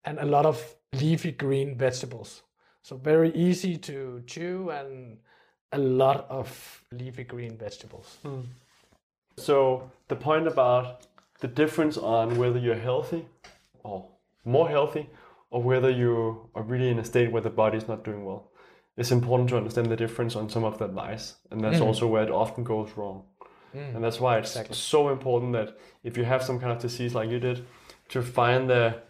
and 0.05 0.19
a 0.19 0.25
lot 0.25 0.45
of 0.45 0.75
leafy 0.93 1.31
green 1.31 1.77
vegetables. 1.77 2.43
So 2.81 2.97
very 2.97 3.31
easy 3.35 3.77
to 3.77 4.23
chew 4.25 4.69
and 4.71 5.17
a 5.71 5.77
lot 5.77 6.25
of 6.29 6.83
leafy 6.91 7.23
green 7.23 7.57
vegetables. 7.57 8.17
Hmm. 8.23 8.41
So 9.37 9.91
the 10.07 10.15
point 10.15 10.47
about 10.47 11.07
the 11.39 11.47
difference 11.47 11.97
on 11.97 12.37
whether 12.37 12.59
you're 12.59 12.75
healthy 12.75 13.25
or 13.83 14.05
more 14.43 14.67
healthy 14.67 15.09
or 15.51 15.63
whether 15.63 15.89
you 15.89 16.49
are 16.55 16.63
really 16.63 16.89
in 16.89 16.99
a 16.99 17.03
state 17.03 17.31
where 17.31 17.41
the 17.41 17.49
body 17.49 17.77
is 17.77 17.87
not 17.87 18.03
doing 18.03 18.25
well. 18.25 18.51
It's 18.97 19.11
important 19.11 19.49
to 19.49 19.57
understand 19.57 19.89
the 19.89 19.95
difference 19.95 20.35
on 20.35 20.49
some 20.49 20.63
of 20.63 20.77
the 20.77 20.85
advice, 20.85 21.35
and 21.51 21.63
that's 21.63 21.79
mm. 21.79 21.85
also 21.85 22.07
where 22.07 22.23
it 22.23 22.31
often 22.31 22.63
goes 22.63 22.91
wrong. 22.97 23.23
Mm. 23.75 23.95
And 23.95 24.03
that's 24.03 24.19
why 24.19 24.37
it's 24.37 24.77
so 24.77 25.09
important 25.09 25.53
that 25.53 25.77
if 26.03 26.17
you 26.17 26.25
have 26.25 26.43
some 26.43 26.59
kind 26.59 26.71
of 26.71 26.79
disease 26.79 27.15
like 27.15 27.29
you 27.29 27.39
did, 27.39 27.65
to 28.09 28.21
find 28.21 28.69
the 28.69 29.01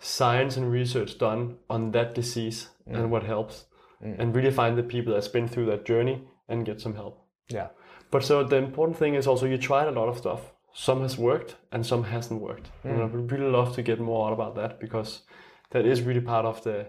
science 0.00 0.56
and 0.56 0.70
research 0.70 1.18
done 1.18 1.56
on 1.70 1.92
that 1.92 2.14
disease 2.14 2.68
and 2.86 3.06
mm. 3.06 3.08
what 3.08 3.22
helps, 3.22 3.64
and 4.00 4.34
really 4.36 4.50
find 4.50 4.78
the 4.78 4.82
people 4.82 5.12
that's 5.12 5.28
been 5.28 5.48
through 5.48 5.66
that 5.66 5.84
journey 5.84 6.22
and 6.48 6.64
get 6.64 6.80
some 6.80 6.94
help. 6.94 7.24
Yeah. 7.48 7.68
But 8.10 8.24
so 8.24 8.44
the 8.44 8.56
important 8.56 8.96
thing 8.96 9.14
is 9.14 9.26
also 9.26 9.46
you 9.46 9.58
tried 9.58 9.88
a 9.88 9.90
lot 9.90 10.08
of 10.08 10.18
stuff. 10.18 10.52
Some 10.72 11.02
has 11.02 11.18
worked 11.18 11.56
and 11.72 11.84
some 11.84 12.04
hasn't 12.04 12.40
worked. 12.40 12.68
And 12.84 13.02
I 13.02 13.04
would 13.06 13.32
really 13.32 13.50
love 13.50 13.74
to 13.74 13.82
get 13.82 13.98
more 14.00 14.28
out 14.28 14.32
about 14.32 14.54
that 14.54 14.78
because 14.78 15.22
that 15.70 15.86
is 15.86 16.02
really 16.02 16.20
part 16.20 16.44
of 16.46 16.62
the 16.64 16.86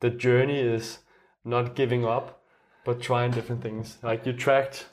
the 0.00 0.10
journey 0.10 0.58
is 0.58 0.98
not 1.44 1.74
giving 1.76 2.04
up, 2.04 2.42
but 2.84 3.00
trying 3.00 3.30
different 3.30 3.62
things. 3.62 3.98
Like 4.02 4.26
you 4.26 4.32
tracked, 4.32 4.86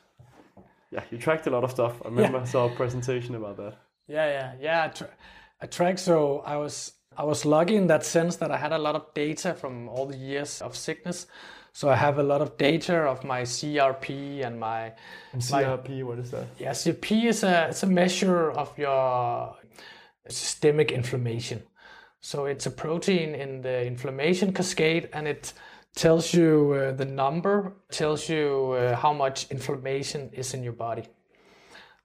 yeah, 0.91 1.04
you 1.12 1.17
tracked 1.17 1.47
a 1.47 1.49
lot 1.49 1.63
of 1.63 1.71
stuff. 1.71 2.02
I 2.06 2.10
remember 2.10 2.39
I 2.39 2.45
saw 2.45 2.65
a 2.67 2.75
presentation 2.75 3.36
about 3.36 3.58
that. 3.58 3.78
Yeah, 4.08 4.25
yeah, 4.28 4.54
yeah. 4.62 4.84
I, 4.86 4.88
tra- 4.89 5.10
I 5.62 5.65
track. 5.67 5.97
So 5.99 6.39
I 6.45 6.58
was 6.58 6.93
I 7.17 7.23
was 7.23 7.45
lucky 7.45 7.75
in 7.75 7.88
that 7.88 8.06
sense 8.06 8.36
that 8.38 8.52
I 8.52 8.58
had 8.58 8.71
a 8.71 8.78
lot 8.78 8.95
of 8.95 9.13
data 9.13 9.54
from 9.54 9.89
all 9.89 10.06
the 10.06 10.17
years 10.17 10.62
of 10.62 10.75
sickness. 10.75 11.28
So 11.71 11.88
I 11.89 11.95
have 11.95 12.17
a 12.17 12.23
lot 12.23 12.41
of 12.41 12.58
data 12.58 12.95
of 13.04 13.23
my 13.23 13.43
CRP 13.43 14.43
and 14.45 14.60
my 14.60 14.93
And 15.34 15.41
CRP, 15.41 16.04
what 16.04 16.17
is 16.19 16.32
that? 16.32 16.47
yeah 16.58 16.71
CRP 16.71 17.25
is 17.25 17.43
a 17.43 17.67
it's 17.69 17.84
a 17.84 17.88
measure 17.88 18.52
of 18.52 18.78
your 18.78 19.56
systemic 20.28 20.91
inflammation. 20.91 21.62
So 22.21 22.45
it's 22.45 22.65
a 22.65 22.71
protein 22.71 23.34
in 23.36 23.62
the 23.62 23.86
inflammation 23.86 24.53
cascade, 24.53 25.10
and 25.13 25.27
it 25.27 25.53
tells 25.95 26.34
you 26.34 26.73
uh, 26.73 26.91
the 26.91 27.05
number, 27.05 27.73
tells 27.91 28.29
you 28.29 28.75
uh, 28.77 28.95
how 28.95 29.13
much 29.13 29.49
inflammation 29.51 30.29
is 30.34 30.53
in 30.53 30.63
your 30.63 30.73
body. 30.73 31.05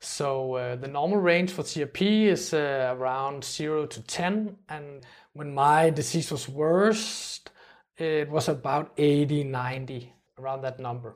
So 0.04 0.54
uh, 0.56 0.76
the 0.76 0.88
normal 0.88 1.18
range 1.18 1.50
for 1.50 1.62
CRP 1.62 2.26
is 2.26 2.52
uh, 2.52 2.94
around 2.96 3.42
0 3.42 3.86
to 3.86 4.02
10 4.02 4.54
and 4.68 5.06
when 5.32 5.54
my 5.54 5.88
disease 5.90 6.30
was 6.30 6.46
worst 6.46 7.50
it 7.96 8.28
was 8.28 8.48
about 8.48 8.92
80 8.98 9.44
90 9.44 10.12
around 10.38 10.60
that 10.62 10.78
number. 10.78 11.14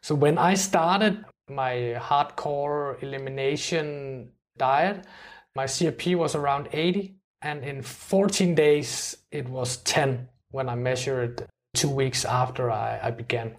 So 0.00 0.14
when 0.14 0.38
I 0.38 0.54
started 0.54 1.24
my 1.50 1.94
hardcore 1.98 3.02
elimination 3.02 4.30
diet 4.56 5.04
my 5.54 5.64
CRP 5.64 6.16
was 6.16 6.34
around 6.34 6.68
80 6.72 7.14
and 7.42 7.64
in 7.64 7.82
14 7.82 8.54
days 8.54 9.16
it 9.30 9.48
was 9.48 9.78
10 9.78 10.28
when 10.50 10.68
I 10.68 10.74
measured 10.74 11.46
2 11.74 11.88
weeks 11.88 12.24
after 12.24 12.70
I, 12.70 13.00
I 13.02 13.10
began. 13.10 13.56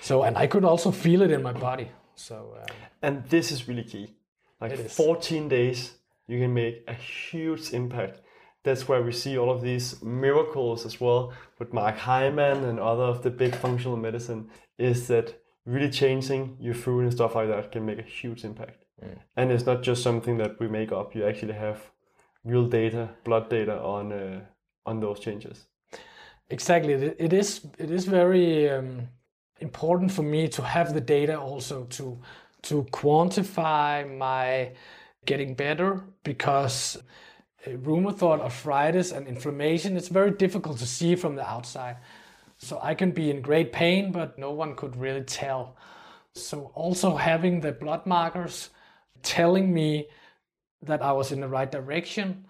So 0.00 0.22
and 0.22 0.36
I 0.36 0.46
could 0.46 0.64
also 0.64 0.90
feel 0.90 1.22
it 1.22 1.30
in 1.30 1.42
my 1.42 1.52
body. 1.52 1.88
So 2.14 2.56
um, 2.60 2.76
And 3.02 3.24
this 3.28 3.50
is 3.50 3.68
really 3.68 3.84
key. 3.84 4.14
Like 4.60 4.78
14 4.88 5.48
days 5.48 5.92
you 6.26 6.38
can 6.38 6.54
make 6.54 6.84
a 6.88 6.94
huge 6.94 7.72
impact. 7.72 8.20
That's 8.62 8.88
where 8.88 9.02
we 9.02 9.12
see 9.12 9.36
all 9.36 9.50
of 9.50 9.60
these 9.60 10.02
miracles 10.02 10.86
as 10.86 11.00
well 11.00 11.32
with 11.58 11.72
Mark 11.72 11.98
Hyman 11.98 12.64
and 12.64 12.80
other 12.80 13.02
of 13.02 13.22
the 13.22 13.30
big 13.30 13.54
functional 13.54 13.96
medicine 13.96 14.48
is 14.78 15.06
that 15.08 15.34
really 15.66 15.90
changing 15.90 16.56
your 16.60 16.74
food 16.74 17.04
and 17.04 17.12
stuff 17.12 17.34
like 17.34 17.48
that 17.48 17.72
can 17.72 17.84
make 17.84 17.98
a 17.98 18.02
huge 18.02 18.44
impact. 18.44 18.84
And 19.36 19.52
it's 19.52 19.66
not 19.66 19.82
just 19.82 20.02
something 20.02 20.38
that 20.38 20.58
we 20.58 20.68
make 20.68 20.92
up. 20.92 21.14
You 21.14 21.26
actually 21.26 21.54
have 21.54 21.90
real 22.44 22.66
data, 22.66 23.08
blood 23.24 23.48
data 23.48 23.80
on 23.80 24.12
uh, 24.12 24.40
on 24.86 25.00
those 25.00 25.20
changes. 25.20 25.66
Exactly. 26.50 26.92
It 26.92 27.16
it 27.18 27.32
is 27.32 27.66
it 27.78 27.90
is 27.90 28.04
very 28.04 28.70
um, 28.70 29.08
important 29.60 30.12
for 30.12 30.22
me 30.22 30.48
to 30.48 30.62
have 30.62 30.92
the 30.94 31.00
data 31.00 31.38
also 31.38 31.84
to 31.84 32.18
to 32.62 32.84
quantify 32.84 34.04
my 34.16 34.72
getting 35.26 35.54
better 35.54 36.02
because 36.22 37.02
uh, 37.66 37.70
rheumatoid 37.70 38.40
arthritis 38.40 39.12
and 39.12 39.26
inflammation 39.26 39.96
it's 39.96 40.08
very 40.08 40.30
difficult 40.30 40.78
to 40.78 40.86
see 40.86 41.16
from 41.16 41.34
the 41.36 41.48
outside. 41.48 41.96
So 42.58 42.78
I 42.82 42.94
can 42.94 43.10
be 43.10 43.30
in 43.30 43.42
great 43.42 43.72
pain, 43.72 44.12
but 44.12 44.38
no 44.38 44.52
one 44.52 44.76
could 44.76 44.96
really 44.96 45.24
tell. 45.24 45.76
So 46.34 46.70
also 46.74 47.16
having 47.16 47.60
the 47.60 47.72
blood 47.72 48.06
markers 48.06 48.70
telling 49.22 49.72
me 49.72 50.08
that 50.86 51.02
I 51.02 51.12
was 51.12 51.32
in 51.32 51.40
the 51.40 51.48
right 51.48 51.70
direction. 51.70 52.46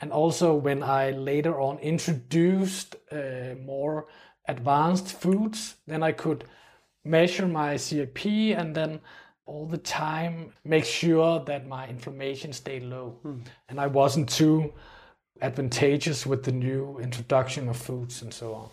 And 0.00 0.12
also 0.12 0.54
when 0.54 0.82
I 0.82 1.10
later 1.10 1.60
on 1.60 1.78
introduced 1.78 2.96
uh, 3.12 3.54
more 3.64 4.06
advanced 4.48 5.12
foods, 5.12 5.76
then 5.86 6.02
I 6.02 6.12
could 6.12 6.44
measure 7.04 7.46
my 7.46 7.74
CRP 7.74 8.58
and 8.58 8.74
then 8.74 9.00
all 9.46 9.66
the 9.66 9.78
time 9.78 10.52
make 10.64 10.84
sure 10.84 11.40
that 11.44 11.66
my 11.66 11.86
inflammation 11.88 12.52
stayed 12.52 12.82
low. 12.82 13.18
And 13.68 13.80
I 13.80 13.86
wasn't 13.86 14.28
too 14.28 14.72
advantageous 15.40 16.26
with 16.26 16.44
the 16.44 16.52
new 16.52 16.98
introduction 16.98 17.68
of 17.68 17.76
foods 17.76 18.22
and 18.22 18.32
so 18.32 18.54
on. 18.54 18.68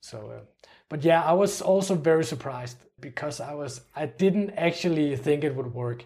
So, 0.00 0.30
uh, 0.30 0.40
but 0.88 1.04
yeah, 1.04 1.22
I 1.22 1.32
was 1.32 1.62
also 1.62 1.94
very 1.94 2.24
surprised 2.24 2.78
because 3.00 3.40
I 3.40 3.54
was 3.54 3.82
I 3.94 4.06
didn't 4.06 4.50
actually 4.50 5.16
think 5.16 5.44
it 5.44 5.54
would 5.54 5.72
work. 5.72 6.04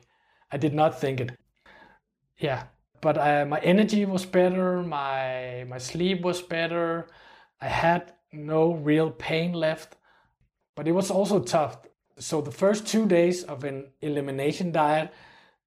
I 0.52 0.56
did 0.56 0.74
not 0.74 1.00
think 1.00 1.20
it. 1.20 1.32
Yeah, 2.44 2.64
but 3.00 3.16
uh, 3.16 3.46
my 3.48 3.58
energy 3.60 4.04
was 4.04 4.26
better. 4.26 4.82
My 4.82 5.64
my 5.66 5.78
sleep 5.78 6.20
was 6.20 6.42
better. 6.42 7.08
I 7.58 7.68
had 7.68 8.12
no 8.32 8.74
real 8.74 9.10
pain 9.10 9.54
left, 9.54 9.96
but 10.76 10.86
it 10.86 10.92
was 10.92 11.10
also 11.10 11.40
tough. 11.40 11.78
So 12.18 12.42
the 12.42 12.50
first 12.52 12.86
two 12.86 13.06
days 13.06 13.44
of 13.44 13.64
an 13.64 13.86
elimination 14.02 14.72
diet 14.72 15.10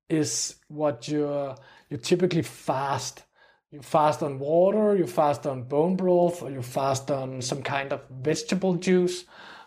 is 0.08 0.58
what 0.68 1.08
you 1.08 1.56
you 1.90 1.98
typically 1.98 2.44
fast. 2.44 3.24
You 3.72 3.82
fast 3.82 4.22
on 4.22 4.38
water, 4.38 4.96
you 4.96 5.08
fast 5.08 5.48
on 5.48 5.64
bone 5.64 5.96
broth, 5.96 6.44
or 6.44 6.52
you 6.52 6.62
fast 6.62 7.10
on 7.10 7.42
some 7.42 7.64
kind 7.64 7.92
of 7.92 8.02
vegetable 8.12 8.76
juice. 8.76 9.26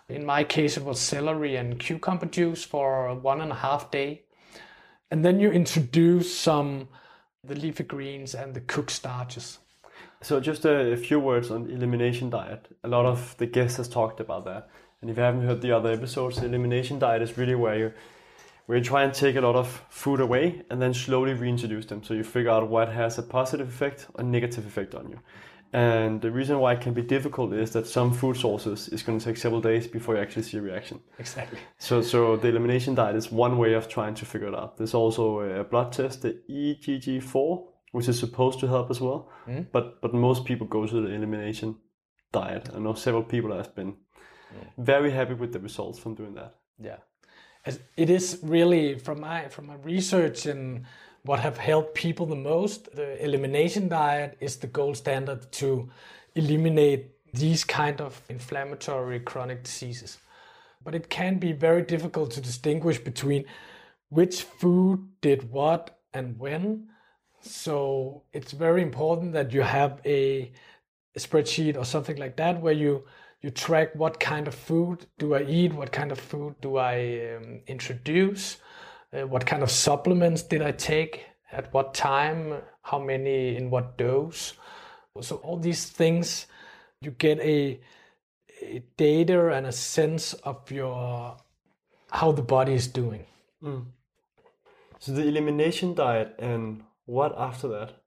In 0.08 0.24
my 0.24 0.44
case, 0.44 0.76
it 0.76 0.84
was 0.84 1.00
celery 1.00 1.56
and 1.56 1.80
cucumber 1.80 2.26
juice 2.26 2.62
for 2.64 3.12
one 3.16 3.40
and 3.40 3.50
a 3.50 3.62
half 3.66 3.90
day. 3.90 4.22
And 5.10 5.24
then 5.24 5.40
you 5.40 5.50
introduce 5.50 6.32
some 6.32 6.88
the 7.44 7.54
leafy 7.54 7.84
greens 7.84 8.34
and 8.34 8.54
the 8.54 8.60
cooked 8.60 8.90
starches. 8.90 9.58
So 10.22 10.40
just 10.40 10.64
a, 10.66 10.96
few 10.96 11.18
words 11.18 11.50
on 11.50 11.70
elimination 11.70 12.28
diet. 12.30 12.68
A 12.84 12.88
lot 12.88 13.06
of 13.06 13.34
the 13.38 13.46
guests 13.46 13.78
has 13.78 13.88
talked 13.88 14.20
about 14.20 14.44
that. 14.44 14.68
And 15.00 15.10
if 15.10 15.16
you 15.16 15.22
haven't 15.22 15.46
heard 15.46 15.62
the 15.62 15.72
other 15.72 15.90
episodes, 15.90 16.38
the 16.38 16.46
elimination 16.46 16.98
diet 16.98 17.22
is 17.22 17.38
really 17.38 17.54
where 17.54 17.78
you 17.78 17.92
where 18.66 18.78
you 18.78 18.84
try 18.84 19.02
and 19.02 19.12
take 19.12 19.34
a 19.34 19.40
lot 19.40 19.56
of 19.56 19.84
food 19.88 20.20
away 20.20 20.62
and 20.70 20.80
then 20.80 20.94
slowly 20.94 21.34
reintroduce 21.34 21.86
them. 21.86 22.04
So 22.04 22.14
you 22.14 22.22
figure 22.22 22.50
out 22.50 22.68
what 22.68 22.92
has 22.92 23.18
a 23.18 23.22
positive 23.22 23.68
effect 23.68 24.06
or 24.14 24.22
negative 24.22 24.64
effect 24.64 24.94
on 24.94 25.08
you. 25.08 25.18
And 25.72 26.20
the 26.20 26.30
reason 26.30 26.58
why 26.58 26.72
it 26.72 26.80
can 26.80 26.94
be 26.94 27.02
difficult 27.02 27.52
is 27.52 27.70
that 27.72 27.86
some 27.86 28.12
food 28.12 28.36
sources 28.36 28.88
is 28.88 29.02
going 29.04 29.18
to 29.18 29.24
take 29.24 29.36
several 29.36 29.60
days 29.60 29.86
before 29.86 30.16
you 30.16 30.20
actually 30.20 30.42
see 30.42 30.58
a 30.58 30.62
reaction. 30.62 31.00
Exactly. 31.18 31.60
So, 31.78 32.02
so 32.02 32.36
the 32.36 32.48
elimination 32.48 32.96
diet 32.96 33.14
is 33.14 33.30
one 33.30 33.56
way 33.56 33.74
of 33.74 33.88
trying 33.88 34.14
to 34.16 34.24
figure 34.24 34.48
it 34.48 34.54
out. 34.54 34.78
There's 34.78 34.94
also 34.94 35.40
a 35.40 35.62
blood 35.62 35.92
test, 35.92 36.22
the 36.22 36.40
IgG4, 36.50 37.66
which 37.92 38.08
is 38.08 38.18
supposed 38.18 38.58
to 38.60 38.66
help 38.66 38.90
as 38.90 39.00
well. 39.00 39.30
Hmm? 39.44 39.62
But 39.72 40.00
but 40.00 40.12
most 40.12 40.44
people 40.44 40.66
go 40.66 40.86
to 40.86 41.00
the 41.00 41.14
elimination 41.14 41.76
diet. 42.32 42.68
I 42.74 42.78
know 42.78 42.94
several 42.94 43.22
people 43.22 43.56
have 43.56 43.74
been 43.74 43.96
hmm. 44.50 44.82
very 44.82 45.12
happy 45.12 45.34
with 45.34 45.52
the 45.52 45.60
results 45.60 45.98
from 45.98 46.14
doing 46.14 46.34
that. 46.34 46.56
Yeah, 46.78 46.98
it 47.96 48.10
is 48.10 48.38
really 48.42 48.98
from 48.98 49.20
my 49.20 49.48
from 49.48 49.66
my 49.66 49.76
research 49.76 50.46
and 50.46 50.86
what 51.22 51.40
have 51.40 51.58
helped 51.58 51.94
people 51.94 52.26
the 52.26 52.36
most. 52.36 52.94
The 52.94 53.22
elimination 53.22 53.88
diet 53.88 54.36
is 54.40 54.56
the 54.56 54.66
gold 54.66 54.96
standard 54.96 55.50
to 55.52 55.90
eliminate 56.34 57.10
these 57.32 57.64
kind 57.64 58.00
of 58.00 58.20
inflammatory 58.28 59.20
chronic 59.20 59.64
diseases. 59.64 60.18
But 60.82 60.94
it 60.94 61.10
can 61.10 61.38
be 61.38 61.52
very 61.52 61.82
difficult 61.82 62.30
to 62.32 62.40
distinguish 62.40 62.98
between 62.98 63.44
which 64.08 64.42
food 64.42 65.06
did 65.20 65.50
what 65.50 65.98
and 66.12 66.38
when. 66.38 66.88
So 67.40 68.22
it's 68.32 68.52
very 68.52 68.82
important 68.82 69.32
that 69.32 69.52
you 69.52 69.62
have 69.62 70.00
a 70.04 70.52
spreadsheet 71.18 71.76
or 71.76 71.84
something 71.84 72.16
like 72.16 72.36
that 72.36 72.60
where 72.60 72.72
you 72.72 73.04
you 73.42 73.50
track 73.50 73.94
what 73.94 74.20
kind 74.20 74.46
of 74.46 74.54
food 74.54 75.06
do 75.18 75.34
I 75.34 75.44
eat, 75.44 75.72
what 75.72 75.92
kind 75.92 76.12
of 76.12 76.20
food 76.20 76.56
do 76.60 76.76
I 76.76 77.36
um, 77.36 77.60
introduce, 77.66 78.58
uh, 79.12 79.26
what 79.26 79.46
kind 79.46 79.62
of 79.62 79.70
supplements 79.70 80.42
did 80.42 80.62
I 80.62 80.72
take 80.72 81.26
at 81.52 81.72
what 81.72 81.94
time, 81.94 82.54
how 82.82 82.98
many 82.98 83.56
in 83.56 83.70
what 83.70 83.96
dose. 83.96 84.54
So 85.20 85.36
all 85.36 85.58
these 85.58 85.86
things, 85.86 86.46
you 87.00 87.10
get 87.10 87.38
a, 87.40 87.80
a 88.62 88.82
data 88.96 89.48
and 89.48 89.66
a 89.66 89.72
sense 89.72 90.34
of 90.34 90.70
your 90.70 91.36
how 92.10 92.32
the 92.32 92.42
body 92.42 92.74
is 92.74 92.88
doing. 92.88 93.24
So 94.98 95.12
the 95.12 95.22
elimination 95.22 95.94
diet 95.94 96.34
and 96.38 96.82
what 97.06 97.34
after 97.38 97.68
that? 97.68 98.02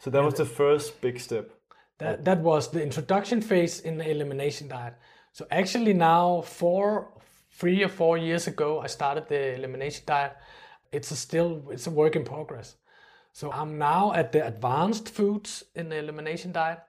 So 0.00 0.10
that 0.10 0.22
was 0.22 0.34
the 0.34 0.44
first 0.44 1.00
big 1.00 1.18
step. 1.20 1.50
That, 1.98 2.24
that 2.24 2.38
was 2.38 2.70
the 2.70 2.82
introduction 2.82 3.40
phase 3.40 3.80
in 3.80 3.98
the 3.98 4.08
elimination 4.08 4.68
diet. 4.68 4.94
So 5.32 5.46
actually 5.50 5.94
now 5.94 6.42
four, 6.42 7.08
three 7.58 7.82
or 7.82 7.88
four 7.88 8.16
years 8.16 8.46
ago, 8.46 8.80
I 8.80 8.86
started 8.86 9.28
the 9.28 9.54
elimination 9.54 10.04
diet. 10.06 10.36
It's 10.92 11.10
a 11.10 11.16
still 11.16 11.62
it's 11.70 11.86
a 11.86 11.90
work 11.90 12.16
in 12.16 12.24
progress. 12.24 12.76
So 13.32 13.50
I'm 13.52 13.78
now 13.78 14.12
at 14.14 14.32
the 14.32 14.46
advanced 14.46 15.08
foods 15.08 15.64
in 15.74 15.88
the 15.88 15.96
elimination 15.96 16.52
diet. 16.52 16.80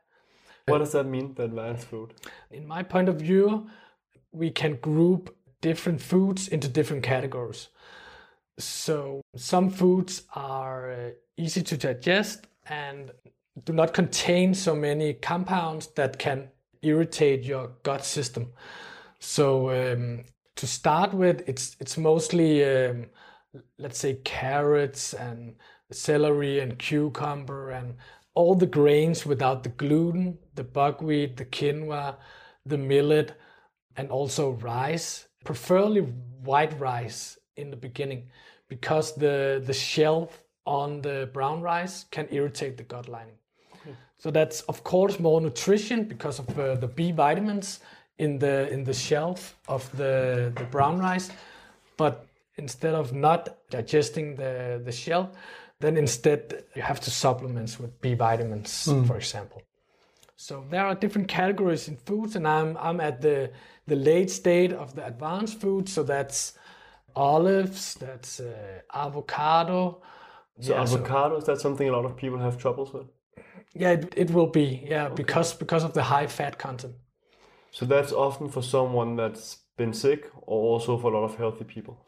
What 0.67 0.79
does 0.79 0.91
that 0.91 1.05
mean, 1.05 1.33
the 1.33 1.43
advanced 1.45 1.87
food? 1.87 2.13
In 2.51 2.67
my 2.67 2.83
point 2.83 3.09
of 3.09 3.15
view, 3.15 3.67
we 4.31 4.51
can 4.51 4.75
group 4.75 5.35
different 5.61 6.01
foods 6.01 6.47
into 6.47 6.67
different 6.67 7.03
categories. 7.03 7.69
So 8.59 9.21
some 9.35 9.69
foods 9.69 10.23
are 10.35 10.91
uh, 10.91 11.09
easy 11.37 11.63
to 11.63 11.77
digest 11.77 12.45
and 12.67 13.11
do 13.65 13.73
not 13.73 13.93
contain 13.93 14.53
so 14.53 14.75
many 14.75 15.13
compounds 15.13 15.87
that 15.95 16.19
can 16.19 16.49
irritate 16.81 17.43
your 17.43 17.71
gut 17.83 18.05
system. 18.05 18.53
So 19.19 19.69
um, 19.71 20.23
to 20.59 20.67
start 20.67 21.13
with, 21.13 21.47
it's 21.47 21.77
it's 21.79 21.97
mostly 21.97 22.65
um, 22.65 23.05
let's 23.77 23.97
say 23.97 24.15
carrots 24.25 25.13
and 25.13 25.55
celery 25.89 26.59
and 26.59 26.77
cucumber 26.77 27.71
and 27.71 27.95
all 28.33 28.55
the 28.55 28.67
grains 28.67 29.25
without 29.25 29.63
the 29.63 29.69
gluten, 29.69 30.37
the 30.55 30.63
buckwheat, 30.63 31.37
the 31.37 31.45
quinoa, 31.45 32.15
the 32.65 32.77
millet, 32.77 33.39
and 33.95 34.11
also 34.11 34.51
rice, 34.51 35.27
preferably 35.45 36.01
white 36.43 36.77
rice 36.77 37.39
in 37.55 37.71
the 37.71 37.77
beginning, 37.77 38.29
because 38.67 39.15
the 39.15 39.63
the 39.65 39.73
shell 39.73 40.29
on 40.65 41.01
the 41.01 41.29
brown 41.33 41.61
rice 41.61 42.05
can 42.11 42.27
irritate 42.31 42.75
the 42.75 42.83
gut 42.83 43.07
lining. 43.07 43.39
So 44.17 44.29
that's 44.29 44.59
of 44.67 44.83
course 44.83 45.19
more 45.19 45.39
nutrition 45.39 46.03
because 46.03 46.39
of 46.39 46.59
uh, 46.59 46.75
the 46.75 46.87
B 46.87 47.13
vitamins 47.13 47.79
in 48.19 48.39
the 48.39 48.69
in 48.73 48.83
the 48.83 48.93
shelf 48.93 49.55
of 49.67 49.89
the 49.97 50.51
the 50.55 50.63
brown 50.65 50.99
rice, 50.99 51.31
but 51.97 52.25
instead 52.57 52.93
of 52.93 53.11
not 53.13 53.41
digesting 53.69 54.35
the 54.35 54.81
the 54.85 54.91
shell, 54.91 55.31
then 55.79 55.97
instead 55.97 56.63
you 56.75 56.81
have 56.83 56.99
to 56.99 57.09
supplement 57.11 57.79
with 57.79 57.91
B 58.01 58.15
vitamins, 58.15 58.83
for 59.07 59.15
example. 59.17 59.61
So 60.35 60.63
there 60.69 60.85
are 60.85 60.95
different 60.95 61.27
categories 61.27 61.87
in 61.87 61.97
foods, 61.97 62.35
and 62.35 62.45
I'm 62.47 62.77
I'm 62.77 62.99
at 63.01 63.21
the 63.21 63.49
the 63.87 63.95
late 63.95 64.29
state 64.29 64.73
of 64.73 64.93
the 64.95 65.05
advanced 65.05 65.59
food. 65.61 65.89
So 65.89 66.03
that's 66.03 66.53
olives, 67.15 67.95
that's 67.95 68.39
uh, 68.39 68.81
avocado. 68.93 70.01
So 70.61 70.73
Yeah, 70.73 70.85
so- 70.85 70.95
avocado, 70.97 71.37
is 71.37 71.43
that 71.45 71.59
something 71.59 71.89
a 71.89 71.91
lot 71.91 72.05
of 72.05 72.15
people 72.15 72.39
have 72.39 72.57
troubles 72.57 72.93
with? 72.93 73.07
Yeah, 73.73 73.91
it, 73.97 74.13
it 74.17 74.29
will 74.31 74.47
be. 74.51 74.87
Yeah, 74.89 75.09
because 75.15 75.53
because 75.57 75.83
of 75.85 75.93
the 75.93 76.03
high 76.03 76.27
fat 76.27 76.57
content. 76.57 76.95
So 77.71 77.85
that's 77.85 78.11
often 78.11 78.49
for 78.49 78.61
someone 78.63 79.15
that's 79.15 79.59
been 79.77 79.93
sick 79.93 80.29
or 80.41 80.73
also 80.73 80.97
for 80.97 81.13
a 81.13 81.19
lot 81.19 81.25
of 81.25 81.35
healthy 81.37 81.63
people. 81.63 82.05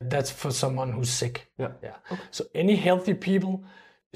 That's 0.00 0.30
for 0.30 0.50
someone 0.50 0.92
who's 0.92 1.10
sick. 1.10 1.50
Yeah. 1.58 1.72
Yeah. 1.82 1.96
So 2.30 2.44
any 2.54 2.76
healthy 2.76 3.14
people, 3.14 3.64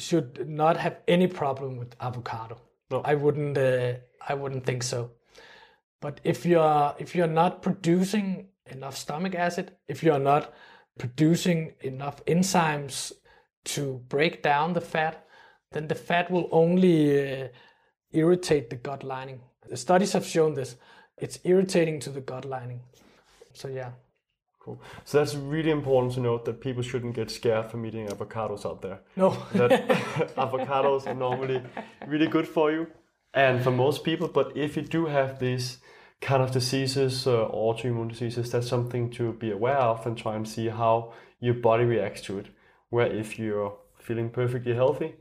should 0.00 0.48
not 0.48 0.76
have 0.76 0.98
any 1.06 1.26
problem 1.26 1.76
with 1.76 1.94
avocado. 2.00 2.60
No. 2.90 3.02
I 3.04 3.14
wouldn't. 3.14 3.56
Uh, 3.56 3.94
I 4.26 4.34
wouldn't 4.34 4.66
think 4.66 4.82
so. 4.82 5.12
But 6.00 6.20
if 6.24 6.44
you're 6.44 6.94
if 6.98 7.14
you're 7.14 7.26
not 7.26 7.62
producing 7.62 8.48
enough 8.66 8.96
stomach 8.96 9.34
acid, 9.34 9.76
if 9.86 10.02
you're 10.02 10.18
not 10.18 10.52
producing 10.98 11.74
enough 11.80 12.24
enzymes 12.26 13.12
to 13.64 14.02
break 14.08 14.42
down 14.42 14.72
the 14.72 14.80
fat, 14.80 15.26
then 15.72 15.88
the 15.88 15.94
fat 15.94 16.30
will 16.30 16.48
only 16.50 17.42
uh, 17.44 17.48
irritate 18.12 18.70
the 18.70 18.76
gut 18.76 19.04
lining. 19.04 19.40
The 19.68 19.76
studies 19.76 20.12
have 20.12 20.24
shown 20.24 20.54
this. 20.54 20.76
It's 21.18 21.38
irritating 21.44 22.00
to 22.00 22.10
the 22.10 22.20
gut 22.20 22.44
lining. 22.44 22.80
So 23.52 23.68
yeah. 23.68 23.90
Cool. 24.60 24.80
So 25.04 25.18
that's 25.18 25.34
really 25.34 25.70
important 25.70 26.12
to 26.14 26.20
note 26.20 26.44
that 26.44 26.60
people 26.60 26.82
shouldn't 26.82 27.14
get 27.14 27.30
scared 27.30 27.70
from 27.70 27.86
eating 27.86 28.08
avocados 28.08 28.66
out 28.66 28.82
there. 28.82 29.00
No. 29.16 29.30
That 29.54 29.88
avocados 30.36 31.06
are 31.06 31.14
normally 31.14 31.62
really 32.06 32.26
good 32.26 32.46
for 32.46 32.70
you 32.70 32.86
and 33.32 33.62
for 33.62 33.70
most 33.70 34.04
people. 34.04 34.28
But 34.28 34.56
if 34.56 34.76
you 34.76 34.82
do 34.82 35.06
have 35.06 35.38
these 35.38 35.78
kind 36.20 36.42
of 36.42 36.50
diseases 36.50 37.26
uh, 37.26 37.44
or 37.46 37.74
autoimmune 37.74 38.10
diseases, 38.10 38.50
that's 38.50 38.68
something 38.68 39.10
to 39.12 39.32
be 39.32 39.50
aware 39.50 39.78
of 39.78 40.06
and 40.06 40.16
try 40.16 40.36
and 40.36 40.46
see 40.46 40.68
how 40.68 41.14
your 41.40 41.54
body 41.54 41.84
reacts 41.84 42.20
to 42.22 42.38
it. 42.38 42.46
Where 42.90 43.06
if 43.06 43.38
you're 43.38 43.78
feeling 43.98 44.28
perfectly 44.28 44.74
healthy, 44.74 45.14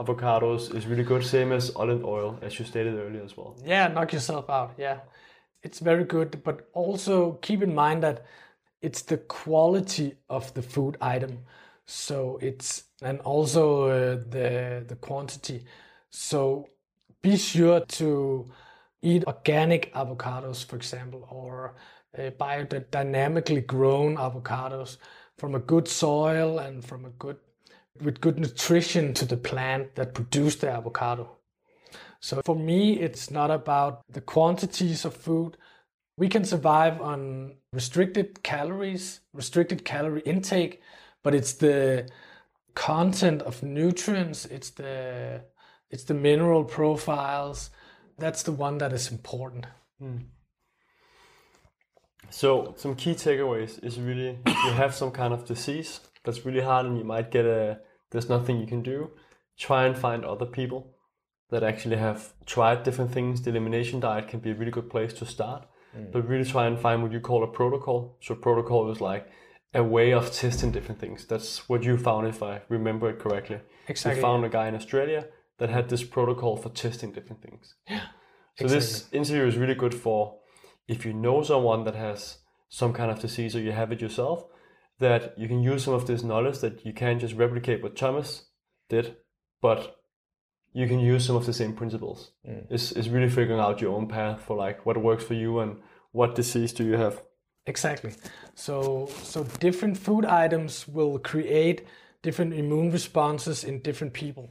avocados 0.00 0.74
is 0.74 0.86
really 0.86 1.04
good, 1.04 1.24
same 1.24 1.52
as 1.52 1.70
olive 1.76 2.04
oil, 2.04 2.38
as 2.42 2.58
you 2.58 2.64
stated 2.64 2.94
earlier 2.94 3.22
as 3.22 3.36
well. 3.36 3.56
Yeah, 3.64 3.88
knock 3.88 4.12
yourself 4.12 4.48
out. 4.48 4.74
Yeah. 4.78 4.98
It's 5.62 5.78
very 5.78 6.04
good, 6.04 6.42
but 6.42 6.70
also 6.72 7.32
keep 7.42 7.62
in 7.62 7.74
mind 7.74 8.02
that 8.02 8.24
it's 8.80 9.02
the 9.02 9.18
quality 9.18 10.14
of 10.28 10.52
the 10.54 10.62
food 10.62 10.96
item. 11.00 11.40
So 11.86 12.38
it's 12.40 12.84
and 13.02 13.20
also 13.20 13.88
uh, 13.88 14.16
the 14.30 14.84
the 14.88 14.96
quantity. 14.96 15.64
So 16.10 16.68
be 17.20 17.36
sure 17.36 17.80
to 17.80 18.50
eat 19.02 19.24
organic 19.26 19.92
avocados, 19.94 20.64
for 20.64 20.76
example, 20.76 21.26
or 21.30 21.74
uh, 22.16 22.30
biodynamically 22.38 23.66
grown 23.66 24.16
avocados 24.16 24.96
from 25.36 25.54
a 25.54 25.58
good 25.58 25.88
soil 25.88 26.58
and 26.58 26.84
from 26.84 27.04
a 27.04 27.10
good 27.10 27.36
with 28.00 28.20
good 28.20 28.38
nutrition 28.38 29.14
to 29.14 29.24
the 29.24 29.36
plant 29.36 29.94
that 29.96 30.14
produced 30.14 30.60
the 30.60 30.70
avocado. 30.70 31.36
So 32.20 32.42
for 32.44 32.54
me, 32.54 33.00
it's 33.00 33.30
not 33.30 33.50
about 33.50 34.02
the 34.10 34.20
quantities 34.20 35.04
of 35.04 35.14
food. 35.14 35.56
We 36.16 36.28
can 36.28 36.44
survive 36.44 37.00
on 37.00 37.56
restricted 37.72 38.42
calories, 38.42 39.20
restricted 39.32 39.84
calorie 39.84 40.20
intake, 40.20 40.82
but 41.22 41.34
it's 41.34 41.54
the 41.54 42.08
content 42.74 43.42
of 43.42 43.62
nutrients, 43.62 44.44
it's 44.46 44.70
the 44.70 45.42
it's 45.90 46.04
the 46.04 46.14
mineral 46.14 46.64
profiles. 46.64 47.70
That's 48.18 48.42
the 48.42 48.52
one 48.52 48.78
that 48.78 48.92
is 48.92 49.10
important. 49.10 49.66
Hmm. 49.98 50.18
So 52.28 52.74
some 52.76 52.94
key 52.94 53.14
takeaways 53.14 53.82
is 53.82 53.98
really 53.98 54.38
you 54.46 54.72
have 54.72 54.94
some 54.94 55.10
kind 55.10 55.32
of 55.32 55.46
disease 55.46 56.00
that's 56.24 56.44
really 56.44 56.60
hard 56.60 56.86
and 56.86 56.98
you 56.98 57.04
might 57.04 57.30
get 57.30 57.44
a 57.44 57.80
there's 58.10 58.28
nothing 58.28 58.58
you 58.58 58.66
can 58.66 58.82
do. 58.82 59.10
Try 59.56 59.86
and 59.86 59.96
find 59.96 60.24
other 60.24 60.46
people 60.46 60.96
that 61.50 61.62
actually 61.62 61.96
have 61.96 62.32
tried 62.46 62.82
different 62.82 63.12
things. 63.12 63.42
The 63.42 63.50
elimination 63.50 64.00
diet 64.00 64.28
can 64.28 64.40
be 64.40 64.50
a 64.50 64.54
really 64.54 64.70
good 64.70 64.90
place 64.90 65.12
to 65.14 65.26
start. 65.26 65.66
Mm. 65.96 66.12
But 66.12 66.28
really 66.28 66.44
try 66.44 66.66
and 66.66 66.78
find 66.78 67.02
what 67.02 67.12
you 67.12 67.20
call 67.20 67.44
a 67.44 67.46
protocol. 67.46 68.16
So 68.20 68.34
protocol 68.34 68.90
is 68.90 69.00
like 69.00 69.28
a 69.74 69.82
way 69.82 70.12
of 70.12 70.32
testing 70.32 70.72
different 70.72 71.00
things. 71.00 71.24
That's 71.24 71.68
what 71.68 71.84
you 71.84 71.96
found 71.96 72.26
if 72.26 72.42
I 72.42 72.62
remember 72.68 73.08
it 73.10 73.18
correctly. 73.18 73.60
Exactly. 73.88 74.20
You 74.20 74.22
found 74.22 74.44
a 74.44 74.48
guy 74.48 74.68
in 74.68 74.74
Australia 74.74 75.26
that 75.58 75.70
had 75.70 75.88
this 75.88 76.04
protocol 76.04 76.56
for 76.56 76.70
testing 76.70 77.12
different 77.12 77.42
things. 77.42 77.74
yeah 77.88 78.06
So 78.56 78.66
this 78.66 79.06
interview 79.12 79.46
is 79.46 79.56
really 79.56 79.74
good 79.74 79.94
for 79.94 80.38
if 80.88 81.04
you 81.06 81.12
know 81.12 81.42
someone 81.42 81.84
that 81.84 81.94
has 81.94 82.38
some 82.68 82.92
kind 82.92 83.10
of 83.10 83.20
disease 83.20 83.54
or 83.56 83.60
you 83.60 83.72
have 83.72 83.92
it 83.92 84.00
yourself, 84.00 84.44
that 85.00 85.36
you 85.36 85.48
can 85.48 85.62
use 85.62 85.84
some 85.84 85.94
of 85.94 86.06
this 86.06 86.22
knowledge 86.22 86.60
that 86.60 86.86
you 86.86 86.92
can't 86.92 87.20
just 87.20 87.34
replicate 87.34 87.82
what 87.82 87.96
Thomas 87.96 88.44
did, 88.88 89.16
but 89.60 89.96
you 90.72 90.86
can 90.86 91.00
use 91.00 91.26
some 91.26 91.36
of 91.36 91.46
the 91.46 91.52
same 91.52 91.72
principles. 91.72 92.30
Mm. 92.48 92.66
It's, 92.70 92.92
it's 92.92 93.08
really 93.08 93.28
figuring 93.28 93.60
out 93.60 93.80
your 93.80 93.96
own 93.96 94.06
path 94.06 94.42
for 94.42 94.56
like 94.56 94.86
what 94.86 94.96
works 94.96 95.24
for 95.24 95.34
you 95.34 95.58
and 95.60 95.78
what 96.12 96.34
disease 96.34 96.72
do 96.72 96.84
you 96.84 96.96
have. 96.96 97.22
Exactly. 97.66 98.12
So 98.54 99.08
so 99.22 99.44
different 99.58 99.96
food 99.96 100.24
items 100.24 100.88
will 100.88 101.18
create 101.18 101.86
different 102.22 102.54
immune 102.54 102.90
responses 102.90 103.64
in 103.64 103.80
different 103.80 104.12
people. 104.12 104.50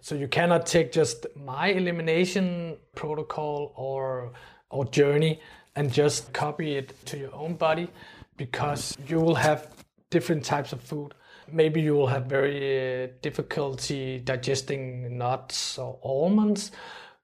So 0.00 0.14
you 0.14 0.28
cannot 0.28 0.66
take 0.66 0.92
just 0.92 1.26
my 1.34 1.68
elimination 1.68 2.76
protocol 2.94 3.72
or 3.76 4.32
or 4.70 4.84
journey 4.84 5.40
and 5.74 5.92
just 5.92 6.32
copy 6.32 6.76
it 6.76 6.94
to 7.06 7.16
your 7.16 7.34
own 7.34 7.54
body 7.54 7.88
because 8.36 8.96
you 9.08 9.20
will 9.20 9.34
have 9.34 9.68
different 10.10 10.44
types 10.44 10.72
of 10.72 10.80
food. 10.80 11.14
Maybe 11.52 11.80
you 11.80 11.94
will 11.94 12.06
have 12.06 12.26
very 12.26 13.04
uh, 13.04 13.08
difficulty 13.22 14.18
digesting 14.18 15.18
nuts 15.18 15.78
or 15.78 15.98
almonds 16.02 16.70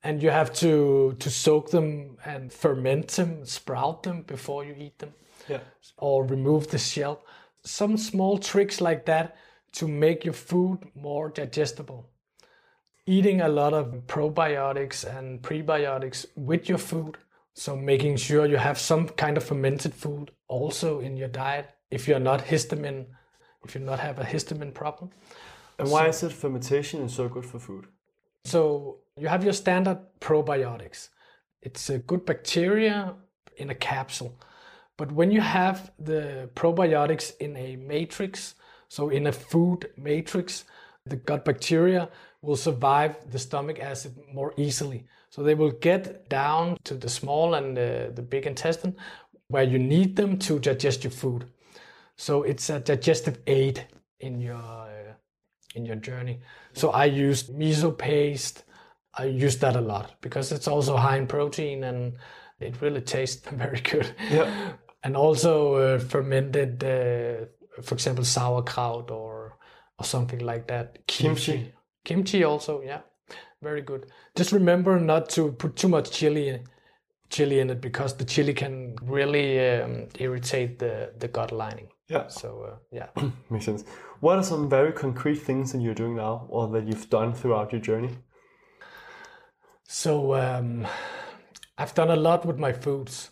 and 0.02 0.22
you 0.22 0.30
have 0.30 0.52
to 0.54 1.14
to 1.18 1.30
soak 1.30 1.70
them 1.70 2.16
and 2.24 2.52
ferment 2.52 3.08
them, 3.08 3.44
sprout 3.44 4.02
them 4.02 4.22
before 4.22 4.64
you 4.64 4.74
eat 4.78 4.98
them 4.98 5.12
Yeah. 5.48 5.60
or 5.98 6.24
remove 6.24 6.68
the 6.68 6.78
shell. 6.78 7.22
Some 7.64 7.96
small 7.96 8.38
tricks 8.38 8.80
like 8.80 9.04
that 9.06 9.36
to 9.72 9.86
make 9.88 10.24
your 10.24 10.34
food 10.34 10.78
more 10.94 11.28
digestible. 11.28 12.08
Eating 13.06 13.40
a 13.40 13.48
lot 13.48 13.72
of 13.72 13.86
probiotics 14.06 15.04
and 15.04 15.42
prebiotics 15.42 16.26
with 16.36 16.68
your 16.68 16.78
food. 16.78 17.16
So 17.54 17.76
making 17.76 18.16
sure 18.16 18.46
you 18.46 18.56
have 18.56 18.78
some 18.78 19.08
kind 19.08 19.36
of 19.36 19.44
fermented 19.44 19.94
food 19.94 20.30
also 20.48 21.00
in 21.00 21.16
your 21.16 21.28
diet 21.28 21.70
if 21.90 22.06
you're 22.06 22.20
not 22.20 22.44
histamine, 22.44 23.06
if 23.64 23.74
you 23.74 23.80
not 23.80 23.98
have 24.00 24.18
a 24.18 24.24
histamine 24.24 24.72
problem. 24.72 25.10
And 25.78 25.90
why 25.90 26.08
is 26.08 26.22
it 26.22 26.32
fermentation 26.32 27.02
is 27.02 27.14
so 27.14 27.28
good 27.28 27.44
for 27.44 27.58
food? 27.58 27.86
So 28.44 28.98
you 29.16 29.28
have 29.28 29.44
your 29.44 29.52
standard 29.52 29.98
probiotics. 30.20 31.08
It's 31.62 31.90
a 31.90 31.98
good 31.98 32.24
bacteria 32.24 33.14
in 33.56 33.70
a 33.70 33.74
capsule. 33.74 34.38
But 34.96 35.12
when 35.12 35.30
you 35.30 35.40
have 35.40 35.90
the 35.98 36.50
probiotics 36.54 37.36
in 37.38 37.56
a 37.56 37.76
matrix, 37.76 38.54
so 38.88 39.08
in 39.08 39.26
a 39.26 39.32
food 39.32 39.90
matrix, 39.96 40.64
the 41.06 41.16
gut 41.16 41.44
bacteria 41.44 42.08
will 42.42 42.56
survive 42.56 43.16
the 43.30 43.38
stomach 43.38 43.78
acid 43.78 44.14
more 44.32 44.52
easily. 44.56 45.06
So 45.30 45.42
they 45.42 45.54
will 45.54 45.70
get 45.70 46.28
down 46.28 46.76
to 46.84 46.94
the 46.94 47.08
small 47.08 47.54
and 47.54 47.76
the, 47.76 48.12
the 48.14 48.22
big 48.22 48.46
intestine 48.46 48.96
where 49.48 49.62
you 49.62 49.78
need 49.78 50.16
them 50.16 50.38
to 50.38 50.58
digest 50.58 51.04
your 51.04 51.10
food. 51.10 51.46
So 52.16 52.42
it's 52.42 52.68
a 52.68 52.80
digestive 52.80 53.38
aid 53.46 53.86
in 54.18 54.40
your 54.40 54.56
uh, 54.56 55.14
in 55.74 55.86
your 55.86 55.96
journey. 55.96 56.40
So 56.72 56.90
I 56.90 57.04
used 57.04 57.52
miso 57.52 57.96
paste. 57.96 58.64
I 59.14 59.24
use 59.24 59.56
that 59.58 59.76
a 59.76 59.80
lot 59.80 60.20
because 60.20 60.52
it's 60.52 60.68
also 60.68 60.96
high 60.96 61.16
in 61.16 61.26
protein 61.26 61.84
and 61.84 62.14
it 62.60 62.80
really 62.80 63.00
tastes 63.00 63.48
very 63.52 63.80
good. 63.80 64.14
Yeah. 64.30 64.72
And 65.02 65.16
also 65.16 65.76
uh, 65.76 65.98
fermented, 65.98 66.84
uh, 66.84 67.46
for 67.80 67.94
example, 67.94 68.22
sauerkraut 68.22 69.10
or 69.10 69.56
or 69.98 70.04
something 70.04 70.40
like 70.40 70.66
that. 70.66 70.98
Kimchi. 71.06 71.72
Kimchi 72.04 72.44
also, 72.44 72.82
yeah, 72.82 73.00
very 73.62 73.82
good. 73.82 74.06
Just 74.36 74.52
remember 74.52 74.98
not 74.98 75.28
to 75.30 75.52
put 75.52 75.76
too 75.76 75.88
much 75.88 76.10
chili 76.10 76.48
in, 76.48 76.64
chili 77.28 77.60
in 77.60 77.70
it 77.70 77.80
because 77.80 78.16
the 78.16 78.24
chili 78.24 78.54
can 78.54 78.96
really 79.02 79.58
um, 79.80 80.08
irritate 80.18 80.78
the 80.78 81.12
the 81.18 81.28
gut 81.28 81.52
lining. 81.52 81.88
Yeah. 82.08 82.28
So 82.28 82.62
uh, 82.62 82.76
yeah. 82.90 83.08
Makes 83.50 83.66
sense. 83.66 83.84
What 84.20 84.38
are 84.38 84.42
some 84.42 84.68
very 84.68 84.92
concrete 84.92 85.36
things 85.36 85.72
that 85.72 85.80
you're 85.80 85.94
doing 85.94 86.16
now 86.16 86.46
or 86.48 86.68
that 86.68 86.86
you've 86.86 87.08
done 87.08 87.32
throughout 87.32 87.72
your 87.72 87.80
journey? 87.80 88.10
So 89.84 90.34
um, 90.34 90.86
I've 91.78 91.94
done 91.94 92.10
a 92.10 92.16
lot 92.16 92.44
with 92.44 92.58
my 92.58 92.72
foods, 92.72 93.30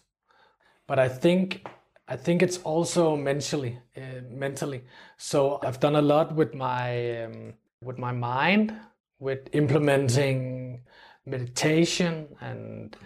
but 0.86 0.98
I 0.98 1.08
think 1.08 1.66
I 2.06 2.16
think 2.16 2.42
it's 2.42 2.58
also 2.58 3.16
mentally 3.16 3.78
uh, 3.96 4.22
mentally. 4.30 4.84
So 5.16 5.58
I've 5.62 5.80
done 5.80 5.96
a 5.96 6.02
lot 6.02 6.34
with 6.34 6.54
my 6.54 7.24
um, 7.24 7.54
with 7.82 7.98
my 7.98 8.12
mind, 8.12 8.74
with 9.18 9.48
implementing 9.52 10.82
meditation 11.26 12.28
and 12.40 12.96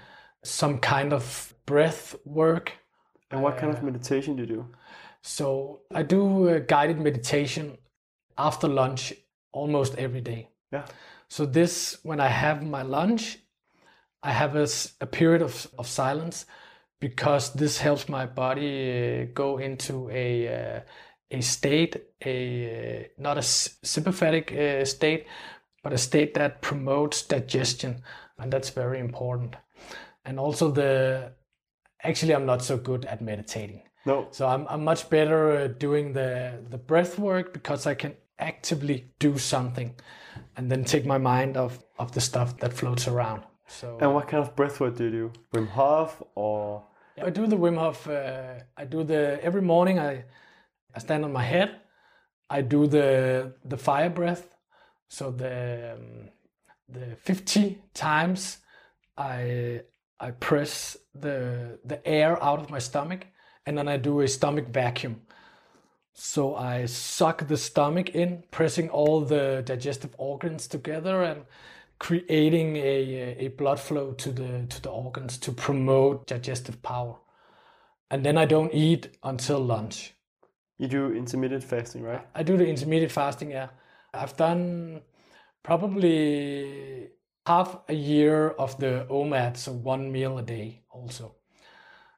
some 0.44 0.78
kind 0.78 1.12
of 1.12 1.54
breath 1.66 2.14
work. 2.24 2.72
And 3.30 3.42
what 3.42 3.56
kind 3.56 3.72
of 3.72 3.82
meditation 3.82 4.36
do 4.36 4.42
you 4.42 4.48
do? 4.48 4.66
So 5.22 5.80
I 5.94 6.02
do 6.02 6.48
uh, 6.48 6.58
guided 6.60 7.00
meditation 7.00 7.78
after 8.36 8.68
lunch 8.68 9.12
almost 9.52 9.94
every 9.96 10.20
day. 10.20 10.48
Yeah. 10.72 10.84
So 11.28 11.46
this, 11.46 11.98
when 12.02 12.20
I 12.20 12.28
have 12.28 12.62
my 12.62 12.82
lunch, 12.82 13.38
I 14.22 14.32
have 14.32 14.54
a 14.56 15.06
period 15.06 15.42
of, 15.42 15.68
of 15.78 15.86
silence 15.86 16.46
because 17.00 17.52
this 17.54 17.78
helps 17.78 18.08
my 18.08 18.26
body 18.26 19.22
uh, 19.22 19.26
go 19.34 19.58
into 19.58 20.08
a 20.10 20.76
uh, 20.76 20.80
a 21.32 21.40
state, 21.40 21.96
a 22.24 23.08
not 23.18 23.38
a 23.38 23.42
sympathetic 23.42 24.52
uh, 24.52 24.84
state, 24.84 25.26
but 25.82 25.92
a 25.92 25.98
state 25.98 26.34
that 26.34 26.62
promotes 26.62 27.22
digestion, 27.22 28.02
and 28.38 28.52
that's 28.52 28.70
very 28.70 28.98
important. 28.98 29.56
And 30.24 30.38
also 30.38 30.70
the 30.70 31.32
actually 32.02 32.34
I'm 32.34 32.46
not 32.46 32.62
so 32.62 32.76
good 32.76 33.04
at 33.04 33.20
meditating. 33.20 33.82
No. 34.06 34.28
So 34.30 34.46
I'm 34.46 34.66
I'm 34.68 34.84
much 34.84 35.08
better 35.10 35.50
at 35.52 35.78
doing 35.78 36.12
the 36.12 36.58
the 36.70 36.78
breath 36.78 37.18
work 37.18 37.52
because 37.52 37.86
I 37.86 37.94
can 37.94 38.14
actively 38.38 39.12
do 39.18 39.38
something 39.38 39.94
and 40.56 40.70
then 40.70 40.84
take 40.84 41.06
my 41.06 41.18
mind 41.18 41.56
off 41.56 41.78
of 41.98 42.12
the 42.12 42.20
stuff 42.20 42.58
that 42.58 42.72
floats 42.72 43.06
around. 43.08 43.42
So 43.66 43.98
And 44.00 44.14
what 44.14 44.28
kind 44.28 44.42
of 44.42 44.54
breath 44.56 44.80
work 44.80 44.96
do 44.96 45.04
you 45.04 45.10
do? 45.10 45.32
Wim 45.54 45.68
Hof 45.68 46.22
or 46.34 46.84
I 47.22 47.30
do 47.30 47.46
the 47.46 47.56
Wim 47.56 47.78
Hof. 47.78 48.08
Uh, 48.08 48.54
I 48.76 48.84
do 48.84 49.04
the 49.04 49.38
every 49.42 49.62
morning. 49.62 49.98
I 49.98 50.24
I 50.94 50.98
stand 50.98 51.24
on 51.24 51.32
my 51.32 51.44
head. 51.44 51.80
I 52.50 52.62
do 52.62 52.86
the 52.86 53.54
the 53.64 53.76
fire 53.76 54.10
breath. 54.10 54.51
So 55.12 55.30
the 55.30 55.92
um, 55.92 56.30
the 56.88 57.16
50 57.16 57.82
times 57.92 58.58
I 59.18 59.82
I 60.18 60.30
press 60.30 60.96
the 61.14 61.78
the 61.84 62.00
air 62.06 62.42
out 62.42 62.60
of 62.60 62.70
my 62.70 62.78
stomach, 62.78 63.26
and 63.66 63.76
then 63.76 63.88
I 63.88 63.98
do 63.98 64.22
a 64.22 64.28
stomach 64.28 64.68
vacuum. 64.68 65.20
So 66.14 66.56
I 66.56 66.86
suck 66.86 67.46
the 67.46 67.58
stomach 67.58 68.08
in, 68.14 68.44
pressing 68.50 68.88
all 68.88 69.20
the 69.20 69.62
digestive 69.66 70.14
organs 70.16 70.66
together 70.66 71.22
and 71.22 71.44
creating 71.98 72.76
a, 72.76 73.36
a 73.38 73.48
blood 73.48 73.80
flow 73.80 74.12
to 74.12 74.32
the 74.32 74.66
to 74.66 74.80
the 74.80 74.90
organs 74.90 75.36
to 75.40 75.52
promote 75.52 76.26
digestive 76.26 76.80
power. 76.80 77.16
And 78.10 78.24
then 78.24 78.38
I 78.38 78.46
don't 78.46 78.72
eat 78.72 79.18
until 79.22 79.60
lunch. 79.60 80.14
you 80.78 80.88
do 80.88 81.12
intermittent 81.12 81.64
fasting, 81.64 82.02
right? 82.02 82.26
I 82.34 82.42
do 82.42 82.56
the 82.56 82.66
intermediate 82.66 83.12
fasting, 83.12 83.50
yeah. 83.50 83.68
I've 84.14 84.36
done 84.36 85.02
probably 85.62 87.08
half 87.46 87.78
a 87.88 87.94
year 87.94 88.50
of 88.50 88.78
the 88.78 89.06
OMAD, 89.10 89.56
so 89.56 89.72
one 89.72 90.12
meal 90.12 90.38
a 90.38 90.42
day 90.42 90.82
also. 90.90 91.34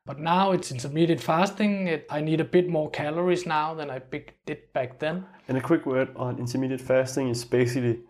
But 0.07 0.18
now 0.18 0.52
it's 0.52 0.70
intermediate 0.70 1.20
fasting. 1.20 1.88
It, 1.88 2.07
I 2.11 2.20
need 2.20 2.40
a 2.40 2.44
bit 2.44 2.68
more 2.68 2.90
calories 2.90 3.46
now 3.46 3.74
than 3.74 3.90
I 3.90 4.00
did 4.44 4.72
back 4.74 4.98
then. 4.98 5.24
And 5.48 5.57
a 5.57 5.62
quick 5.62 5.87
word 5.87 6.11
on 6.16 6.38
intermittent 6.38 6.80
fasting 6.80 7.28
is 7.28 7.42
basically 7.44 8.00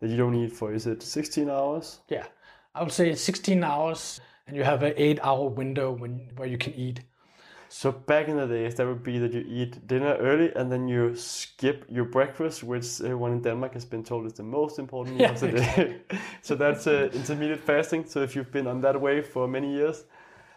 that 0.00 0.10
you 0.10 0.16
don't 0.16 0.34
eat 0.34 0.52
for 0.52 0.72
is 0.72 0.86
it 0.86 1.02
16 1.02 1.48
hours? 1.48 2.00
Yeah, 2.08 2.26
I 2.74 2.82
would 2.82 2.92
say 2.92 3.14
16 3.14 3.62
hours, 3.62 4.20
and 4.46 4.56
you 4.56 4.64
have 4.64 4.82
an 4.82 4.94
eight-hour 4.96 5.48
window 5.50 5.92
when 5.92 6.30
where 6.36 6.48
you 6.48 6.58
can 6.58 6.74
eat. 6.74 7.00
So 7.78 7.92
back 7.92 8.28
in 8.28 8.38
the 8.38 8.46
days, 8.46 8.74
that 8.76 8.86
would 8.86 9.02
be 9.02 9.18
that 9.18 9.34
you 9.34 9.44
eat 9.46 9.86
dinner 9.86 10.16
early 10.16 10.50
and 10.56 10.72
then 10.72 10.88
you 10.88 11.14
skip 11.14 11.84
your 11.90 12.06
breakfast, 12.06 12.64
which 12.64 13.02
everyone 13.02 13.32
in 13.32 13.42
Denmark 13.42 13.74
has 13.74 13.84
been 13.84 14.02
told 14.02 14.24
is 14.24 14.32
the 14.32 14.42
most 14.42 14.78
important 14.78 15.18
meal 15.18 15.28
of 15.28 15.40
the 15.40 15.52
day. 15.52 16.00
so 16.40 16.54
that's 16.54 16.86
uh, 16.86 17.10
intermittent 17.12 17.60
fasting. 17.60 18.06
So 18.06 18.22
if 18.22 18.34
you've 18.34 18.50
been 18.50 18.66
on 18.66 18.80
that 18.80 18.98
way 18.98 19.20
for 19.20 19.46
many 19.46 19.70
years, 19.74 20.04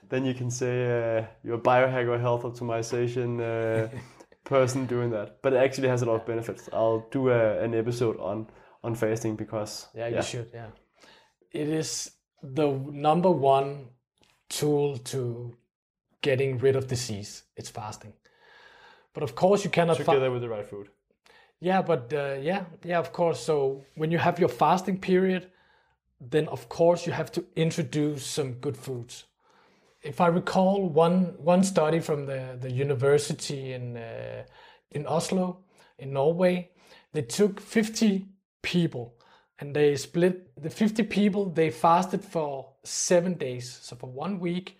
then 0.07 0.23
you 0.23 0.33
can 0.33 0.49
say 0.49 0.85
uh, 0.85 1.25
you're 1.43 1.57
a 1.57 1.61
biohacker, 1.61 2.07
or 2.07 2.19
health 2.19 2.43
optimization 2.43 3.41
uh, 3.41 3.89
person 4.45 4.85
doing 4.85 5.09
that. 5.09 5.41
But 5.41 5.51
it 5.51 5.57
actually 5.57 5.89
has 5.89 6.01
a 6.01 6.05
lot 6.05 6.21
of 6.21 6.25
benefits. 6.25 6.69
I'll 6.71 7.05
do 7.11 7.31
a, 7.31 7.61
an 7.61 7.73
episode 7.73 8.17
on 8.21 8.47
on 8.81 8.95
fasting 8.95 9.35
because 9.35 9.87
Yeah, 9.93 10.07
you 10.07 10.21
should. 10.23 10.51
Yeah, 10.53 10.71
it 11.51 11.67
is 11.67 12.11
the 12.41 12.71
number 12.91 13.29
one 13.29 13.89
tool 14.47 14.97
to 14.97 15.58
getting 16.21 16.57
rid 16.57 16.75
of 16.75 16.87
disease. 16.87 17.43
It's 17.55 17.69
fasting. 17.69 18.13
But 19.13 19.23
of 19.23 19.35
course, 19.35 19.63
you 19.63 19.69
cannot. 19.69 19.97
fa- 19.97 20.03
together 20.03 20.31
with 20.31 20.41
the 20.41 20.49
right 20.49 20.65
food. 20.65 20.89
Yeah, 21.59 21.81
but 21.81 22.13
uh, 22.13 22.37
yeah, 22.41 22.65
yeah, 22.85 22.99
of 22.99 23.11
course. 23.11 23.39
So 23.39 23.83
when 23.95 24.11
you 24.11 24.17
have 24.17 24.39
your 24.39 24.49
fasting 24.49 24.99
period, 24.99 25.51
then 26.21 26.47
of 26.47 26.69
course 26.69 27.05
you 27.05 27.11
have 27.13 27.31
to 27.33 27.43
introduce 27.55 28.25
some 28.25 28.53
good 28.53 28.77
foods. 28.77 29.25
If 30.01 30.21
I 30.21 30.27
recall 30.27 30.87
one 30.87 31.35
one 31.37 31.63
study 31.63 31.99
from 31.99 32.25
the 32.25 32.57
the 32.59 32.71
university 32.71 33.73
in 33.73 33.97
uh, 33.97 34.43
in 34.91 35.05
Oslo, 35.05 35.57
in 35.97 36.13
Norway, 36.13 36.69
they 37.11 37.21
took 37.21 37.59
50 37.59 38.25
people 38.61 39.15
and 39.59 39.75
they 39.75 39.95
split 39.97 40.61
the 40.61 40.69
50 40.69 41.03
people. 41.03 41.49
They 41.49 41.69
fasted 41.69 42.23
for 42.23 42.73
seven 42.83 43.33
days, 43.33 43.79
so 43.81 43.95
for 43.95 44.07
one 44.07 44.39
week. 44.39 44.77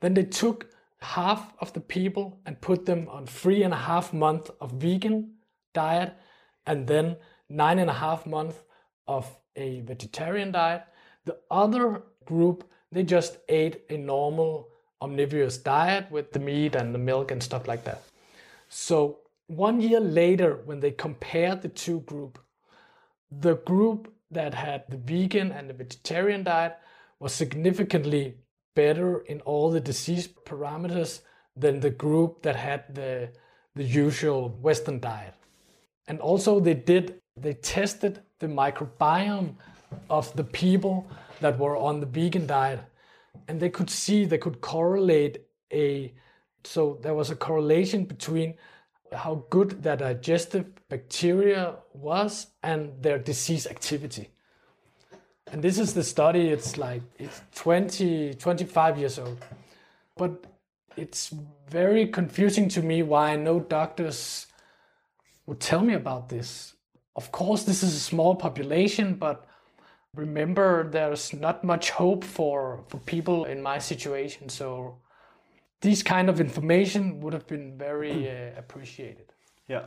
Then 0.00 0.14
they 0.14 0.24
took 0.24 0.66
half 1.02 1.52
of 1.60 1.72
the 1.72 1.80
people 1.80 2.40
and 2.46 2.60
put 2.60 2.86
them 2.86 3.08
on 3.08 3.26
three 3.26 3.62
and 3.62 3.72
a 3.72 3.76
half 3.76 4.12
month 4.12 4.50
of 4.60 4.72
vegan 4.72 5.34
diet, 5.72 6.14
and 6.66 6.86
then 6.86 7.16
nine 7.48 7.78
and 7.78 7.90
a 7.90 7.94
half 7.94 8.26
month 8.26 8.62
of 9.06 9.36
a 9.56 9.80
vegetarian 9.80 10.52
diet. 10.52 10.84
The 11.24 11.38
other 11.50 12.02
group 12.24 12.70
they 12.92 13.04
just 13.04 13.38
ate 13.48 13.82
a 13.88 13.96
normal 13.96 14.68
omnivorous 15.00 15.58
diet 15.58 16.10
with 16.10 16.32
the 16.32 16.38
meat 16.38 16.74
and 16.74 16.94
the 16.94 16.98
milk 16.98 17.30
and 17.30 17.42
stuff 17.42 17.68
like 17.68 17.84
that. 17.84 18.02
So 18.68 19.20
one 19.46 19.80
year 19.80 20.00
later, 20.00 20.60
when 20.64 20.80
they 20.80 20.90
compared 20.90 21.62
the 21.62 21.68
two 21.68 22.00
group, 22.00 22.38
the 23.30 23.56
group 23.56 24.12
that 24.30 24.54
had 24.54 24.84
the 24.88 24.96
vegan 24.96 25.52
and 25.52 25.68
the 25.68 25.74
vegetarian 25.74 26.44
diet 26.44 26.76
was 27.18 27.32
significantly 27.32 28.36
better 28.74 29.20
in 29.20 29.40
all 29.42 29.70
the 29.70 29.80
disease 29.80 30.28
parameters 30.44 31.20
than 31.56 31.80
the 31.80 31.90
group 31.90 32.42
that 32.42 32.56
had 32.56 32.94
the 32.94 33.30
the 33.74 33.84
usual 33.84 34.48
western 34.60 34.98
diet. 35.00 35.34
And 36.08 36.20
also 36.20 36.60
they 36.60 36.74
did 36.74 37.20
they 37.36 37.54
tested 37.54 38.22
the 38.38 38.46
microbiome 38.46 39.54
of 40.08 40.34
the 40.36 40.44
people 40.44 41.06
that 41.40 41.58
were 41.58 41.76
on 41.76 42.00
the 42.00 42.06
vegan 42.06 42.46
diet 42.46 42.80
and 43.48 43.60
they 43.60 43.70
could 43.70 43.90
see 43.90 44.24
they 44.24 44.38
could 44.38 44.60
correlate 44.60 45.42
a 45.72 46.12
so 46.64 46.98
there 47.02 47.14
was 47.14 47.30
a 47.30 47.36
correlation 47.36 48.04
between 48.04 48.54
how 49.12 49.44
good 49.50 49.82
their 49.82 49.96
digestive 49.96 50.66
bacteria 50.88 51.76
was 51.94 52.48
and 52.62 53.02
their 53.02 53.18
disease 53.18 53.66
activity 53.66 54.28
and 55.52 55.62
this 55.62 55.78
is 55.78 55.94
the 55.94 56.02
study 56.04 56.48
it's 56.48 56.76
like 56.78 57.02
it's 57.18 57.40
20 57.54 58.34
25 58.34 58.98
years 58.98 59.18
old. 59.18 59.38
But 60.16 60.44
it's 60.96 61.32
very 61.68 62.06
confusing 62.06 62.68
to 62.70 62.82
me 62.82 63.02
why 63.02 63.36
no 63.36 63.60
doctors 63.60 64.46
would 65.46 65.60
tell 65.60 65.80
me 65.82 65.94
about 65.94 66.28
this. 66.28 66.74
Of 67.16 67.32
course 67.32 67.64
this 67.64 67.82
is 67.82 67.94
a 67.94 68.00
small 68.00 68.34
population 68.36 69.14
but 69.14 69.46
remember 70.14 70.88
there's 70.90 71.32
not 71.32 71.64
much 71.64 71.90
hope 71.90 72.24
for 72.24 72.84
for 72.88 72.98
people 72.98 73.44
in 73.44 73.62
my 73.62 73.78
situation. 73.78 74.48
So 74.48 74.96
these 75.80 76.02
kind 76.02 76.28
of 76.28 76.40
information 76.40 77.20
would 77.20 77.32
have 77.32 77.46
been 77.46 77.78
very 77.78 78.28
uh, 78.28 78.58
appreciated. 78.58 79.32
Yeah. 79.68 79.86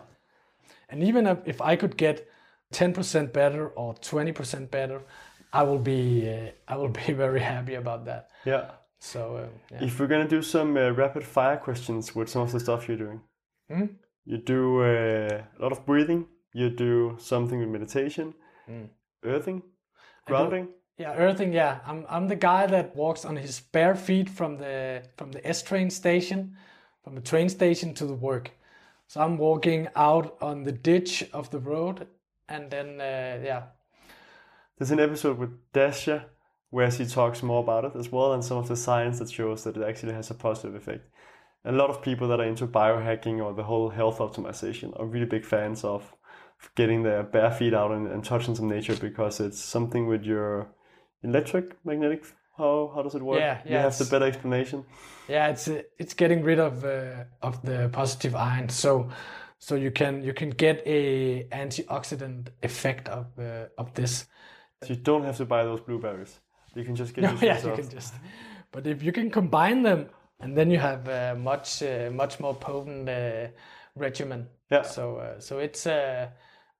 and 0.89 1.03
even 1.03 1.27
if- 1.27 1.47
if 1.47 1.61
I 1.61 1.75
could 1.75 1.97
get 1.97 2.27
10% 2.71 3.33
better 3.33 3.67
or 3.75 3.93
20% 3.95 4.71
better, 4.71 5.01
I 5.53 5.61
will 5.63 5.79
be 5.79 6.27
uh, 6.29 6.51
I 6.67 6.75
will 6.77 6.89
be 6.89 7.13
very 7.25 7.39
happy 7.39 7.75
about 7.75 8.05
that. 8.05 8.29
Yeah. 8.45 8.71
So 8.99 9.37
uh, 9.37 9.47
yeah. 9.71 9.83
If 9.83 9.99
we're 9.99 10.07
gonna 10.07 10.27
do 10.27 10.41
some 10.41 10.75
uh, 10.75 10.89
rapid 10.91 11.23
fire 11.23 11.57
questions 11.57 12.15
with 12.15 12.29
some 12.29 12.41
of 12.41 12.51
the 12.51 12.59
stuff 12.59 12.87
you're 12.87 12.97
doing, 12.97 13.21
you 14.25 14.37
do 14.37 14.81
uh, 14.81 15.43
a 15.59 15.59
lot 15.61 15.71
of 15.71 15.85
breathing. 15.85 16.25
You 16.53 16.69
do 16.69 17.15
something 17.19 17.59
with 17.59 17.69
meditation, 17.69 18.33
earthing, 19.23 19.63
grounding. 20.27 20.67
yeah, 20.97 21.15
earthing. 21.15 21.51
Yeah, 21.51 21.79
I'm 21.85 22.05
I'm 22.07 22.27
the 22.27 22.35
guy 22.35 22.67
that 22.67 22.95
walks 22.95 23.25
on 23.25 23.35
his 23.35 23.59
bare 23.59 23.95
feet 23.95 24.29
from 24.29 24.57
the 24.57 25.03
from 25.17 25.31
the 25.31 25.45
S 25.47 25.63
train 25.63 25.89
station, 25.89 26.55
from 27.03 27.15
the 27.15 27.21
train 27.21 27.49
station 27.49 27.93
to 27.95 28.05
the 28.05 28.13
work. 28.13 28.51
So 29.07 29.21
I'm 29.21 29.37
walking 29.37 29.87
out 29.95 30.37
on 30.41 30.63
the 30.63 30.71
ditch 30.71 31.23
of 31.33 31.49
the 31.49 31.59
road, 31.59 32.07
and 32.47 32.69
then 32.71 33.01
uh, 33.01 33.43
yeah, 33.43 33.63
There's 34.83 34.91
an 34.91 34.99
episode 34.99 35.37
with 35.37 35.71
Dasha 35.71 36.25
where 36.69 36.91
she 36.91 37.05
talks 37.05 37.41
more 37.41 37.63
about 37.63 37.85
it 37.85 37.95
as 37.95 38.11
well, 38.11 38.33
and 38.33 38.43
some 38.43 38.57
of 38.57 38.67
the 38.67 38.75
science 38.75 39.17
that 39.19 39.31
shows 39.31 39.63
that 39.63 39.77
it 39.77 39.81
actually 39.81 40.11
has 40.11 40.29
a 40.29 40.33
positive 40.33 40.75
effect. 40.75 41.07
A 41.63 41.71
lot 41.71 41.89
of 41.89 42.01
people 42.01 42.27
that 42.27 42.41
are 42.41 42.45
into 42.45 42.67
biohacking 42.67 43.41
or 43.41 43.53
the 43.53 43.63
whole 43.63 43.87
health 43.91 44.17
optimization 44.17 44.91
are 44.99 45.05
really 45.05 45.25
big 45.25 45.45
fans 45.45 45.85
of 45.85 46.13
getting 46.75 47.01
their 47.01 47.23
bare 47.23 47.51
feet 47.51 47.73
out 47.73 47.91
and, 47.91 48.07
and 48.07 48.25
touching 48.25 48.55
some 48.55 48.67
nature 48.67 48.97
because 48.97 49.39
it's 49.39 49.57
something 49.57 50.05
with 50.05 50.25
your 50.25 50.67
electric 51.23 51.77
magnetic. 51.85 52.25
How 52.57 52.91
how 52.93 53.03
does 53.03 53.15
it 53.15 53.23
work? 53.23 53.39
Yeah, 53.39 53.61
yeah 53.63 53.71
you 53.71 53.77
have 53.77 53.97
the 53.97 54.09
better 54.11 54.25
explanation. 54.25 54.83
yeah 55.29 55.47
it's 55.47 55.69
it's 55.97 56.13
getting 56.13 56.43
rid 56.43 56.59
of 56.59 56.83
uh, 56.83 57.23
of 57.41 57.61
the 57.61 57.89
positive 57.93 58.35
ion 58.35 58.67
so 58.67 59.09
so 59.59 59.75
you 59.75 59.91
can 59.91 60.21
you 60.21 60.33
can 60.33 60.49
get 60.49 60.83
a 60.85 61.47
antioxidant 61.53 62.49
effect 62.61 63.07
of 63.07 63.27
uh, 63.39 63.67
of 63.77 63.93
this 63.93 64.25
So 64.83 64.93
you 64.93 64.99
don't 64.99 65.23
have 65.23 65.37
to 65.37 65.45
buy 65.45 65.63
those 65.63 65.81
blueberries. 65.81 66.39
You 66.75 66.83
can 66.83 66.95
just 66.95 67.13
get 67.13 67.21
no, 67.23 67.31
these 67.31 67.43
yeah 67.43 67.63
you 67.63 67.75
can 67.75 67.89
just 67.89 68.13
but 68.71 68.87
if 68.87 69.03
you 69.03 69.11
can 69.11 69.29
combine 69.29 69.83
them 69.83 70.09
and 70.39 70.57
then 70.57 70.69
you 70.71 70.79
have 70.79 71.07
a 71.07 71.35
much 71.35 71.83
uh, 71.83 72.09
much 72.11 72.39
more 72.39 72.55
potent 72.55 73.07
uh, 73.07 73.47
regimen 73.95 74.47
Yeah. 74.69 74.81
So 74.83 75.17
uh, 75.17 75.39
so 75.39 75.59
it's 75.59 75.85
uh, 75.85 76.29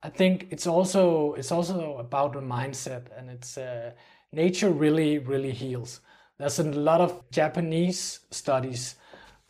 I 0.02 0.10
think 0.10 0.48
it's 0.52 0.68
also 0.68 1.34
it's 1.34 1.52
also 1.52 1.98
about 1.98 2.34
the 2.34 2.42
mindset 2.42 3.04
and 3.18 3.30
it's 3.30 3.58
uh, 3.58 3.92
nature 4.32 4.72
really 4.72 5.20
really 5.20 5.52
heals. 5.52 6.02
There's 6.38 6.60
a 6.60 6.64
lot 6.64 7.02
of 7.02 7.30
Japanese 7.32 8.22
studies 8.32 8.96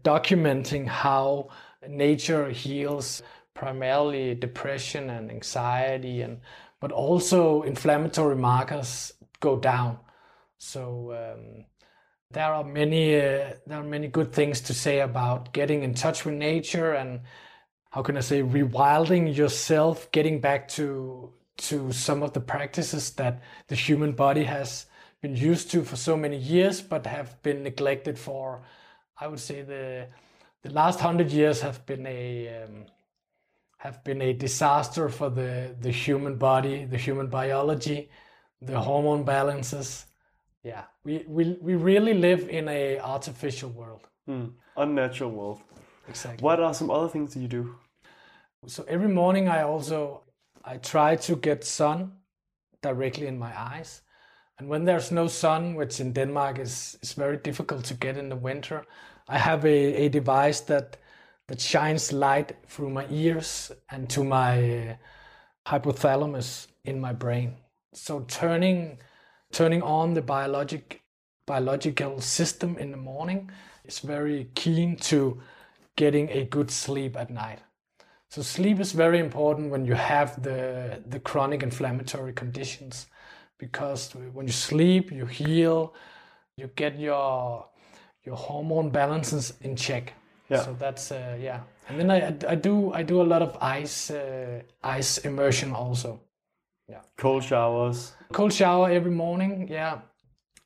documenting 0.04 0.86
how 0.88 1.48
nature 1.88 2.50
heals 2.50 3.24
primarily 3.54 4.36
depression 4.36 5.10
and 5.10 5.32
anxiety 5.32 6.22
and 6.22 6.42
but 6.84 6.92
also 6.92 7.62
inflammatory 7.62 8.36
markers 8.36 9.14
go 9.40 9.58
down. 9.58 9.98
So 10.58 11.14
um, 11.14 11.64
there 12.32 12.54
are 12.54 12.66
many 12.66 13.16
uh, 13.16 13.54
there 13.66 13.80
are 13.80 13.86
many 13.86 14.10
good 14.10 14.34
things 14.34 14.60
to 14.68 14.74
say 14.74 15.00
about 15.00 15.54
getting 15.54 15.84
in 15.84 15.94
touch 15.94 16.26
with 16.26 16.34
nature 16.34 16.92
and 16.92 17.22
how 17.92 18.02
can 18.02 18.18
I 18.18 18.20
say 18.20 18.42
rewilding 18.42 19.34
yourself, 19.34 20.12
getting 20.12 20.42
back 20.42 20.68
to 20.76 21.32
to 21.70 21.94
some 21.94 22.22
of 22.22 22.34
the 22.34 22.42
practices 22.42 23.12
that 23.12 23.42
the 23.70 23.76
human 23.76 24.12
body 24.12 24.44
has 24.44 24.86
been 25.22 25.38
used 25.38 25.72
to 25.72 25.86
for 25.86 25.96
so 25.96 26.18
many 26.18 26.36
years, 26.38 26.82
but 26.82 27.06
have 27.06 27.42
been 27.44 27.64
neglected 27.64 28.20
for. 28.20 28.62
I 29.18 29.28
would 29.28 29.40
say 29.40 29.62
the 29.62 30.08
the 30.64 30.72
last 30.72 31.00
hundred 31.00 31.32
years 31.32 31.62
have 31.62 31.86
been 31.86 32.06
a 32.06 32.64
um, 32.64 32.88
have 33.84 34.02
been 34.06 34.22
a 34.22 34.32
disaster 34.32 35.10
for 35.10 35.30
the 35.30 35.76
the 35.82 35.92
human 35.92 36.36
body, 36.38 36.86
the 36.86 36.98
human 36.98 37.28
biology, 37.28 38.10
the 38.62 38.80
hormone 38.80 39.24
balances. 39.26 40.06
Yeah, 40.64 40.84
we 41.04 41.26
we, 41.28 41.58
we 41.62 41.76
really 41.76 42.14
live 42.14 42.48
in 42.50 42.70
a 42.70 43.00
artificial 43.00 43.70
world. 43.70 44.08
Hmm. 44.26 44.46
Unnatural 44.78 45.32
world. 45.32 45.60
Exactly. 46.08 46.44
What 46.44 46.60
are 46.60 46.74
some 46.74 46.90
other 46.90 47.10
things 47.10 47.34
that 47.34 47.42
you 47.42 47.50
do? 47.50 47.76
So 48.68 48.86
every 48.88 49.10
morning 49.10 49.50
I 49.50 49.64
also 49.64 50.24
I 50.64 50.78
try 50.78 51.18
to 51.18 51.36
get 51.36 51.66
sun 51.66 52.12
directly 52.82 53.28
in 53.28 53.38
my 53.38 53.52
eyes. 53.74 54.02
And 54.60 54.70
when 54.70 54.86
there's 54.86 55.12
no 55.12 55.28
sun, 55.28 55.76
which 55.76 56.00
in 56.00 56.14
Denmark 56.14 56.60
is, 56.60 56.98
is 57.02 57.14
very 57.14 57.38
difficult 57.38 57.84
to 57.86 57.94
get 57.96 58.18
in 58.18 58.30
the 58.30 58.36
winter, 58.36 58.86
I 59.28 59.38
have 59.38 59.66
a, 59.66 60.06
a 60.06 60.10
device 60.10 60.62
that 60.62 60.98
that 61.54 61.62
shines 61.62 62.12
light 62.12 62.58
through 62.68 62.90
my 62.90 63.06
ears 63.12 63.72
and 63.92 64.10
to 64.10 64.24
my 64.24 64.98
hypothalamus 65.68 66.66
in 66.84 67.00
my 67.00 67.14
brain. 67.14 67.54
So 67.94 68.22
turning 68.22 68.98
turning 69.52 69.84
on 69.84 70.16
the 70.16 70.22
biologic 70.24 71.04
biological 71.46 72.20
system 72.22 72.76
in 72.80 72.90
the 72.90 72.98
morning 72.98 73.52
is 73.86 74.00
very 74.00 74.50
keen 74.56 74.96
to 74.96 75.40
getting 75.96 76.28
a 76.32 76.44
good 76.46 76.72
sleep 76.72 77.16
at 77.16 77.30
night. 77.30 77.60
So 78.32 78.42
sleep 78.42 78.80
is 78.80 78.92
very 78.92 79.20
important 79.20 79.70
when 79.70 79.86
you 79.86 79.94
have 79.94 80.42
the 80.42 81.04
the 81.06 81.20
chronic 81.20 81.62
inflammatory 81.62 82.34
conditions 82.34 83.06
because 83.60 84.16
when 84.34 84.48
you 84.48 84.54
sleep 84.54 85.12
you 85.12 85.28
heal 85.28 85.94
you 86.58 86.66
get 86.76 87.00
your 87.00 87.68
your 88.26 88.38
hormone 88.38 88.90
balances 88.90 89.54
in 89.62 89.76
check. 89.76 90.14
Yeah. 90.50 90.62
So 90.64 90.76
that's 90.78 91.12
uh, 91.12 91.38
yeah. 91.40 91.62
And 91.90 92.00
then 92.00 92.12
I, 92.12 92.28
I 92.48 92.56
do 92.56 92.94
I 92.94 93.04
do 93.04 93.22
a 93.22 93.24
lot 93.24 93.42
of 93.42 93.58
ice 93.62 94.12
uh, 94.12 94.62
ice 94.84 95.18
immersion 95.20 95.74
also. 95.74 96.22
Yeah. 96.88 97.02
Cold 97.18 97.44
showers. 97.44 98.14
Cold 98.32 98.54
shower 98.54 98.90
every 98.90 99.12
morning. 99.12 99.68
Yeah. 99.70 100.00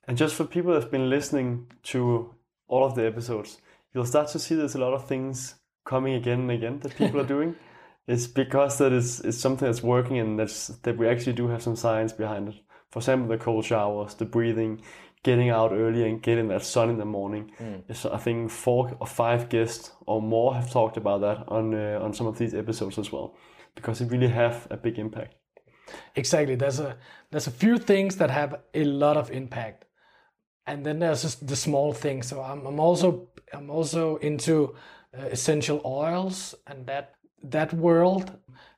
And 0.08 0.18
just 0.18 0.36
for 0.36 0.46
people 0.46 0.74
that 0.74 0.84
have 0.84 0.92
been 0.92 1.10
listening 1.10 1.68
to 1.84 2.34
all 2.68 2.84
of 2.86 2.96
the 2.96 3.06
episodes, 3.06 3.58
you'll 3.94 4.06
start 4.06 4.30
to 4.30 4.40
see 4.40 4.56
there's 4.56 4.76
a 4.76 4.80
lot 4.80 4.94
of 4.94 5.08
things 5.08 5.56
coming 5.86 6.16
again 6.16 6.42
and 6.42 6.52
again 6.52 6.80
that 6.80 6.96
people 6.96 7.20
are 7.20 7.28
doing. 7.36 7.56
It's 8.08 8.26
because 8.26 8.78
that 8.78 8.94
is 8.94 9.20
it's 9.22 9.38
something 9.38 9.66
that's 9.66 9.84
working 9.84 10.18
and 10.18 10.40
that's 10.40 10.68
that 10.68 10.98
we 10.98 11.08
actually 11.08 11.34
do 11.34 11.50
have 11.50 11.62
some 11.62 11.76
science 11.76 12.14
behind 12.14 12.50
it. 12.50 12.56
For 12.92 13.00
example, 13.00 13.28
the 13.28 13.38
cold 13.38 13.66
showers, 13.66 14.16
the 14.16 14.26
breathing, 14.26 14.82
getting 15.28 15.50
out 15.58 15.72
early 15.72 16.02
and 16.08 16.22
getting 16.28 16.48
that 16.50 16.64
sun 16.64 16.90
in 16.90 16.98
the 16.98 17.06
morning. 17.20 17.52
Yes, 17.90 18.06
I 18.18 18.20
think 18.26 18.52
four 18.52 18.82
or 19.00 19.08
five 19.08 19.42
guests 19.50 19.92
or 20.06 20.22
more 20.22 20.56
have 20.56 20.70
talked 20.72 20.98
about 20.98 21.20
that 21.22 21.38
on 21.48 21.74
uh, 21.74 22.06
on 22.06 22.14
some 22.14 22.28
of 22.30 22.36
these 22.38 22.58
episodes 22.64 22.98
as 22.98 23.12
well, 23.14 23.28
because 23.76 24.04
it 24.04 24.12
really 24.12 24.30
have 24.30 24.56
a 24.70 24.78
big 24.78 24.98
impact. 25.00 25.34
Exactly. 26.16 26.56
There's 26.56 26.80
a 26.80 26.96
there's 27.32 27.48
a 27.48 27.52
few 27.64 27.78
things 27.78 28.16
that 28.16 28.30
have 28.30 28.52
a 28.74 28.84
lot 28.84 29.18
of 29.18 29.30
impact, 29.32 29.86
and 30.66 30.86
then 30.86 31.00
there's 31.00 31.22
just 31.22 31.48
the 31.48 31.56
small 31.56 31.94
things. 31.94 32.28
So 32.28 32.36
I'm 32.42 32.66
I'm 32.68 32.80
also 32.80 33.08
I'm 33.54 33.70
also 33.70 34.18
into 34.22 34.76
uh, 35.18 35.32
essential 35.32 35.80
oils 35.84 36.56
and 36.66 36.86
that 36.88 37.16
that 37.52 37.74
world, 37.74 38.32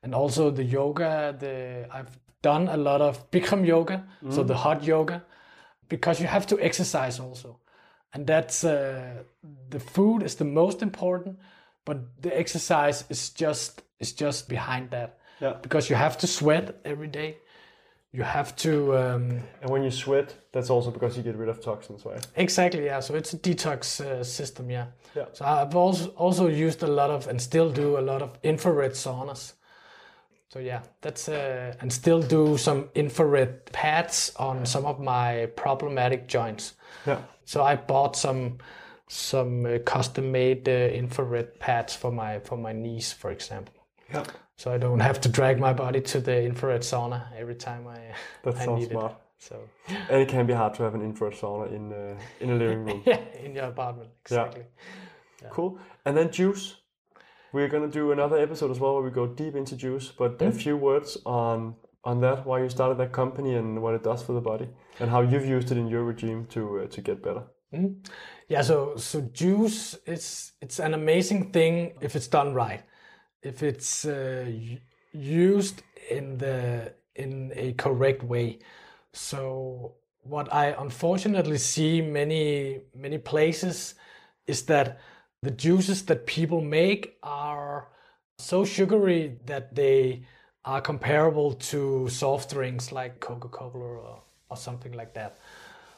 and 0.04 0.14
also 0.16 0.52
the 0.52 0.64
yoga. 0.64 1.36
The 1.39 1.88
I've 1.97 2.20
done 2.41 2.70
a 2.72 2.78
lot 2.78 3.02
of 3.02 3.30
Bikram 3.32 3.66
yoga, 3.66 3.97
so 4.30 4.43
the 4.43 4.56
hot 4.56 4.84
yoga, 4.84 5.22
because 5.90 6.22
you 6.22 6.28
have 6.28 6.46
to 6.48 6.60
exercise 6.60 7.20
also, 7.20 7.60
and 8.14 8.26
that's 8.28 8.64
uh, 8.64 9.24
the 9.70 9.80
food 9.80 10.24
is 10.24 10.36
the 10.36 10.46
most 10.46 10.82
important, 10.82 11.38
but 11.86 11.98
the 12.22 12.38
exercise 12.38 13.04
is 13.10 13.30
just 13.30 13.82
is 14.00 14.14
just 14.14 14.48
behind 14.50 14.90
that 14.92 15.18
Yeah. 15.42 15.54
because 15.62 15.90
you 15.90 15.98
have 15.98 16.18
to 16.18 16.28
sweat 16.28 16.76
every 16.86 17.08
day. 17.08 17.38
You 18.12 18.24
have 18.24 18.56
to 18.56 18.70
um, 18.98 19.40
And 19.62 19.70
when 19.70 19.84
you 19.84 19.92
sweat, 19.92 20.34
that's 20.52 20.70
also 20.70 20.92
because 20.92 21.16
you 21.18 21.24
get 21.24 21.36
rid 21.36 21.50
of 21.50 21.60
toxins, 21.62 22.06
right? 22.06 22.28
exactly 22.36 22.86
yeah. 22.86 23.02
So 23.02 23.16
it's 23.16 23.34
a 23.34 23.38
detox 23.38 24.02
uh, 24.02 24.24
system, 24.24 24.70
yeah. 24.72 24.86
Yeah. 25.16 25.26
So 25.34 25.46
I've 25.46 25.76
also 25.76 26.10
also 26.18 26.48
used 26.48 26.84
a 26.84 26.88
lot 26.88 27.10
of 27.10 27.28
and 27.28 27.40
still 27.42 27.72
do 27.72 27.98
a 27.98 28.02
lot 28.02 28.22
of 28.22 28.30
infrared 28.44 28.96
saunas. 28.96 29.54
So 30.50 30.60
yeah, 30.60 30.82
that's 31.02 31.30
uh, 31.30 31.76
and 31.80 31.93
still 31.93 32.22
do 32.22 32.58
some 32.58 32.89
infrared 32.95 33.66
pads 33.72 34.32
on 34.36 34.66
some 34.66 34.86
of 34.86 35.00
my 35.00 35.45
problematic 35.56 36.28
joints. 36.28 36.74
Yeah. 37.06 37.20
So 37.45 37.64
I 37.64 37.76
bought 37.76 38.16
some 38.16 38.58
some 39.08 39.66
uh, 39.66 39.78
custom 39.86 40.32
made 40.32 40.68
uh, 40.68 40.72
infrared 40.72 41.60
pads 41.60 41.95
for 41.95 42.12
my 42.12 42.39
for 42.39 42.58
my 42.58 42.74
knees, 42.74 43.14
for 43.14 43.30
example. 43.30 43.76
Yeah. 44.12 44.24
So 44.56 44.72
I 44.72 44.78
don't 44.80 45.00
have 45.02 45.22
to 45.22 45.30
drag 45.30 45.60
my 45.60 45.72
body 45.74 46.02
to 46.02 46.20
the 46.20 46.43
infrared 46.43 46.82
sauna 46.82 47.32
every 47.38 47.56
time 47.56 47.88
I 47.88 48.00
That 48.43 48.56
I 48.56 48.66
sounds 48.66 48.80
need 48.82 48.91
smart. 48.91 49.12
it. 49.12 49.18
So 49.38 49.56
And 50.10 50.22
it 50.22 50.28
can 50.30 50.47
be 50.47 50.54
hard 50.54 50.74
to 50.74 50.84
have 50.84 50.95
an 50.95 51.02
infrared 51.02 51.34
sauna 51.34 51.72
in 51.72 51.93
uh, 51.93 52.20
in 52.39 52.50
a 52.50 52.56
living 52.56 52.86
room. 52.86 53.04
yeah, 53.06 53.22
in 53.43 53.54
your 53.56 53.66
apartment 53.66 54.10
exactly. 54.26 54.64
Yeah. 55.43 55.50
Cool. 55.52 55.78
And 56.06 56.18
then 56.18 56.32
juice. 56.32 56.76
We're 57.52 57.68
gonna 57.68 57.88
do 57.88 58.12
another 58.12 58.38
episode 58.38 58.72
as 58.72 58.80
well 58.80 58.93
where 58.93 59.04
we 59.04 59.12
go 59.12 59.28
deep 59.28 59.56
into 59.56 59.76
juice, 59.76 60.12
but 60.18 60.41
a 60.41 60.52
few 60.52 60.78
words 60.78 61.18
on 61.26 61.76
on 62.04 62.22
that, 62.22 62.45
why 62.45 62.62
you 62.62 62.70
started 62.70 62.97
that 62.97 63.12
company 63.12 63.56
and 63.56 63.82
what 63.82 63.93
it 63.93 64.04
does 64.04 64.24
for 64.24 64.34
the 64.34 64.41
body, 64.41 64.68
and 65.00 65.10
how 65.10 65.22
you've 65.22 65.45
used 65.45 65.72
it 65.72 65.78
in 65.78 65.88
your 65.88 66.04
regime 66.04 66.45
to 66.47 66.82
uh, 66.82 66.88
to 66.88 67.02
get 67.02 67.22
better. 67.24 67.43
Yeah, 68.47 68.62
so 68.62 68.95
so 68.97 69.22
juice 69.22 69.97
it's 70.06 70.54
it's 70.62 70.80
an 70.80 70.93
amazing 70.93 71.52
thing 71.52 71.93
if 72.02 72.16
it's 72.16 72.28
done 72.28 72.54
right. 72.54 72.84
If 73.41 73.64
it's 73.64 74.06
uh, 74.06 74.52
used 75.12 75.84
in 76.10 76.38
the 76.38 76.93
in 77.16 77.52
a 77.56 77.74
correct 77.74 78.24
way. 78.24 78.60
So 79.14 79.95
what 80.24 80.54
I 80.54 80.76
unfortunately 80.80 81.58
see 81.58 82.02
many 82.02 82.82
many 82.95 83.18
places 83.18 83.95
is 84.47 84.66
that 84.66 85.00
the 85.42 85.52
juices 85.52 86.04
that 86.06 86.26
people 86.26 86.62
make 86.62 87.18
are 87.24 87.88
so 88.38 88.66
sugary 88.66 89.38
that 89.46 89.76
they 89.76 90.24
are 90.66 90.82
comparable 90.82 91.54
to 91.54 92.08
soft 92.10 92.52
drinks 92.52 92.92
like 92.92 93.20
Coca-Cola 93.20 93.80
or, 93.80 94.22
or 94.50 94.58
something 94.58 94.94
like 94.94 95.14
that. 95.14 95.38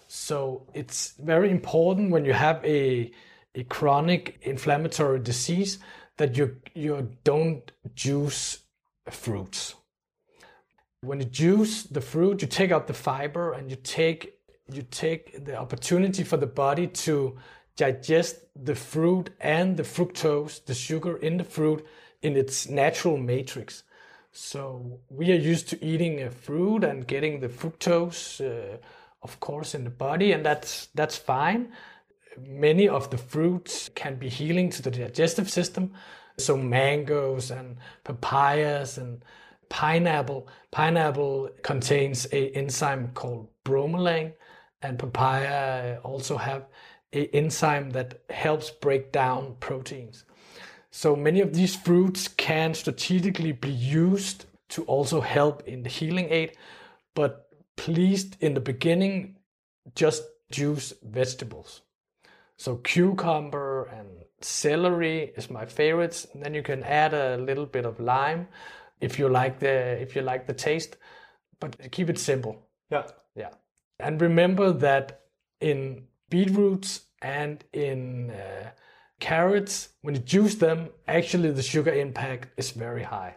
So 0.08 0.68
it's 0.74 1.14
very 1.20 1.50
important 1.50 2.12
when 2.12 2.26
you 2.26 2.34
have 2.34 2.64
a 2.66 3.12
a 3.56 3.64
chronic 3.66 4.40
inflammatory 4.44 5.20
disease 5.20 5.80
that 6.18 6.38
you 6.38 6.58
you 6.74 7.12
don't 7.24 7.72
juice 7.96 8.60
fruits. 9.10 9.76
When 11.02 11.20
you 11.20 11.26
juice 11.26 11.84
the 11.84 12.02
fruit, 12.02 12.42
you 12.42 12.48
take 12.48 12.72
out 12.72 12.88
the 12.88 12.94
fiber 12.94 13.54
and 13.54 13.70
you 13.70 13.78
take 13.78 14.38
you 14.72 14.84
take 14.84 15.46
the 15.46 15.58
opportunity 15.58 16.24
for 16.24 16.38
the 16.38 16.48
body 16.48 16.88
to 16.88 17.38
digest 17.76 18.38
the 18.56 18.76
fruit 18.76 19.30
and 19.40 19.78
the 19.78 19.84
fructose, 19.84 20.64
the 20.66 20.74
sugar 20.74 21.18
in 21.18 21.38
the 21.38 21.44
fruit 21.44 21.86
in 22.22 22.36
its 22.36 22.70
natural 22.70 23.18
matrix. 23.18 23.84
So 24.32 25.00
we 25.10 25.32
are 25.32 25.36
used 25.36 25.70
to 25.70 25.84
eating 25.84 26.22
a 26.22 26.30
fruit 26.30 26.84
and 26.84 27.08
getting 27.08 27.40
the 27.40 27.50
fructose, 27.50 28.40
uh, 28.40 28.78
of 29.24 29.40
course, 29.40 29.76
in 29.76 29.84
the 29.84 29.90
body, 29.90 30.32
and 30.32 30.46
that's 30.46 30.88
that's 30.96 31.18
fine. 31.18 31.74
Many 32.38 32.88
of 32.88 33.10
the 33.10 33.18
fruits 33.18 33.90
can 33.94 34.16
be 34.16 34.30
healing 34.30 34.70
to 34.72 34.82
the 34.82 34.92
digestive 34.92 35.50
system. 35.50 35.94
So 36.38 36.56
mangoes 36.56 37.52
and 37.52 37.78
papayas 38.06 38.98
and 38.98 39.24
pineapple. 39.68 40.48
Pineapple 40.72 41.50
contains 41.62 42.26
a 42.32 42.52
enzyme 42.52 43.12
called 43.14 43.50
bromelain, 43.66 44.34
and 44.82 44.98
papaya 44.98 46.00
also 46.04 46.38
have 46.38 46.68
a 47.14 47.28
enzyme 47.36 47.92
that 47.92 48.22
helps 48.30 48.70
break 48.70 49.12
down 49.12 49.56
proteins. 49.60 50.26
So 50.92 51.16
many 51.16 51.42
of 51.42 51.54
these 51.54 51.76
fruits 51.76 52.28
can 52.28 52.74
strategically 52.74 53.52
be 53.54 53.72
used 53.72 54.46
to 54.70 54.84
also 54.84 55.22
help 55.22 55.68
in 55.68 55.84
the 55.84 55.90
healing 55.90 56.30
aid, 56.30 56.58
but 57.16 57.50
please, 57.76 58.32
in 58.40 58.54
the 58.54 58.62
beginning, 58.62 59.38
just 59.96 60.24
juice 60.52 60.94
vegetables. 61.04 61.82
So 62.58 62.76
cucumber 62.78 63.86
and 63.86 64.08
celery 64.42 65.34
is 65.36 65.50
my 65.50 65.66
favorites. 65.66 66.28
And 66.34 66.44
then 66.44 66.54
you 66.54 66.62
can 66.62 66.84
add 66.84 67.14
a 67.14 67.38
little 67.38 67.66
bit 67.66 67.86
of 67.86 68.00
lime 68.00 68.48
if 69.00 69.18
you 69.18 69.28
like 69.30 69.60
the 69.60 70.00
if 70.02 70.16
you 70.16 70.22
like 70.22 70.46
the 70.46 70.54
taste, 70.54 70.98
but 71.60 71.92
keep 71.92 72.10
it 72.10 72.20
simple. 72.20 72.68
Yeah. 72.92 73.08
Yeah. 73.36 73.50
And 74.00 74.22
remember 74.22 74.72
that 74.74 75.22
in 75.60 76.04
beetroots 76.32 77.02
and 77.22 77.64
in 77.74 78.32
uh, 78.32 78.72
carrots, 79.20 79.90
when 80.02 80.16
you 80.16 80.22
juice 80.22 80.56
them, 80.56 80.90
actually 81.08 81.52
the 81.52 81.62
sugar 81.62 81.94
impact 81.94 82.48
is 82.58 82.72
very 82.72 83.04
high. 83.04 83.36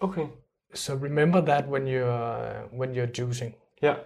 Okay. 0.00 0.30
So 0.72 0.94
remember 0.94 1.40
that 1.42 1.68
when 1.68 1.86
you're 1.86 2.68
when 2.70 2.94
you're 2.94 3.12
juicing. 3.18 3.52
Yeah. 3.82 3.98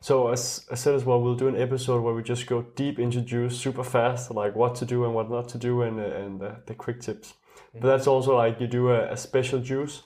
So 0.00 0.28
as 0.28 0.66
I 0.70 0.74
said 0.74 0.94
as 0.94 1.04
well, 1.04 1.20
we'll 1.20 1.34
do 1.34 1.48
an 1.48 1.56
episode 1.56 2.02
where 2.02 2.14
we 2.14 2.22
just 2.22 2.46
go 2.46 2.62
deep 2.76 2.98
into 2.98 3.20
juice 3.20 3.56
super 3.58 3.84
fast, 3.84 4.30
like 4.30 4.54
what 4.56 4.74
to 4.76 4.84
do 4.84 5.04
and 5.04 5.14
what 5.14 5.30
not 5.30 5.48
to 5.50 5.58
do, 5.58 5.82
and 5.82 6.00
and 6.00 6.40
the, 6.40 6.56
the 6.66 6.74
quick 6.74 7.00
tips. 7.00 7.34
But 7.72 7.88
that's 7.88 8.06
also 8.06 8.36
like 8.36 8.60
you 8.60 8.66
do 8.66 8.90
a, 8.90 9.12
a 9.12 9.16
special 9.16 9.60
juice 9.60 10.02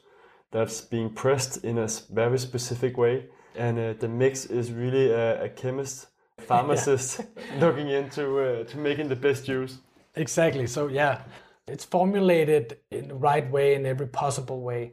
that's 0.51 0.81
being 0.81 1.11
pressed 1.11 1.65
in 1.65 1.79
a 1.79 1.89
very 2.11 2.39
specific 2.39 2.97
way, 2.97 3.27
and 3.55 3.79
uh, 3.79 3.93
the 3.99 4.09
mix 4.09 4.47
is 4.47 4.73
really 4.73 5.11
a, 5.11 5.45
a 5.45 5.49
chemist, 5.49 6.09
pharmacist 6.41 7.21
looking 7.61 7.89
into 7.89 8.39
uh, 8.39 8.65
to 8.65 8.79
making 8.79 9.09
the 9.09 9.17
best 9.17 9.45
juice. 9.45 9.79
Exactly. 10.17 10.67
So 10.67 10.89
yeah, 10.89 11.23
it's 11.67 11.85
formulated 11.85 12.79
in 12.91 13.09
the 13.09 13.15
right 13.15 13.49
way 13.51 13.75
in 13.75 13.87
every 13.87 14.09
possible 14.09 14.61
way 14.61 14.93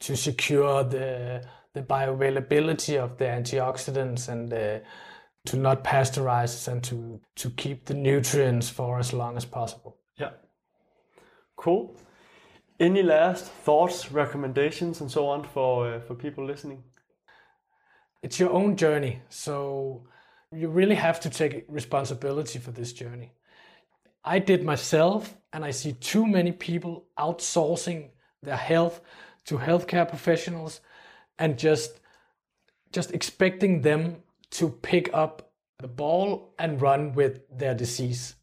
to 0.00 0.16
secure 0.16 0.84
the 0.84 1.42
the 1.74 1.82
bioavailability 1.82 2.98
of 2.98 3.18
the 3.18 3.24
antioxidants 3.24 4.28
and 4.28 4.52
uh, 4.52 4.78
to 5.46 5.56
not 5.56 5.84
pasteurize 5.84 6.68
and 6.68 6.82
to 6.84 7.20
to 7.36 7.50
keep 7.50 7.86
the 7.86 7.94
nutrients 7.94 8.68
for 8.68 8.98
as 8.98 9.12
long 9.12 9.36
as 9.36 9.44
possible. 9.44 9.96
Yeah. 10.16 10.30
Cool. 11.56 11.96
Any 12.80 13.02
last 13.02 13.46
thoughts, 13.64 14.12
recommendations, 14.12 15.00
and 15.00 15.10
so 15.10 15.26
on 15.26 15.44
for 15.44 15.94
uh, 15.94 16.00
for 16.00 16.14
people 16.14 16.44
listening? 16.44 16.84
It's 18.22 18.38
your 18.40 18.50
own 18.50 18.76
journey, 18.76 19.22
so 19.28 20.02
you 20.52 20.68
really 20.68 20.94
have 20.94 21.20
to 21.20 21.30
take 21.30 21.64
responsibility 21.68 22.58
for 22.58 22.70
this 22.70 22.92
journey. 22.92 23.32
I 24.24 24.38
did 24.38 24.64
myself, 24.64 25.36
and 25.52 25.64
I 25.64 25.70
see 25.70 25.92
too 25.92 26.26
many 26.26 26.52
people 26.52 27.06
outsourcing 27.18 28.10
their 28.42 28.56
health 28.56 29.00
to 29.46 29.58
healthcare 29.58 30.08
professionals 30.08 30.80
and 31.38 31.58
just 31.58 32.00
just 32.92 33.12
expecting 33.12 33.82
them 33.82 34.16
to 34.50 34.70
pick 34.70 35.10
up 35.12 35.52
the 35.78 35.88
ball 35.88 36.54
and 36.58 36.80
run 36.80 37.12
with 37.12 37.40
their 37.50 37.74
disease. 37.74 38.34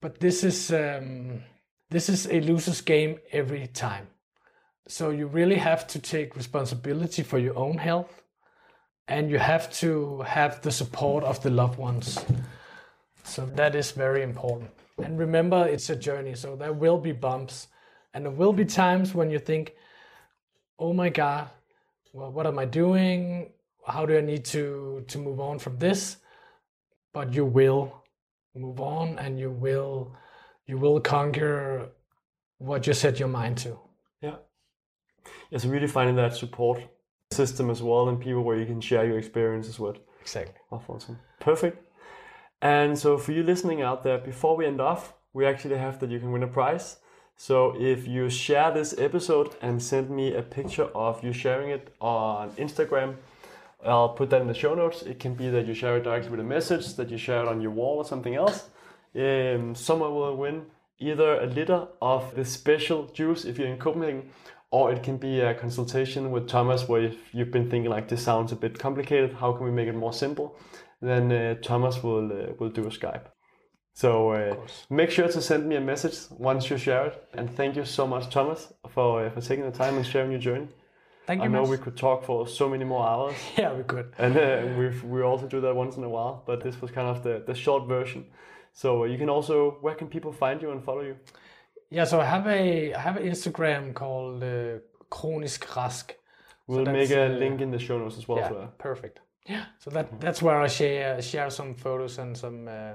But 0.00 0.20
this 0.20 0.44
is 0.44 0.70
um, 0.72 1.42
this 1.90 2.08
is 2.08 2.26
a 2.26 2.40
loser's 2.40 2.80
game 2.80 3.18
every 3.32 3.66
time. 3.66 4.08
So 4.86 5.10
you 5.10 5.26
really 5.26 5.56
have 5.56 5.86
to 5.88 5.98
take 5.98 6.36
responsibility 6.36 7.22
for 7.22 7.38
your 7.38 7.56
own 7.56 7.78
health, 7.78 8.22
and 9.08 9.30
you 9.30 9.38
have 9.38 9.72
to 9.72 10.20
have 10.22 10.60
the 10.60 10.70
support 10.70 11.24
of 11.24 11.42
the 11.42 11.50
loved 11.50 11.78
ones. 11.78 12.24
So 13.24 13.46
that 13.56 13.74
is 13.74 13.90
very 13.90 14.22
important. 14.22 14.70
And 15.02 15.18
remember, 15.18 15.66
it's 15.66 15.90
a 15.90 15.96
journey. 15.96 16.34
So 16.34 16.56
there 16.56 16.72
will 16.72 16.98
be 16.98 17.12
bumps, 17.12 17.68
and 18.12 18.24
there 18.24 18.32
will 18.32 18.52
be 18.52 18.64
times 18.64 19.14
when 19.14 19.30
you 19.30 19.38
think, 19.38 19.74
"Oh 20.78 20.92
my 20.92 21.08
God, 21.08 21.48
well, 22.12 22.30
what 22.30 22.46
am 22.46 22.58
I 22.58 22.64
doing? 22.66 23.52
How 23.86 24.04
do 24.06 24.16
I 24.16 24.20
need 24.20 24.44
to 24.46 25.04
to 25.08 25.18
move 25.18 25.40
on 25.40 25.58
from 25.58 25.78
this?" 25.78 26.16
But 27.12 27.32
you 27.32 27.44
will 27.44 28.04
move 28.54 28.80
on, 28.80 29.18
and 29.18 29.38
you 29.38 29.50
will 29.50 30.12
you 30.66 30.78
will 30.78 31.00
conquer 31.00 31.90
what 32.58 32.86
you 32.86 32.92
set 32.92 33.18
your 33.18 33.28
mind 33.28 33.56
to. 33.58 33.78
Yeah. 34.20 34.36
So 35.56 35.68
really 35.68 35.86
finding 35.86 36.16
that 36.16 36.34
support 36.36 36.82
system 37.30 37.70
as 37.70 37.82
well 37.82 38.08
and 38.08 38.20
people 38.20 38.42
where 38.42 38.58
you 38.58 38.66
can 38.66 38.80
share 38.80 39.04
your 39.06 39.18
experiences 39.18 39.78
with. 39.78 39.98
Exactly. 40.20 40.54
Oh, 40.72 40.82
awesome. 40.88 41.18
Perfect. 41.40 41.84
And 42.60 42.98
so 42.98 43.18
for 43.18 43.32
you 43.32 43.42
listening 43.42 43.82
out 43.82 44.02
there, 44.02 44.18
before 44.18 44.56
we 44.56 44.66
end 44.66 44.80
off, 44.80 45.14
we 45.32 45.46
actually 45.46 45.78
have 45.78 46.00
that 46.00 46.10
you 46.10 46.18
can 46.18 46.32
win 46.32 46.42
a 46.42 46.48
prize. 46.48 46.96
So 47.36 47.76
if 47.78 48.08
you 48.08 48.28
share 48.28 48.72
this 48.72 48.98
episode 48.98 49.54
and 49.62 49.80
send 49.80 50.10
me 50.10 50.34
a 50.34 50.42
picture 50.42 50.86
of 50.94 51.22
you 51.22 51.32
sharing 51.32 51.70
it 51.70 51.94
on 52.00 52.50
Instagram, 52.52 53.16
I'll 53.84 54.08
put 54.08 54.30
that 54.30 54.40
in 54.40 54.48
the 54.48 54.54
show 54.54 54.74
notes. 54.74 55.02
It 55.02 55.20
can 55.20 55.34
be 55.34 55.48
that 55.50 55.66
you 55.66 55.74
share 55.74 55.98
it 55.98 56.02
directly 56.02 56.30
with 56.30 56.40
a 56.40 56.44
message, 56.44 56.94
that 56.94 57.10
you 57.10 57.18
share 57.18 57.42
it 57.42 57.48
on 57.48 57.60
your 57.60 57.70
wall 57.70 57.98
or 57.98 58.04
something 58.04 58.34
else. 58.34 58.68
Um, 59.14 59.76
someone 59.76 60.14
will 60.14 60.36
win 60.36 60.66
either 60.98 61.40
a 61.40 61.46
liter 61.46 61.86
of 62.02 62.34
this 62.34 62.50
special 62.50 63.06
juice 63.06 63.44
if 63.44 63.56
you're 63.56 63.68
in 63.68 63.78
Copenhagen, 63.78 64.30
or 64.70 64.92
it 64.92 65.02
can 65.02 65.16
be 65.16 65.40
a 65.40 65.54
consultation 65.54 66.30
with 66.30 66.48
Thomas 66.48 66.88
where 66.88 67.02
if 67.02 67.16
you've 67.32 67.50
been 67.50 67.70
thinking 67.70 67.90
like 67.90 68.08
this 68.08 68.22
sounds 68.22 68.52
a 68.52 68.56
bit 68.56 68.78
complicated, 68.78 69.32
how 69.34 69.52
can 69.52 69.64
we 69.64 69.70
make 69.72 69.88
it 69.88 69.94
more 69.94 70.12
simple? 70.12 70.56
Then 71.00 71.32
uh, 71.32 71.54
Thomas 71.62 72.02
will 72.02 72.30
uh, 72.32 72.52
will 72.58 72.70
do 72.70 72.82
a 72.82 72.90
Skype. 72.90 73.26
So 73.94 74.30
uh, 74.32 74.54
make 74.90 75.10
sure 75.10 75.26
to 75.28 75.40
send 75.42 75.66
me 75.68 75.76
a 75.76 75.80
message 75.80 76.16
once 76.30 76.70
you 76.70 76.78
share 76.78 77.06
it, 77.06 77.28
and 77.34 77.50
thank 77.50 77.74
you 77.76 77.84
so 77.84 78.06
much, 78.06 78.30
Thomas, 78.30 78.72
for 78.88 79.26
uh, 79.26 79.30
for 79.30 79.40
taking 79.40 79.64
the 79.64 79.76
time 79.76 79.96
and 79.96 80.06
sharing 80.06 80.30
your 80.30 80.40
journey. 80.40 80.68
Thank 81.26 81.40
I 81.42 81.44
you. 81.44 81.50
know 81.50 81.60
Mads. 81.60 81.70
we 81.70 81.76
could 81.78 81.96
talk 81.96 82.24
for 82.24 82.46
so 82.48 82.68
many 82.68 82.84
more 82.84 83.06
hours, 83.06 83.34
Yeah, 83.58 83.74
we 83.74 83.82
could. 83.84 84.12
and 84.18 84.36
uh, 84.36 84.66
we 84.78 84.88
we 85.08 85.22
also 85.22 85.46
do 85.46 85.60
that 85.60 85.74
once 85.74 85.96
in 85.96 86.04
a 86.04 86.08
while. 86.08 86.42
But 86.46 86.62
this 86.62 86.80
was 86.80 86.90
kind 86.90 87.08
of 87.08 87.22
the, 87.22 87.42
the 87.46 87.54
short 87.54 87.86
version. 87.88 88.26
So 88.72 89.02
uh, 89.02 89.06
you 89.06 89.18
can 89.18 89.28
also 89.30 89.78
where 89.82 89.94
can 89.94 90.08
people 90.08 90.32
find 90.32 90.62
you 90.62 90.70
and 90.70 90.82
follow 90.82 91.02
you? 91.02 91.16
Yeah, 91.90 92.04
so 92.04 92.20
I 92.20 92.24
have 92.24 92.46
a 92.46 92.94
I 92.94 93.00
have 93.00 93.16
an 93.16 93.24
Instagram 93.24 93.94
called 93.94 94.42
uh, 94.42 94.80
Kronisk 95.10 95.66
Rask. 95.66 96.12
We'll 96.66 96.84
that's, 96.84 96.94
make 96.94 97.10
a 97.10 97.26
uh, 97.26 97.38
link 97.38 97.60
in 97.60 97.70
the 97.70 97.78
show 97.78 97.98
notes 97.98 98.18
as 98.18 98.28
well. 98.28 98.38
Yeah, 98.38 98.48
For 98.48 98.54
that. 98.54 98.78
perfect. 98.78 99.20
Yeah, 99.46 99.64
so 99.78 99.90
that 99.90 100.20
that's 100.20 100.42
where 100.42 100.60
I 100.60 100.68
share 100.68 101.22
share 101.22 101.50
some 101.50 101.74
photos 101.74 102.18
and 102.18 102.36
some 102.36 102.68
uh, 102.68 102.94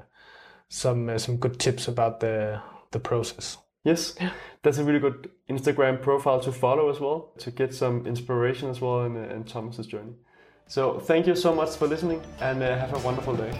some 0.70 1.10
uh, 1.10 1.18
some 1.18 1.38
good 1.38 1.60
tips 1.60 1.88
about 1.88 2.20
the 2.20 2.62
the 2.92 3.00
process. 3.00 3.58
Yes, 3.84 4.16
that's 4.62 4.78
a 4.78 4.84
really 4.84 5.00
good 5.00 5.30
Instagram 5.50 6.02
profile 6.02 6.40
to 6.42 6.52
follow 6.52 6.90
as 6.90 7.00
well 7.00 7.34
to 7.40 7.52
get 7.52 7.74
some 7.74 8.06
inspiration 8.08 8.70
as 8.70 8.80
well 8.80 9.04
in, 9.04 9.18
in 9.18 9.44
Thomas's 9.44 9.88
journey. 9.88 10.14
So 10.68 11.00
thank 11.00 11.28
you 11.28 11.36
so 11.36 11.54
much 11.54 11.76
for 11.76 11.88
listening 11.88 12.22
and 12.40 12.64
uh, 12.64 12.78
have 12.78 12.94
a 12.94 13.00
wonderful 13.00 13.36
day. 13.36 13.60